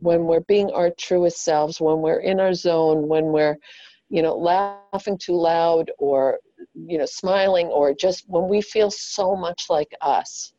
when 0.00 0.24
we're 0.24 0.40
being 0.40 0.70
our 0.70 0.90
truest 0.98 1.42
selves 1.42 1.80
when 1.80 1.98
we're 1.98 2.20
in 2.20 2.40
our 2.40 2.54
zone 2.54 3.08
when 3.08 3.26
we're 3.26 3.56
you 4.08 4.22
know 4.22 4.36
laughing 4.36 5.18
too 5.18 5.34
loud 5.34 5.90
or 5.98 6.38
you 6.74 6.98
know 6.98 7.06
smiling 7.06 7.66
or 7.66 7.94
just 7.94 8.24
when 8.28 8.48
we 8.48 8.60
feel 8.60 8.90
so 8.90 9.36
much 9.36 9.66
like 9.68 9.92
us 10.00 10.52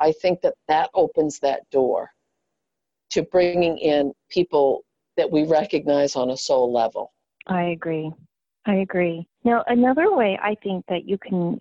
i 0.00 0.12
think 0.12 0.40
that 0.40 0.54
that 0.68 0.90
opens 0.94 1.38
that 1.38 1.68
door 1.70 2.10
to 3.10 3.22
bringing 3.22 3.78
in 3.78 4.12
people 4.30 4.84
that 5.16 5.30
we 5.30 5.44
recognize 5.44 6.16
on 6.16 6.30
a 6.30 6.36
soul 6.36 6.72
level 6.72 7.12
i 7.46 7.62
agree 7.64 8.12
i 8.66 8.74
agree 8.76 9.26
now 9.44 9.64
another 9.68 10.14
way 10.14 10.38
i 10.42 10.54
think 10.62 10.84
that 10.88 11.08
you 11.08 11.18
can 11.18 11.60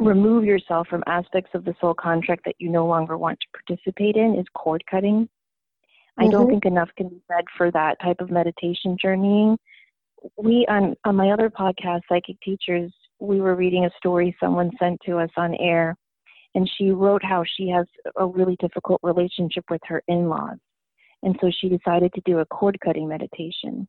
remove 0.00 0.44
yourself 0.44 0.88
from 0.88 1.04
aspects 1.06 1.50
of 1.54 1.64
the 1.64 1.74
soul 1.80 1.94
contract 1.94 2.42
that 2.46 2.54
you 2.58 2.70
no 2.70 2.86
longer 2.86 3.18
want 3.18 3.38
to 3.40 3.60
participate 3.64 4.16
in 4.16 4.36
is 4.36 4.46
cord 4.54 4.82
cutting. 4.90 5.22
Mm-hmm. 5.22 6.24
I 6.24 6.28
don't 6.28 6.42
mm-hmm. 6.42 6.50
think 6.52 6.64
enough 6.64 6.88
can 6.96 7.08
be 7.08 7.22
said 7.28 7.44
for 7.56 7.70
that 7.72 8.00
type 8.02 8.20
of 8.20 8.30
meditation 8.30 8.96
journeying. 9.00 9.58
We 10.36 10.66
on 10.68 10.96
on 11.04 11.16
my 11.16 11.30
other 11.30 11.50
podcast, 11.50 12.00
Psychic 12.08 12.40
Teachers, 12.40 12.92
we 13.20 13.40
were 13.40 13.54
reading 13.54 13.84
a 13.84 13.90
story 13.96 14.36
someone 14.40 14.70
sent 14.78 15.00
to 15.06 15.18
us 15.18 15.30
on 15.36 15.54
air, 15.56 15.96
and 16.54 16.70
she 16.76 16.90
wrote 16.90 17.24
how 17.24 17.44
she 17.56 17.68
has 17.68 17.86
a 18.16 18.26
really 18.26 18.56
difficult 18.60 19.00
relationship 19.02 19.64
with 19.70 19.80
her 19.86 20.02
in-laws, 20.08 20.58
and 21.22 21.36
so 21.40 21.50
she 21.50 21.68
decided 21.68 22.12
to 22.14 22.22
do 22.24 22.38
a 22.38 22.46
cord 22.46 22.78
cutting 22.84 23.08
meditation. 23.08 23.88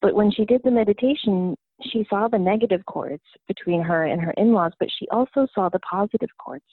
But 0.00 0.14
when 0.14 0.30
she 0.30 0.44
did 0.44 0.62
the 0.64 0.70
meditation, 0.70 1.56
she 1.90 2.06
saw 2.10 2.28
the 2.28 2.38
negative 2.38 2.84
cords 2.86 3.22
between 3.48 3.82
her 3.82 4.04
and 4.04 4.20
her 4.20 4.32
in 4.32 4.52
laws, 4.52 4.72
but 4.78 4.88
she 4.98 5.08
also 5.08 5.46
saw 5.54 5.68
the 5.68 5.80
positive 5.80 6.28
cords. 6.38 6.64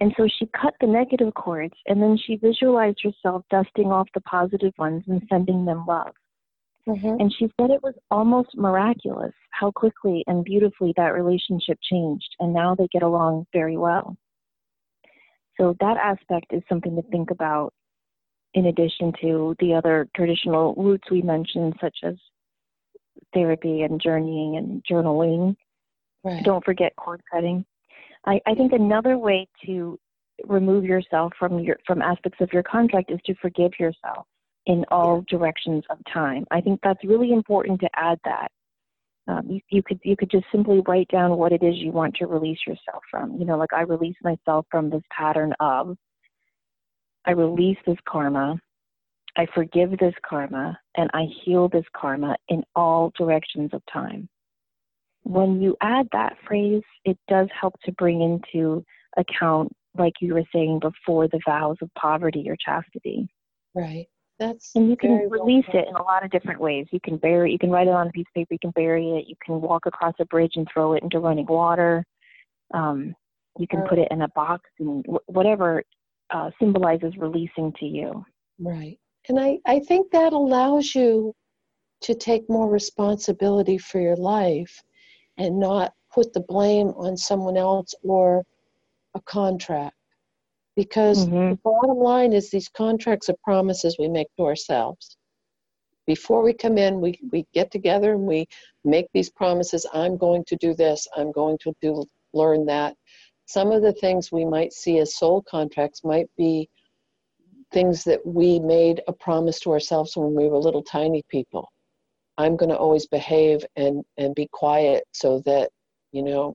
And 0.00 0.12
so 0.16 0.26
she 0.26 0.48
cut 0.60 0.74
the 0.80 0.88
negative 0.88 1.32
cords 1.34 1.74
and 1.86 2.02
then 2.02 2.18
she 2.26 2.34
visualized 2.34 2.98
herself 3.04 3.44
dusting 3.50 3.92
off 3.92 4.08
the 4.14 4.20
positive 4.22 4.72
ones 4.76 5.04
and 5.06 5.22
sending 5.30 5.64
them 5.64 5.84
love. 5.86 6.12
Mm-hmm. 6.88 7.20
And 7.20 7.32
she 7.38 7.46
said 7.60 7.70
it 7.70 7.82
was 7.82 7.94
almost 8.10 8.56
miraculous 8.56 9.32
how 9.50 9.70
quickly 9.70 10.24
and 10.26 10.44
beautifully 10.44 10.92
that 10.96 11.14
relationship 11.14 11.78
changed. 11.88 12.28
And 12.40 12.52
now 12.52 12.74
they 12.74 12.88
get 12.92 13.02
along 13.02 13.46
very 13.52 13.76
well. 13.76 14.16
So 15.60 15.76
that 15.80 15.96
aspect 15.96 16.46
is 16.50 16.62
something 16.68 16.96
to 16.96 17.02
think 17.10 17.30
about 17.30 17.72
in 18.54 18.66
addition 18.66 19.12
to 19.20 19.54
the 19.60 19.74
other 19.74 20.08
traditional 20.16 20.74
routes 20.76 21.10
we 21.10 21.22
mentioned, 21.22 21.74
such 21.80 21.96
as 22.02 22.14
therapy 23.32 23.82
and 23.82 24.00
journeying 24.00 24.56
and 24.56 24.82
journaling. 24.90 25.54
Right. 26.24 26.42
Don't 26.44 26.64
forget 26.64 26.94
cord 26.96 27.20
cutting. 27.32 27.64
I, 28.26 28.40
I 28.46 28.54
think 28.54 28.72
another 28.72 29.18
way 29.18 29.48
to 29.66 29.98
remove 30.44 30.84
yourself 30.84 31.32
from 31.38 31.60
your 31.60 31.76
from 31.86 32.02
aspects 32.02 32.40
of 32.40 32.52
your 32.52 32.62
contract 32.62 33.10
is 33.10 33.20
to 33.26 33.34
forgive 33.36 33.72
yourself 33.78 34.26
in 34.66 34.84
all 34.90 35.24
directions 35.28 35.84
of 35.90 35.98
time. 36.12 36.44
I 36.50 36.60
think 36.60 36.80
that's 36.82 37.04
really 37.04 37.32
important 37.32 37.80
to 37.80 37.90
add 37.94 38.18
that. 38.24 38.48
Um, 39.28 39.48
you, 39.48 39.60
you 39.70 39.82
could 39.82 40.00
you 40.02 40.16
could 40.16 40.30
just 40.30 40.46
simply 40.50 40.82
write 40.86 41.08
down 41.08 41.36
what 41.36 41.52
it 41.52 41.62
is 41.62 41.76
you 41.76 41.92
want 41.92 42.16
to 42.16 42.26
release 42.26 42.58
yourself 42.66 43.02
from. 43.10 43.36
You 43.38 43.44
know, 43.44 43.56
like 43.56 43.72
I 43.72 43.82
release 43.82 44.16
myself 44.22 44.66
from 44.70 44.90
this 44.90 45.02
pattern 45.16 45.54
of. 45.60 45.96
I 47.24 47.32
release 47.32 47.78
this 47.86 47.98
karma. 48.08 48.58
I 49.36 49.46
forgive 49.54 49.92
this 49.98 50.14
karma 50.28 50.78
and 50.96 51.08
I 51.14 51.26
heal 51.44 51.68
this 51.68 51.84
karma 51.96 52.36
in 52.48 52.64
all 52.74 53.12
directions 53.16 53.70
of 53.72 53.82
time. 53.90 54.28
When 55.22 55.62
you 55.62 55.76
add 55.80 56.08
that 56.12 56.36
phrase, 56.46 56.82
it 57.04 57.16
does 57.28 57.48
help 57.58 57.74
to 57.84 57.92
bring 57.92 58.20
into 58.20 58.84
account, 59.16 59.72
like 59.96 60.14
you 60.20 60.34
were 60.34 60.42
saying 60.52 60.80
before, 60.80 61.28
the 61.28 61.40
vows 61.46 61.76
of 61.80 61.90
poverty 61.94 62.44
or 62.48 62.56
chastity. 62.56 63.28
Right. 63.74 64.08
That's 64.42 64.74
and 64.74 64.90
you 64.90 64.96
can 64.96 65.28
release 65.30 65.66
it 65.72 65.86
in 65.88 65.94
a 65.94 66.02
lot 66.02 66.24
of 66.24 66.30
different 66.32 66.60
ways. 66.60 66.86
You 66.90 66.98
can 66.98 67.16
bury, 67.16 67.52
you 67.52 67.58
can 67.58 67.70
write 67.70 67.86
it 67.86 67.94
on 67.94 68.08
a 68.08 68.10
piece 68.10 68.26
of 68.28 68.34
paper, 68.34 68.54
you 68.54 68.58
can 68.58 68.72
bury 68.72 69.10
it, 69.10 69.28
you 69.28 69.36
can 69.44 69.60
walk 69.60 69.86
across 69.86 70.14
a 70.18 70.24
bridge 70.24 70.54
and 70.56 70.66
throw 70.72 70.94
it 70.94 71.02
into 71.04 71.20
running 71.20 71.46
water. 71.46 72.04
Um, 72.74 73.14
you 73.56 73.68
can 73.68 73.82
put 73.82 73.98
it 73.98 74.08
in 74.10 74.22
a 74.22 74.28
box 74.28 74.68
and 74.80 75.04
whatever 75.26 75.84
uh, 76.30 76.50
symbolizes 76.58 77.16
releasing 77.16 77.72
to 77.78 77.86
you. 77.86 78.24
Right. 78.58 78.98
And 79.28 79.38
I, 79.38 79.58
I 79.64 79.78
think 79.78 80.10
that 80.10 80.32
allows 80.32 80.92
you 80.92 81.34
to 82.00 82.14
take 82.14 82.48
more 82.50 82.68
responsibility 82.68 83.78
for 83.78 84.00
your 84.00 84.16
life 84.16 84.82
and 85.36 85.60
not 85.60 85.92
put 86.12 86.32
the 86.32 86.40
blame 86.40 86.88
on 86.88 87.16
someone 87.16 87.56
else 87.56 87.94
or 88.02 88.44
a 89.14 89.20
contract. 89.20 89.94
Because 90.76 91.26
mm-hmm. 91.26 91.50
the 91.50 91.58
bottom 91.62 91.98
line 91.98 92.32
is 92.32 92.50
these 92.50 92.68
contracts 92.68 93.28
are 93.28 93.36
promises 93.44 93.96
we 93.98 94.08
make 94.08 94.28
to 94.38 94.44
ourselves. 94.44 95.16
Before 96.06 96.42
we 96.42 96.52
come 96.52 96.78
in, 96.78 97.00
we, 97.00 97.20
we 97.30 97.46
get 97.52 97.70
together 97.70 98.12
and 98.12 98.26
we 98.26 98.46
make 98.84 99.06
these 99.12 99.30
promises. 99.30 99.86
I'm 99.92 100.16
going 100.16 100.44
to 100.46 100.56
do 100.56 100.74
this, 100.74 101.06
I'm 101.16 101.30
going 101.30 101.58
to 101.62 101.72
do 101.80 102.04
learn 102.32 102.66
that. 102.66 102.96
Some 103.46 103.70
of 103.70 103.82
the 103.82 103.92
things 103.92 104.32
we 104.32 104.44
might 104.44 104.72
see 104.72 104.98
as 104.98 105.16
soul 105.16 105.42
contracts 105.42 106.04
might 106.04 106.30
be 106.36 106.68
things 107.72 108.04
that 108.04 108.24
we 108.24 108.58
made 108.60 109.02
a 109.08 109.12
promise 109.12 109.60
to 109.60 109.72
ourselves 109.72 110.16
when 110.16 110.34
we 110.34 110.48
were 110.48 110.58
little 110.58 110.82
tiny 110.82 111.22
people. 111.28 111.70
I'm 112.38 112.56
going 112.56 112.70
to 112.70 112.76
always 112.76 113.06
behave 113.06 113.64
and, 113.76 114.04
and 114.16 114.34
be 114.34 114.48
quiet 114.52 115.04
so 115.12 115.40
that, 115.40 115.70
you 116.12 116.22
know, 116.22 116.54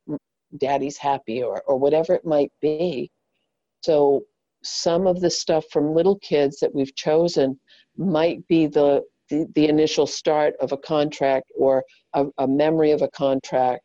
daddy's 0.58 0.98
happy 0.98 1.44
or, 1.44 1.62
or 1.68 1.78
whatever 1.78 2.14
it 2.14 2.26
might 2.26 2.52
be. 2.62 3.12
So 3.88 4.26
some 4.64 5.08
of 5.08 5.22
the 5.22 5.30
stuff 5.30 5.64
from 5.72 5.96
little 5.96 6.20
kids 6.20 6.60
that 6.60 6.76
we've 6.76 6.94
chosen 6.94 7.58
might 7.96 8.46
be 8.50 8.68
the, 8.68 9.02
the, 9.30 9.48
the 9.56 9.70
initial 9.70 10.06
start 10.06 10.56
of 10.60 10.74
a 10.74 10.78
contract 10.78 11.50
or 11.58 11.86
a, 12.14 12.26
a 12.38 12.46
memory 12.46 12.92
of 12.92 13.02
a 13.02 13.08
contract, 13.08 13.84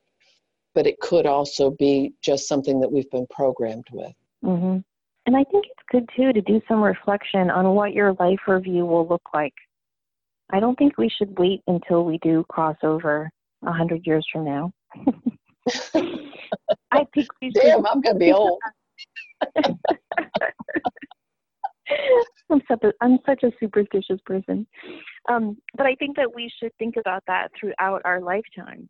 but 0.74 0.88
it 0.88 0.98
could 0.98 1.24
also 1.24 1.70
be 1.78 2.14
just 2.20 2.48
something 2.48 2.80
that 2.80 2.90
we've 2.90 3.08
been 3.12 3.28
programmed 3.30 3.86
with. 3.92 4.12
Mm-hmm. 4.44 4.78
And 5.26 5.36
I 5.36 5.44
think 5.52 5.66
it's 5.66 5.86
good 5.88 6.08
too 6.16 6.32
to 6.32 6.40
do 6.40 6.60
some 6.66 6.82
reflection 6.82 7.48
on 7.48 7.76
what 7.76 7.92
your 7.92 8.14
life 8.14 8.40
review 8.48 8.84
will 8.84 9.06
look 9.06 9.22
like. 9.32 9.54
I 10.50 10.58
don't 10.58 10.76
think 10.76 10.98
we 10.98 11.08
should 11.16 11.38
wait 11.38 11.62
until 11.68 12.04
we 12.04 12.18
do 12.22 12.44
cross 12.48 12.76
over 12.82 13.30
a 13.64 13.72
hundred 13.72 14.04
years 14.04 14.26
from 14.32 14.46
now. 14.46 14.72
I 16.90 17.06
think 17.14 17.28
we 17.40 17.52
should. 17.52 17.62
Damn, 17.62 17.86
I'm 17.86 18.00
gonna 18.00 18.18
be 18.18 18.32
old. 18.32 18.58
I'm 22.50 22.60
such 22.68 22.82
a 22.84 22.92
I'm 23.00 23.18
such 23.26 23.42
a 23.42 23.52
superstitious 23.60 24.20
person, 24.24 24.66
um, 25.28 25.56
but 25.76 25.86
I 25.86 25.94
think 25.96 26.16
that 26.16 26.34
we 26.34 26.50
should 26.58 26.72
think 26.78 26.96
about 26.96 27.22
that 27.26 27.48
throughout 27.58 28.02
our 28.04 28.20
lifetime. 28.20 28.88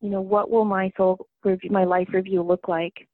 You 0.00 0.10
know, 0.10 0.20
what 0.20 0.50
will 0.50 0.64
my 0.64 0.90
soul 0.96 1.26
review, 1.44 1.70
my 1.70 1.84
life 1.84 2.08
review 2.12 2.42
look 2.42 2.68
like? 2.68 3.06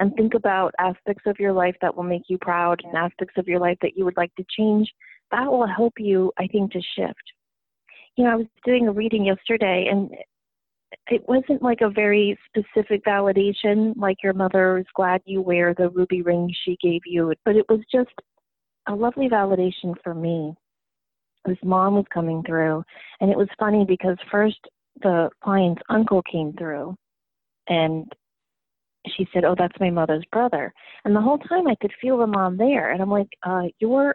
and 0.00 0.14
think 0.14 0.34
about 0.34 0.74
aspects 0.78 1.24
of 1.26 1.38
your 1.38 1.52
life 1.52 1.76
that 1.80 1.94
will 1.94 2.02
make 2.02 2.24
you 2.28 2.38
proud 2.38 2.80
and 2.84 2.96
aspects 2.96 3.34
of 3.36 3.46
your 3.46 3.60
life 3.60 3.78
that 3.82 3.96
you 3.96 4.04
would 4.04 4.16
like 4.16 4.34
to 4.36 4.44
change. 4.56 4.90
That 5.30 5.50
will 5.50 5.66
help 5.66 5.94
you, 5.98 6.32
I 6.38 6.46
think, 6.46 6.72
to 6.72 6.80
shift. 6.96 7.22
You 8.16 8.24
know, 8.24 8.30
I 8.30 8.36
was 8.36 8.46
doing 8.64 8.88
a 8.88 8.92
reading 8.92 9.24
yesterday 9.24 9.88
and 9.90 10.10
it 11.08 11.26
wasn't 11.28 11.62
like 11.62 11.80
a 11.80 11.90
very 11.90 12.38
specific 12.46 13.04
validation, 13.04 13.94
like 13.96 14.22
your 14.22 14.32
mother 14.32 14.78
is 14.78 14.86
glad 14.94 15.20
you 15.24 15.40
wear 15.40 15.74
the 15.74 15.90
ruby 15.90 16.22
ring 16.22 16.52
she 16.64 16.76
gave 16.82 17.02
you, 17.06 17.32
but 17.44 17.56
it 17.56 17.66
was 17.68 17.80
just 17.92 18.14
a 18.88 18.94
lovely 18.94 19.28
validation 19.28 19.94
for 20.02 20.14
me. 20.14 20.54
His 21.46 21.58
mom 21.62 21.94
was 21.94 22.06
coming 22.12 22.42
through, 22.46 22.82
and 23.20 23.30
it 23.30 23.36
was 23.36 23.48
funny 23.58 23.84
because 23.86 24.16
first 24.30 24.58
the 25.02 25.28
client's 25.42 25.82
uncle 25.90 26.22
came 26.30 26.52
through, 26.54 26.96
and 27.68 28.10
she 29.08 29.28
said, 29.32 29.44
"Oh, 29.44 29.54
that's 29.56 29.78
my 29.80 29.90
mother's 29.90 30.24
brother." 30.32 30.72
And 31.04 31.14
the 31.14 31.20
whole 31.20 31.38
time 31.38 31.66
I 31.68 31.74
could 31.76 31.92
feel 32.00 32.18
the 32.18 32.26
mom 32.26 32.56
there, 32.56 32.90
and 32.92 33.02
I'm 33.02 33.10
like, 33.10 33.28
uh, 33.42 33.64
"You're, 33.78 34.14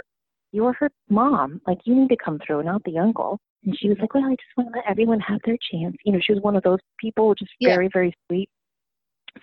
you're 0.51 0.73
her 0.73 0.89
mom. 1.09 1.61
Like 1.67 1.79
you 1.85 1.95
need 1.95 2.09
to 2.09 2.17
come 2.17 2.39
through, 2.45 2.63
not 2.63 2.83
the 2.83 2.97
uncle." 2.97 3.39
And 3.65 3.77
she 3.77 3.89
was 3.89 3.97
like, 3.99 4.13
"Well, 4.13 4.23
I 4.23 4.31
just 4.31 4.57
want 4.57 4.69
to 4.69 4.79
let 4.79 4.89
everyone 4.89 5.19
have 5.19 5.39
their 5.45 5.57
chance." 5.71 5.95
You 6.05 6.13
know, 6.13 6.19
she 6.21 6.33
was 6.33 6.41
one 6.41 6.55
of 6.55 6.63
those 6.63 6.79
people, 6.99 7.35
just 7.35 7.51
yeah. 7.59 7.75
very, 7.75 7.89
very 7.91 8.13
sweet. 8.27 8.49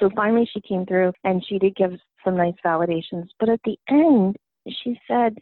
So 0.01 0.11
finally, 0.17 0.49
she 0.53 0.61
came 0.63 0.87
through, 0.87 1.13
and 1.25 1.45
she 1.47 1.59
did 1.59 1.77
give 1.77 1.93
some 2.25 2.37
nice 2.37 2.55
validations. 2.65 3.29
But 3.39 3.49
at 3.49 3.61
the 3.65 3.79
end, 3.89 4.37
she 4.69 4.99
said, 5.07 5.37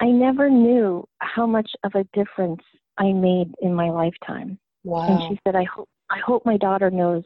I 0.00 0.06
never 0.06 0.48
knew 0.48 1.06
how 1.18 1.46
much 1.46 1.70
of 1.84 1.92
a 1.94 2.04
difference 2.14 2.62
I 2.98 3.12
made 3.12 3.54
in 3.60 3.74
my 3.74 3.90
lifetime. 3.90 4.58
Wow. 4.84 5.08
And 5.08 5.22
she 5.28 5.40
said, 5.44 5.54
I 5.56 5.64
hope 5.64 5.88
I 6.10 6.18
hope 6.18 6.44
my 6.44 6.56
daughter 6.56 6.90
knows 6.90 7.24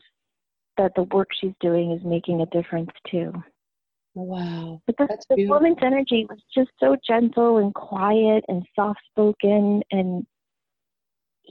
that 0.77 0.93
the 0.97 1.05
work 1.05 1.29
she's 1.41 1.55
doing 1.61 1.93
is 1.93 2.05
making 2.05 2.41
a 2.41 2.47
difference 2.47 2.91
too. 3.11 3.33
Wow. 4.15 4.81
But 4.87 4.97
the, 4.99 5.07
That's 5.09 5.27
the 5.29 5.37
beautiful. 5.37 5.57
woman's 5.57 5.79
energy 5.83 6.27
was 6.29 6.39
just 6.55 6.71
so 6.79 6.97
gentle 7.07 7.59
and 7.59 7.73
quiet 7.75 8.45
and 8.49 8.65
soft 8.75 9.01
spoken 9.11 9.83
and 9.91 10.27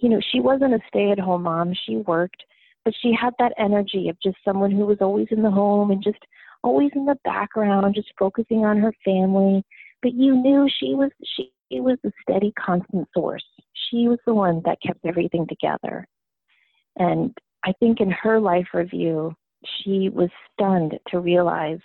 you 0.02 0.10
know, 0.10 0.20
she 0.32 0.40
wasn't 0.40 0.74
a 0.74 0.80
stay 0.88 1.12
at 1.12 1.20
home 1.20 1.44
mom. 1.44 1.74
She 1.86 1.98
worked, 1.98 2.44
but 2.84 2.94
she 3.02 3.14
had 3.14 3.34
that 3.40 3.54
energy 3.58 4.10
of 4.10 4.18
just 4.22 4.38
someone 4.44 4.72
who 4.72 4.86
was 4.86 4.98
always 5.02 5.28
in 5.32 5.42
the 5.42 5.52
home 5.52 5.92
and 5.92 6.04
just 6.04 6.20
always 6.64 6.92
in 6.96 7.06
the 7.06 7.18
background, 7.24 7.96
just 7.96 8.12
focusing 8.18 8.66
on 8.66 8.78
her 8.78 8.94
family. 9.06 9.64
But 10.02 10.14
you 10.14 10.36
knew 10.36 10.68
she 10.80 10.94
was 10.96 11.12
she 11.36 11.52
was 11.72 11.98
a 12.06 12.12
steady, 12.22 12.52
constant 12.60 13.08
source. 13.14 13.46
She 13.90 14.08
was 14.08 14.20
the 14.26 14.34
one 14.34 14.62
that 14.66 14.82
kept 14.86 15.06
everything 15.06 15.48
together. 15.48 16.08
And 16.98 17.36
I 17.66 17.74
think 17.80 18.02
in 18.02 18.12
her 18.12 18.40
life 18.40 18.68
review, 18.74 19.34
she 19.64 20.10
was 20.10 20.30
stunned 20.52 21.00
to 21.08 21.20
realize 21.20 21.80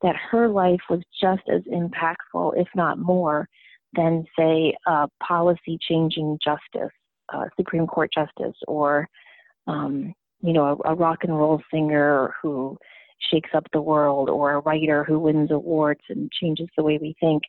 that 0.00 0.16
her 0.16 0.48
life 0.48 0.80
was 0.88 1.00
just 1.20 1.42
as 1.48 1.62
impactful, 1.72 2.54
if 2.56 2.66
not 2.74 2.98
more, 2.98 3.48
than, 3.94 4.24
say, 4.38 4.74
policy 5.22 5.78
changing 5.86 6.38
justice, 6.42 6.92
uh, 7.32 7.46
Supreme 7.56 7.86
Court 7.86 8.10
justice, 8.12 8.56
or, 8.68 9.08
um, 9.66 10.14
you 10.40 10.52
know, 10.52 10.80
a, 10.84 10.92
a 10.92 10.94
rock 10.94 11.18
and 11.22 11.36
roll 11.36 11.62
singer 11.72 12.34
who 12.40 12.78
shakes 13.30 13.50
up 13.54 13.64
the 13.72 13.80
world, 13.80 14.28
or 14.28 14.52
a 14.52 14.60
writer 14.60 15.04
who 15.04 15.18
wins 15.18 15.50
awards 15.50 16.00
and 16.08 16.30
changes 16.32 16.68
the 16.76 16.82
way 16.82 16.98
we 17.00 17.14
think. 17.20 17.42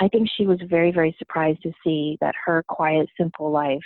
I 0.00 0.08
think 0.08 0.28
she 0.34 0.46
was 0.46 0.58
very, 0.68 0.90
very 0.90 1.14
surprised 1.18 1.62
to 1.62 1.72
see 1.84 2.16
that 2.20 2.34
her 2.46 2.64
quiet, 2.68 3.08
simple 3.18 3.50
life 3.50 3.78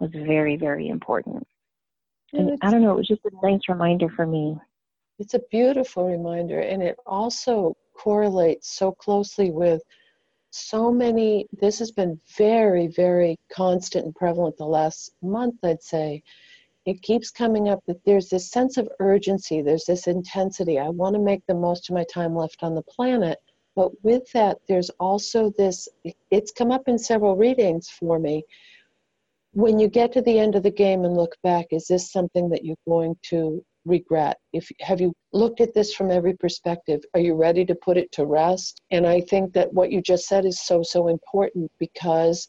was 0.00 0.10
very, 0.12 0.56
very 0.56 0.88
important. 0.88 1.46
And 2.32 2.50
And 2.50 2.58
I 2.62 2.70
don't 2.70 2.82
know, 2.82 2.92
it 2.92 2.96
was 2.96 3.08
just 3.08 3.20
a 3.24 3.46
nice 3.46 3.60
reminder 3.68 4.08
for 4.08 4.26
me. 4.26 4.56
It's 5.18 5.34
a 5.34 5.40
beautiful 5.50 6.08
reminder, 6.08 6.60
and 6.60 6.82
it 6.82 6.96
also 7.06 7.76
correlates 7.96 8.76
so 8.76 8.90
closely 8.92 9.50
with 9.50 9.82
so 10.54 10.92
many. 10.92 11.46
This 11.52 11.78
has 11.80 11.90
been 11.90 12.20
very, 12.36 12.86
very 12.86 13.36
constant 13.52 14.04
and 14.04 14.14
prevalent 14.14 14.56
the 14.56 14.66
last 14.66 15.12
month, 15.22 15.56
I'd 15.64 15.82
say. 15.82 16.22
It 16.86 17.02
keeps 17.02 17.30
coming 17.30 17.68
up 17.68 17.80
that 17.86 18.04
there's 18.04 18.28
this 18.28 18.50
sense 18.50 18.76
of 18.76 18.88
urgency, 19.00 19.62
there's 19.62 19.84
this 19.84 20.06
intensity. 20.06 20.78
I 20.78 20.90
want 20.90 21.14
to 21.14 21.20
make 21.20 21.42
the 21.46 21.54
most 21.54 21.88
of 21.88 21.94
my 21.94 22.04
time 22.04 22.36
left 22.36 22.62
on 22.62 22.74
the 22.74 22.82
planet. 22.82 23.38
But 23.74 23.90
with 24.04 24.30
that, 24.32 24.58
there's 24.68 24.90
also 25.00 25.50
this, 25.58 25.88
it's 26.30 26.52
come 26.52 26.70
up 26.70 26.86
in 26.86 26.98
several 26.98 27.36
readings 27.36 27.88
for 27.88 28.18
me. 28.18 28.44
When 29.52 29.78
you 29.78 29.88
get 29.88 30.12
to 30.12 30.22
the 30.22 30.38
end 30.38 30.54
of 30.54 30.62
the 30.62 30.70
game 30.70 31.04
and 31.04 31.16
look 31.16 31.36
back, 31.42 31.66
is 31.70 31.86
this 31.86 32.12
something 32.12 32.48
that 32.50 32.64
you're 32.64 32.76
going 32.86 33.16
to 33.30 33.64
regret. 33.84 34.38
If 34.52 34.68
have 34.80 35.00
you 35.00 35.12
looked 35.32 35.60
at 35.60 35.74
this 35.74 35.94
from 35.94 36.10
every 36.10 36.34
perspective? 36.34 37.00
Are 37.14 37.20
you 37.20 37.34
ready 37.34 37.64
to 37.66 37.74
put 37.74 37.96
it 37.96 38.10
to 38.12 38.26
rest? 38.26 38.80
And 38.90 39.06
i 39.06 39.20
think 39.20 39.52
that 39.54 39.72
what 39.72 39.92
you 39.92 40.00
just 40.00 40.26
said 40.26 40.44
is 40.44 40.64
so 40.64 40.82
so 40.82 41.08
important 41.08 41.70
because 41.78 42.48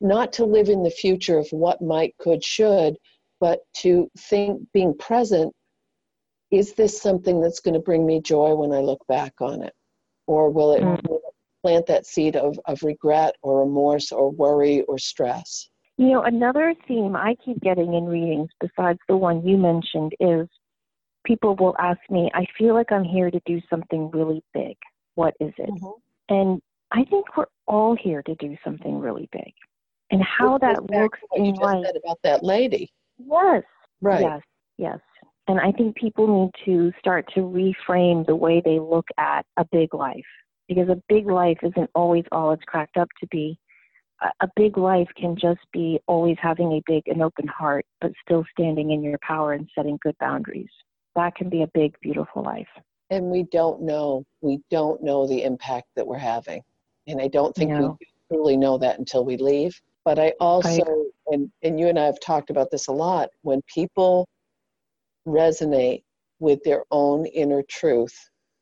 not 0.00 0.32
to 0.34 0.44
live 0.44 0.68
in 0.68 0.82
the 0.82 0.90
future 0.90 1.38
of 1.38 1.48
what 1.50 1.80
might 1.80 2.14
could 2.18 2.44
should 2.44 2.96
but 3.40 3.60
to 3.82 4.10
think 4.18 4.60
being 4.72 4.96
present 4.98 5.52
is 6.50 6.74
this 6.74 7.00
something 7.00 7.40
that's 7.40 7.60
going 7.60 7.74
to 7.74 7.80
bring 7.80 8.06
me 8.06 8.20
joy 8.20 8.54
when 8.54 8.72
i 8.72 8.80
look 8.80 9.04
back 9.08 9.34
on 9.40 9.62
it? 9.62 9.74
Or 10.26 10.50
will 10.50 10.72
it, 10.72 10.82
Mm. 10.82 11.08
will 11.08 11.16
it 11.18 11.34
plant 11.62 11.86
that 11.86 12.06
seed 12.06 12.36
of, 12.36 12.58
of 12.66 12.82
regret 12.82 13.34
or 13.42 13.60
remorse 13.60 14.12
or 14.12 14.30
worry 14.30 14.82
or 14.82 14.98
stress? 14.98 15.68
You 15.98 16.10
know, 16.10 16.22
another 16.22 16.74
theme 16.86 17.16
I 17.16 17.36
keep 17.44 17.60
getting 17.60 17.94
in 17.94 18.04
readings, 18.04 18.50
besides 18.60 18.98
the 19.08 19.16
one 19.16 19.46
you 19.46 19.56
mentioned, 19.56 20.12
is 20.20 20.46
people 21.26 21.56
will 21.56 21.76
ask 21.78 22.00
me, 22.08 22.30
I 22.34 22.46
feel 22.56 22.74
like 22.74 22.90
I'm 22.92 23.04
here 23.04 23.30
to 23.30 23.40
do 23.44 23.60
something 23.68 24.10
really 24.12 24.42
big. 24.54 24.76
What 25.16 25.34
is 25.40 25.52
it? 25.58 25.68
Mm-hmm. 25.70 26.34
And 26.34 26.62
I 26.92 27.04
think 27.04 27.36
we're 27.36 27.46
all 27.66 27.96
here 28.00 28.22
to 28.22 28.34
do 28.36 28.56
something 28.64 28.98
really 28.98 29.28
big. 29.32 29.52
And 30.10 30.22
how 30.22 30.54
Which 30.54 30.62
that 30.62 30.90
looks 30.90 31.18
to 31.20 31.26
what 31.30 31.40
you 31.40 31.48
in 31.48 31.54
just 31.54 31.62
life. 31.62 31.84
said 31.84 31.96
about 31.96 32.18
that 32.22 32.44
lady 32.44 32.90
Yes. 33.18 33.62
right 34.00 34.20
Yes, 34.22 34.40
yes. 34.78 34.98
And 35.48 35.60
I 35.60 35.72
think 35.72 35.96
people 35.96 36.26
need 36.44 36.50
to 36.64 36.92
start 36.98 37.26
to 37.34 37.40
reframe 37.40 38.26
the 38.26 38.36
way 38.36 38.62
they 38.64 38.78
look 38.78 39.06
at 39.18 39.44
a 39.56 39.64
big 39.72 39.94
life 39.94 40.24
because 40.68 40.88
a 40.88 41.00
big 41.08 41.26
life 41.26 41.58
isn't 41.62 41.90
always 41.94 42.24
all 42.32 42.52
it's 42.52 42.64
cracked 42.64 42.96
up 42.96 43.08
to 43.20 43.26
be. 43.28 43.58
A- 44.22 44.44
A 44.46 44.48
big 44.56 44.76
life 44.76 45.08
can 45.16 45.36
just 45.36 45.60
be 45.72 46.00
always 46.06 46.36
having 46.40 46.72
a 46.72 46.82
big 46.86 47.02
and 47.06 47.22
open 47.22 47.46
heart, 47.48 47.84
but 48.00 48.12
still 48.24 48.44
standing 48.50 48.90
in 48.90 49.02
your 49.02 49.18
power 49.22 49.52
and 49.52 49.68
setting 49.74 49.98
good 50.02 50.16
boundaries. 50.18 50.70
That 51.16 51.34
can 51.34 51.48
be 51.48 51.62
a 51.62 51.68
big, 51.74 51.96
beautiful 52.00 52.42
life. 52.42 52.68
and 53.10 53.24
we 53.30 53.44
don't 53.58 53.80
know 53.82 54.24
we 54.42 54.60
don't 54.70 55.00
know 55.02 55.26
the 55.26 55.42
impact 55.44 55.86
that 55.96 56.06
we're 56.06 56.18
having. 56.34 56.60
And 57.08 57.20
i 57.20 57.28
don't 57.28 57.54
think 57.54 57.70
No. 57.70 57.96
we 58.00 58.06
truly 58.30 58.56
know 58.56 58.76
that 58.78 58.98
until 58.98 59.24
we 59.24 59.36
leave. 59.36 59.74
But 60.04 60.18
i 60.18 60.28
also 60.40 60.84
and, 61.32 61.50
and 61.62 61.78
you 61.80 61.86
and 61.88 61.98
i 61.98 62.04
have 62.04 62.20
talked 62.20 62.50
about 62.50 62.70
this 62.70 62.86
a 62.88 62.92
lot 62.92 63.28
when 63.42 63.60
people 63.72 64.26
resonate 65.26 66.02
with 66.40 66.60
their 66.64 66.84
own 66.90 67.26
inner 67.26 67.62
truth 67.68 68.16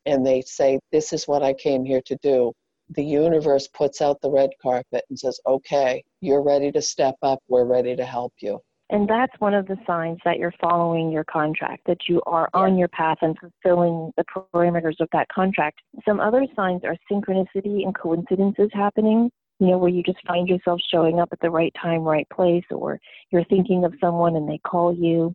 and 0.05 0.25
they 0.25 0.41
say 0.41 0.79
this 0.91 1.13
is 1.13 1.27
what 1.27 1.43
i 1.43 1.53
came 1.53 1.83
here 1.85 2.01
to 2.05 2.15
do 2.21 2.51
the 2.99 3.03
universe 3.03 3.67
puts 3.67 4.01
out 4.01 4.19
the 4.21 4.29
red 4.31 4.49
carpet 4.61 5.03
and 5.09 5.17
says 5.19 5.39
okay 5.45 6.03
you're 6.21 6.41
ready 6.41 6.71
to 6.71 6.81
step 6.81 7.15
up. 7.21 7.39
We're 7.47 7.65
ready 7.65 7.95
to 7.95 8.05
help 8.05 8.33
you 8.39 8.59
And 8.91 9.09
that's 9.09 9.33
one 9.39 9.55
of 9.55 9.65
the 9.65 9.77
signs 9.87 10.19
that 10.25 10.37
you're 10.37 10.53
following 10.61 11.11
your 11.11 11.23
contract, 11.23 11.81
that 11.87 12.07
you 12.07 12.21
are 12.27 12.49
on 12.53 12.77
your 12.77 12.87
path 12.89 13.17
and 13.21 13.35
fulfilling 13.39 14.11
the 14.15 14.23
parameters 14.53 14.99
of 14.99 15.09
that 15.11 15.27
contract. 15.29 15.79
Some 16.07 16.19
other 16.19 16.45
signs 16.55 16.83
are 16.83 16.95
synchronicity 17.11 17.83
and 17.83 17.97
coincidences 17.97 18.69
happening, 18.73 19.31
you 19.59 19.67
know, 19.67 19.79
where 19.79 19.89
you 19.89 20.03
just 20.03 20.19
find 20.27 20.47
yourself 20.47 20.79
showing 20.91 21.19
up 21.19 21.29
at 21.31 21.39
the 21.39 21.49
right 21.49 21.73
time, 21.81 22.01
right 22.01 22.27
place, 22.29 22.63
or 22.69 22.99
you're 23.31 23.45
thinking 23.45 23.85
of 23.85 23.93
someone 23.99 24.35
and 24.35 24.47
they 24.47 24.59
call 24.59 24.93
you, 24.93 25.33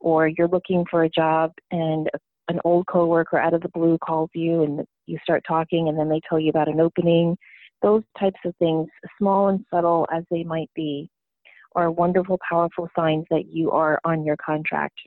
or 0.00 0.28
you're 0.28 0.48
looking 0.48 0.84
for 0.90 1.04
a 1.04 1.10
job 1.10 1.52
and 1.70 2.08
an 2.48 2.60
old 2.64 2.86
coworker 2.86 3.38
out 3.38 3.52
of 3.52 3.60
the 3.60 3.68
blue 3.70 3.98
calls 3.98 4.30
you 4.34 4.62
and 4.62 4.86
you 5.06 5.18
start 5.22 5.44
talking 5.46 5.88
and 5.88 5.98
then 5.98 6.08
they 6.08 6.20
tell 6.26 6.40
you 6.40 6.48
about 6.48 6.68
an 6.68 6.80
opening. 6.80 7.36
Those 7.82 8.04
types 8.18 8.40
of 8.46 8.54
things, 8.56 8.88
small 9.18 9.48
and 9.48 9.64
subtle 9.70 10.06
as 10.10 10.24
they 10.30 10.44
might 10.44 10.70
be, 10.74 11.10
are 11.76 11.90
wonderful, 11.90 12.38
powerful 12.48 12.88
signs 12.96 13.24
that 13.30 13.46
you 13.52 13.70
are 13.70 14.00
on 14.04 14.24
your 14.24 14.36
contract. 14.36 14.98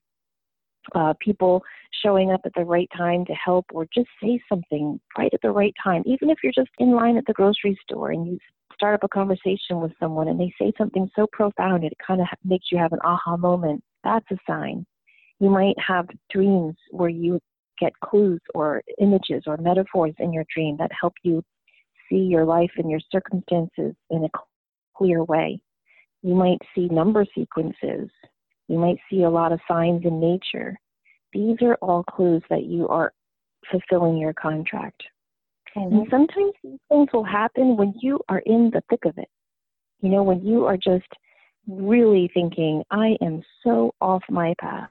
Uh, 0.95 1.13
people 1.20 1.61
showing 2.03 2.32
up 2.32 2.41
at 2.45 2.53
the 2.55 2.63
right 2.63 2.89
time 2.95 3.26
to 3.26 3.34
help 3.34 3.65
or 3.74 3.86
just 3.93 4.07
say 4.24 4.39
something 4.47 4.99
right 5.17 5.34
at 5.34 5.41
the 5.41 5.51
right 5.51 5.74
time, 5.84 6.01
even 6.05 6.30
if 6.30 6.38
you're 6.41 6.53
just 6.53 6.70
in 6.78 6.91
line 6.91 7.17
at 7.17 7.26
the 7.26 7.34
grocery 7.34 7.78
store 7.84 8.11
and 8.11 8.26
you 8.26 8.38
start 8.74 8.95
up 8.95 9.03
a 9.03 9.07
conversation 9.07 9.82
with 9.82 9.91
someone 9.99 10.30
and 10.30 10.39
they 10.39 10.53
say 10.59 10.72
something 10.78 11.09
so 11.15 11.28
profound 11.34 11.84
it 11.84 11.93
kind 12.05 12.22
of 12.22 12.28
makes 12.45 12.67
you 12.72 12.78
have 12.78 12.93
an 12.93 12.99
aha 13.03 13.36
moment. 13.36 13.84
That's 14.03 14.26
a 14.32 14.38
sign. 14.47 14.86
You 15.39 15.49
might 15.49 15.76
have 15.86 16.07
dreams 16.32 16.76
where 16.91 17.09
you 17.09 17.39
get 17.80 17.93
clues 18.03 18.41
or 18.53 18.82
images 18.99 19.43
or 19.47 19.57
metaphors 19.57 20.13
in 20.20 20.34
your 20.34 20.45
dream 20.53 20.78
that 20.78 20.91
help 20.99 21.13
you 21.24 21.43
see 22.09 22.17
your 22.17 22.45
life 22.45 22.72
and 22.78 22.89
your 22.89 22.99
circumstances 23.11 23.93
in 24.09 24.24
a 24.24 24.30
clear 24.95 25.24
way. 25.24 25.61
You 26.22 26.36
might 26.36 26.59
see 26.76 26.88
number 26.88 27.26
sequences. 27.36 28.09
You 28.67 28.78
might 28.78 28.97
see 29.09 29.24
a 29.24 29.30
lot 29.30 29.51
of 29.51 29.59
signs 29.67 30.05
in 30.05 30.20
nature. 30.20 30.78
These 31.34 31.57
are 31.61 31.76
all 31.82 32.03
clues 32.03 32.43
that 32.49 32.65
you 32.65 32.88
are 32.88 33.13
fulfilling 33.72 34.17
your 34.17 34.34
contract. 34.34 35.01
And 35.76 35.91
mm-hmm. 35.91 36.09
sometimes 36.09 36.53
these 36.63 36.80
things 36.89 37.09
will 37.13 37.24
happen 37.24 37.78
when 37.78 37.93
you 38.01 38.20
are 38.30 38.41
in 38.45 38.72
the 38.74 38.82
thick 38.89 39.05
of 39.05 39.17
it. 39.17 39.30
You 40.01 40.09
know, 40.09 40.24
when 40.24 40.45
you 40.45 40.65
are 40.65 40.78
just 40.78 41.07
really 41.67 42.30
thinking, 42.34 42.84
I 42.89 43.17
am 43.22 43.41
so 43.63 43.93
off 44.01 44.24
my 44.30 44.55
path. 44.59 44.89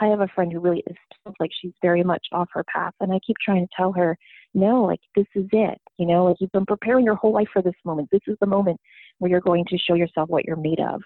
I 0.00 0.06
have 0.06 0.20
a 0.20 0.28
friend 0.28 0.52
who 0.52 0.60
really 0.60 0.82
is 0.86 0.96
feels 1.26 1.36
like 1.40 1.50
she's 1.60 1.72
very 1.82 2.04
much 2.04 2.26
off 2.32 2.48
her 2.52 2.64
path, 2.64 2.94
and 3.00 3.12
I 3.12 3.18
keep 3.26 3.36
trying 3.44 3.66
to 3.66 3.72
tell 3.76 3.92
her, 3.92 4.16
no, 4.54 4.82
like 4.84 5.00
this 5.14 5.26
is 5.34 5.46
it. 5.52 5.80
You 5.98 6.06
know, 6.06 6.24
like 6.24 6.36
you've 6.40 6.52
been 6.52 6.66
preparing 6.66 7.04
your 7.04 7.14
whole 7.14 7.32
life 7.32 7.48
for 7.52 7.62
this 7.62 7.74
moment. 7.84 8.08
This 8.10 8.20
is 8.26 8.36
the 8.40 8.46
moment 8.46 8.80
where 9.18 9.30
you're 9.30 9.40
going 9.40 9.64
to 9.68 9.78
show 9.78 9.94
yourself 9.94 10.28
what 10.28 10.44
you're 10.44 10.56
made 10.56 10.80
of. 10.80 11.02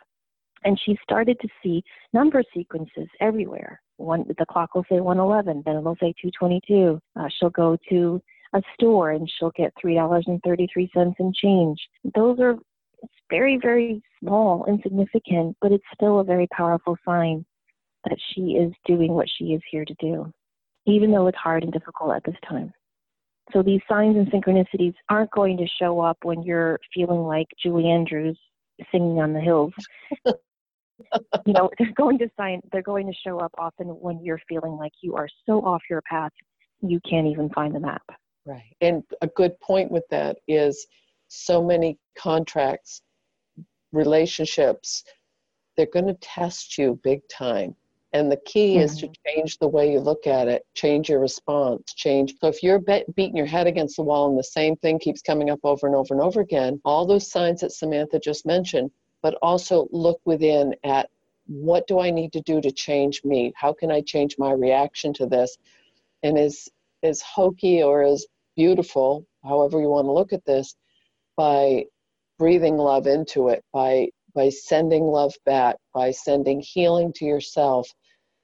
And 0.65 0.79
she 0.85 0.99
started 1.03 1.39
to 1.41 1.49
see 1.63 1.83
number 2.13 2.43
sequences 2.55 3.09
everywhere. 3.21 3.81
One, 3.97 4.25
the 4.27 4.47
clock 4.47 4.75
will 4.75 4.85
say 4.91 5.01
111, 5.01 5.63
then 5.65 5.77
it'll 5.77 5.95
say 5.95 6.13
222. 6.21 7.01
Uh, 7.19 7.29
she'll 7.39 7.51
go 7.51 7.77
to 7.89 8.21
a 8.53 8.63
store 8.75 9.13
and 9.13 9.31
she'll 9.39 9.53
get 9.57 9.73
three 9.81 9.95
dollars 9.95 10.25
and 10.27 10.41
thirty-three 10.45 10.91
cents 10.95 11.17
in 11.21 11.33
change. 11.33 11.79
Those 12.15 12.41
are 12.41 12.57
it's 13.03 13.13
very, 13.31 13.59
very 13.61 14.03
small, 14.21 14.67
insignificant, 14.67 15.57
but 15.61 15.73
it's 15.73 15.85
still 15.95 16.21
a 16.21 16.25
very 16.25 16.47
powerful 16.49 16.97
sign 17.05 17.45
that 18.05 18.19
she 18.33 18.53
is 18.53 18.73
doing 18.87 19.13
what 19.13 19.29
she 19.39 19.53
is 19.53 19.63
here 19.71 19.85
to 19.85 19.95
do, 20.01 20.31
even 20.87 21.11
though 21.11 21.27
it's 21.27 21.39
hard 21.39 21.63
and 21.63 21.73
difficult 21.73 22.15
at 22.15 22.25
this 22.25 22.37
time. 22.49 22.73
So 23.53 23.63
these 23.63 23.81
signs 23.89 24.17
and 24.17 24.31
synchronicities 24.31 24.95
aren't 25.09 25.31
going 25.31 25.57
to 25.59 25.67
show 25.81 26.01
up 26.01 26.19
when 26.23 26.43
you're 26.43 26.79
feeling 26.95 27.23
like 27.23 27.47
Julie 27.63 27.89
Andrews 27.89 28.39
singing 28.93 29.21
on 29.21 29.33
the 29.33 29.41
hills. 29.41 29.73
you 30.27 31.53
know, 31.53 31.71
they're 31.79 31.93
going 31.97 32.19
to 32.19 32.29
sign 32.39 32.61
they're 32.73 32.83
going 32.83 33.07
to 33.07 33.15
show 33.27 33.39
up 33.39 33.53
often 33.59 33.89
when 33.89 34.23
you're 34.23 34.41
feeling 34.49 34.73
like 34.73 34.93
you 35.03 35.15
are 35.15 35.29
so 35.47 35.65
off 35.65 35.83
your 35.89 36.03
path 36.03 36.33
you 36.83 37.01
can't 37.09 37.27
even 37.27 37.49
find 37.51 37.75
the 37.75 37.81
map. 37.81 38.03
Right. 38.47 38.75
And 38.81 39.03
a 39.21 39.27
good 39.29 39.59
point 39.61 39.91
with 39.91 40.05
that 40.11 40.39
is 40.49 40.87
so 41.29 41.63
many 41.63 41.99
contracts, 42.19 43.03
relationships, 43.93 45.05
they're 45.77 45.87
going 45.87 46.07
to 46.07 46.17
test 46.21 46.79
you 46.79 46.99
big 47.03 47.21
time. 47.29 47.75
And 48.13 48.31
the 48.31 48.39
key 48.39 48.75
mm-hmm. 48.75 48.83
is 48.83 48.97
to 48.99 49.09
change 49.27 49.59
the 49.59 49.69
way 49.69 49.93
you 49.93 50.01
look 50.01 50.27
at 50.27 50.49
it, 50.49 50.67
change 50.75 51.09
your 51.09 51.21
response, 51.21 51.95
change. 51.95 52.35
So 52.41 52.49
if 52.49 52.63
you're 52.63 52.81
be- 52.81 53.05
beating 53.15 53.37
your 53.37 53.47
head 53.47 53.67
against 53.67 53.97
the 53.97 54.03
wall 54.03 54.29
and 54.29 54.39
the 54.39 54.43
same 54.43 54.77
thing 54.77 54.99
keeps 54.99 55.23
coming 55.23 55.51
up 55.51 55.61
over 55.63 55.87
and 55.87 55.95
over 55.95 56.13
and 56.15 56.23
over 56.23 56.41
again, 56.41 56.81
all 56.85 57.07
those 57.07 57.31
signs 57.31 57.61
that 57.61 57.73
Samantha 57.73 58.19
just 58.19 58.45
mentioned, 58.45 58.91
but 59.23 59.35
also 59.43 59.87
look 59.93 60.21
within 60.25 60.75
at 60.83 61.09
what 61.47 61.87
do 61.87 62.01
I 62.01 62.11
need 62.11 62.33
to 62.33 62.41
do 62.43 62.61
to 62.61 62.71
change 62.71 63.23
me? 63.25 63.53
How 63.57 63.73
can 63.73 63.91
I 63.91 64.01
change 64.01 64.37
my 64.39 64.53
reaction 64.53 65.13
to 65.15 65.27
this? 65.27 65.57
And 66.23 66.39
as 66.39 66.69
as 67.03 67.23
hokey 67.23 67.83
or 67.83 68.03
as 68.03 68.27
beautiful, 68.57 69.27
however 69.43 69.81
you 69.81 69.89
want 69.89 70.07
to 70.07 70.13
look 70.13 70.33
at 70.33 70.45
this, 70.45 70.75
by 71.37 71.87
breathing 72.39 72.77
love 72.77 73.07
into 73.07 73.49
it, 73.49 73.65
by 73.73 74.09
by 74.35 74.49
sending 74.49 75.05
love 75.05 75.35
back, 75.45 75.77
by 75.93 76.11
sending 76.11 76.61
healing 76.61 77.13
to 77.15 77.25
yourself, 77.25 77.93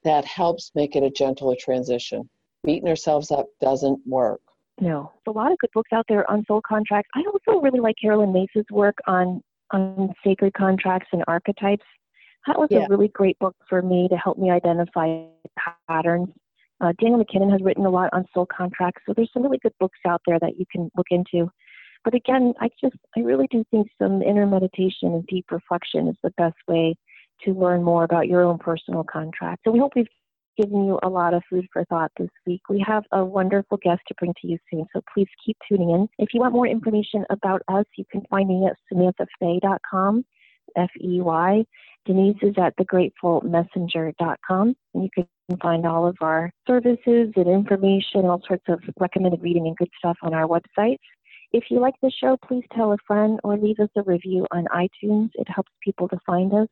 that 0.06 0.24
helps 0.24 0.70
make 0.76 0.94
it 0.94 1.02
a 1.02 1.10
gentler 1.10 1.56
transition. 1.58 2.28
Beating 2.62 2.88
ourselves 2.88 3.32
up 3.32 3.46
doesn't 3.60 4.00
work. 4.06 4.40
No. 4.80 5.12
a 5.26 5.30
lot 5.30 5.50
of 5.50 5.58
good 5.58 5.70
books 5.74 5.90
out 5.92 6.04
there 6.08 6.30
on 6.30 6.44
soul 6.46 6.62
contracts. 6.66 7.10
I 7.14 7.24
also 7.26 7.60
really 7.60 7.80
like 7.80 7.96
Caroline 8.00 8.32
Myss's 8.32 8.66
work 8.70 8.96
on 9.06 9.42
on 9.72 10.14
sacred 10.24 10.54
contracts 10.54 11.08
and 11.12 11.24
archetypes. 11.26 11.84
That 12.46 12.56
was 12.56 12.68
yeah. 12.70 12.84
a 12.84 12.88
really 12.88 13.08
great 13.08 13.36
book 13.40 13.56
for 13.68 13.82
me 13.82 14.06
to 14.08 14.16
help 14.16 14.38
me 14.38 14.50
identify 14.50 15.24
patterns. 15.88 16.28
Uh, 16.80 16.92
Danielle 17.00 17.18
MacKinnon 17.18 17.50
has 17.50 17.60
written 17.62 17.84
a 17.84 17.90
lot 17.90 18.10
on 18.12 18.26
soul 18.32 18.46
contracts, 18.46 19.02
so 19.06 19.12
there's 19.16 19.30
some 19.32 19.42
really 19.42 19.58
good 19.58 19.72
books 19.80 19.98
out 20.06 20.20
there 20.24 20.38
that 20.38 20.56
you 20.56 20.66
can 20.70 20.88
look 20.96 21.08
into. 21.10 21.50
But 22.04 22.14
again, 22.14 22.54
I 22.60 22.68
just, 22.80 22.94
I 23.16 23.20
really 23.20 23.48
do 23.50 23.64
think 23.72 23.88
some 24.00 24.22
inner 24.22 24.46
meditation 24.46 25.14
and 25.14 25.26
deep 25.26 25.46
reflection 25.50 26.06
is 26.06 26.16
the 26.22 26.30
best 26.36 26.54
way 26.68 26.94
to 27.44 27.52
learn 27.52 27.82
more 27.82 28.04
about 28.04 28.28
your 28.28 28.42
own 28.42 28.58
personal 28.58 29.04
contract. 29.04 29.62
So 29.64 29.70
we 29.70 29.78
hope 29.78 29.92
we've 29.96 30.06
given 30.56 30.86
you 30.86 30.98
a 31.02 31.08
lot 31.08 31.34
of 31.34 31.42
food 31.50 31.66
for 31.72 31.84
thought 31.84 32.10
this 32.18 32.30
week. 32.46 32.62
We 32.68 32.84
have 32.86 33.04
a 33.12 33.24
wonderful 33.24 33.78
guest 33.82 34.00
to 34.08 34.14
bring 34.18 34.32
to 34.40 34.48
you 34.48 34.58
soon, 34.70 34.86
so 34.92 35.02
please 35.12 35.28
keep 35.44 35.56
tuning 35.68 35.90
in. 35.90 36.08
If 36.18 36.30
you 36.32 36.40
want 36.40 36.54
more 36.54 36.66
information 36.66 37.24
about 37.30 37.62
us, 37.68 37.84
you 37.96 38.04
can 38.10 38.22
find 38.30 38.48
me 38.48 38.66
at 38.66 38.76
samanthafey.com, 38.92 40.24
F-E-Y. 40.76 41.64
Denise 42.06 42.36
is 42.42 42.54
at 42.58 42.76
thegratefulmessenger.com, 42.76 44.76
and 44.94 45.02
you 45.02 45.10
can 45.14 45.26
find 45.60 45.86
all 45.86 46.06
of 46.06 46.16
our 46.20 46.50
services 46.66 47.32
and 47.36 47.48
information, 47.48 48.24
all 48.24 48.40
sorts 48.46 48.64
of 48.68 48.80
recommended 48.98 49.42
reading 49.42 49.66
and 49.66 49.76
good 49.76 49.90
stuff 49.98 50.16
on 50.22 50.32
our 50.32 50.46
website. 50.46 50.96
If 51.52 51.64
you 51.70 51.80
like 51.80 51.94
the 52.02 52.10
show, 52.10 52.36
please 52.36 52.64
tell 52.74 52.92
a 52.92 52.96
friend 53.06 53.38
or 53.44 53.56
leave 53.56 53.78
us 53.78 53.88
a 53.96 54.02
review 54.02 54.46
on 54.50 54.66
iTunes. 54.74 55.30
It 55.34 55.48
helps 55.48 55.70
people 55.82 56.08
to 56.08 56.18
find 56.26 56.52
us. 56.52 56.68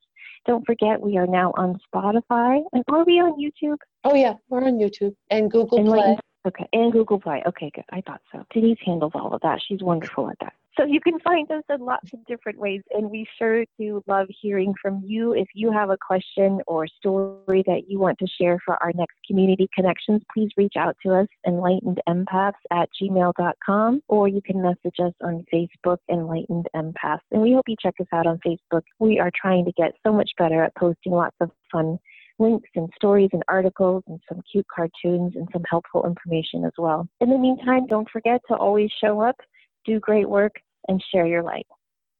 Don't 0.46 0.66
forget, 0.66 1.00
we 1.00 1.16
are 1.16 1.26
now 1.26 1.52
on 1.56 1.80
Spotify. 1.92 2.62
And 2.72 2.84
are 2.88 3.04
we 3.04 3.14
on 3.14 3.40
YouTube? 3.40 3.78
Oh, 4.04 4.14
yeah, 4.14 4.34
we're 4.48 4.64
on 4.64 4.78
YouTube 4.78 5.14
and 5.30 5.50
Google 5.50 5.78
and 5.78 5.88
Play. 5.88 6.18
Okay, 6.46 6.68
and 6.72 6.92
Google 6.92 7.18
Play. 7.18 7.42
Okay, 7.46 7.70
good. 7.74 7.84
I 7.90 8.02
thought 8.02 8.20
so. 8.30 8.44
Denise 8.52 8.78
handles 8.84 9.12
all 9.14 9.32
of 9.32 9.40
that. 9.40 9.60
She's 9.66 9.82
wonderful 9.82 10.28
at 10.28 10.38
that. 10.40 10.52
So 10.76 10.84
you 10.84 11.00
can 11.00 11.20
find 11.20 11.48
us 11.52 11.62
in 11.70 11.80
lots 11.80 12.12
of 12.12 12.24
different 12.26 12.58
ways, 12.58 12.82
and 12.90 13.08
we 13.08 13.26
sure 13.38 13.64
do 13.78 14.02
love 14.08 14.26
hearing 14.40 14.74
from 14.82 15.02
you. 15.06 15.32
If 15.32 15.46
you 15.54 15.70
have 15.70 15.90
a 15.90 15.96
question 15.96 16.60
or 16.66 16.88
story 16.88 17.62
that 17.66 17.82
you 17.86 18.00
want 18.00 18.18
to 18.18 18.26
share 18.40 18.58
for 18.64 18.82
our 18.82 18.92
next 18.94 19.14
community 19.24 19.68
connections, 19.72 20.22
please 20.32 20.50
reach 20.56 20.74
out 20.76 20.96
to 21.04 21.14
us, 21.14 21.28
enlightenedempaths 21.46 22.52
at 22.72 22.88
gmail.com, 23.00 24.02
or 24.08 24.26
you 24.26 24.42
can 24.42 24.62
message 24.62 24.96
us 25.00 25.12
on 25.22 25.44
Facebook, 25.52 25.98
Enlightened 26.10 26.68
Empaths. 26.74 27.20
And 27.30 27.40
we 27.40 27.52
hope 27.52 27.68
you 27.68 27.76
check 27.80 27.94
us 28.00 28.08
out 28.12 28.26
on 28.26 28.40
Facebook. 28.44 28.82
We 28.98 29.20
are 29.20 29.30
trying 29.40 29.64
to 29.66 29.72
get 29.72 29.92
so 30.04 30.12
much 30.12 30.30
better 30.38 30.64
at 30.64 30.74
posting 30.74 31.12
lots 31.12 31.36
of 31.40 31.50
fun 31.70 31.98
links 32.40 32.68
and 32.74 32.90
stories 32.96 33.30
and 33.32 33.44
articles 33.46 34.02
and 34.08 34.20
some 34.28 34.40
cute 34.50 34.66
cartoons 34.74 35.34
and 35.36 35.48
some 35.52 35.62
helpful 35.70 36.04
information 36.04 36.64
as 36.64 36.72
well. 36.76 37.06
In 37.20 37.30
the 37.30 37.38
meantime, 37.38 37.86
don't 37.86 38.10
forget 38.10 38.40
to 38.48 38.56
always 38.56 38.90
show 39.00 39.20
up 39.20 39.36
do 39.84 40.00
great 40.00 40.28
work, 40.28 40.60
and 40.88 41.02
share 41.12 41.26
your 41.26 41.42
light. 41.42 41.66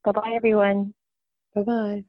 Bye 0.05 0.13
bye, 0.13 0.33
everyone. 0.35 0.95
Bye 1.55 1.63
bye. 1.63 2.03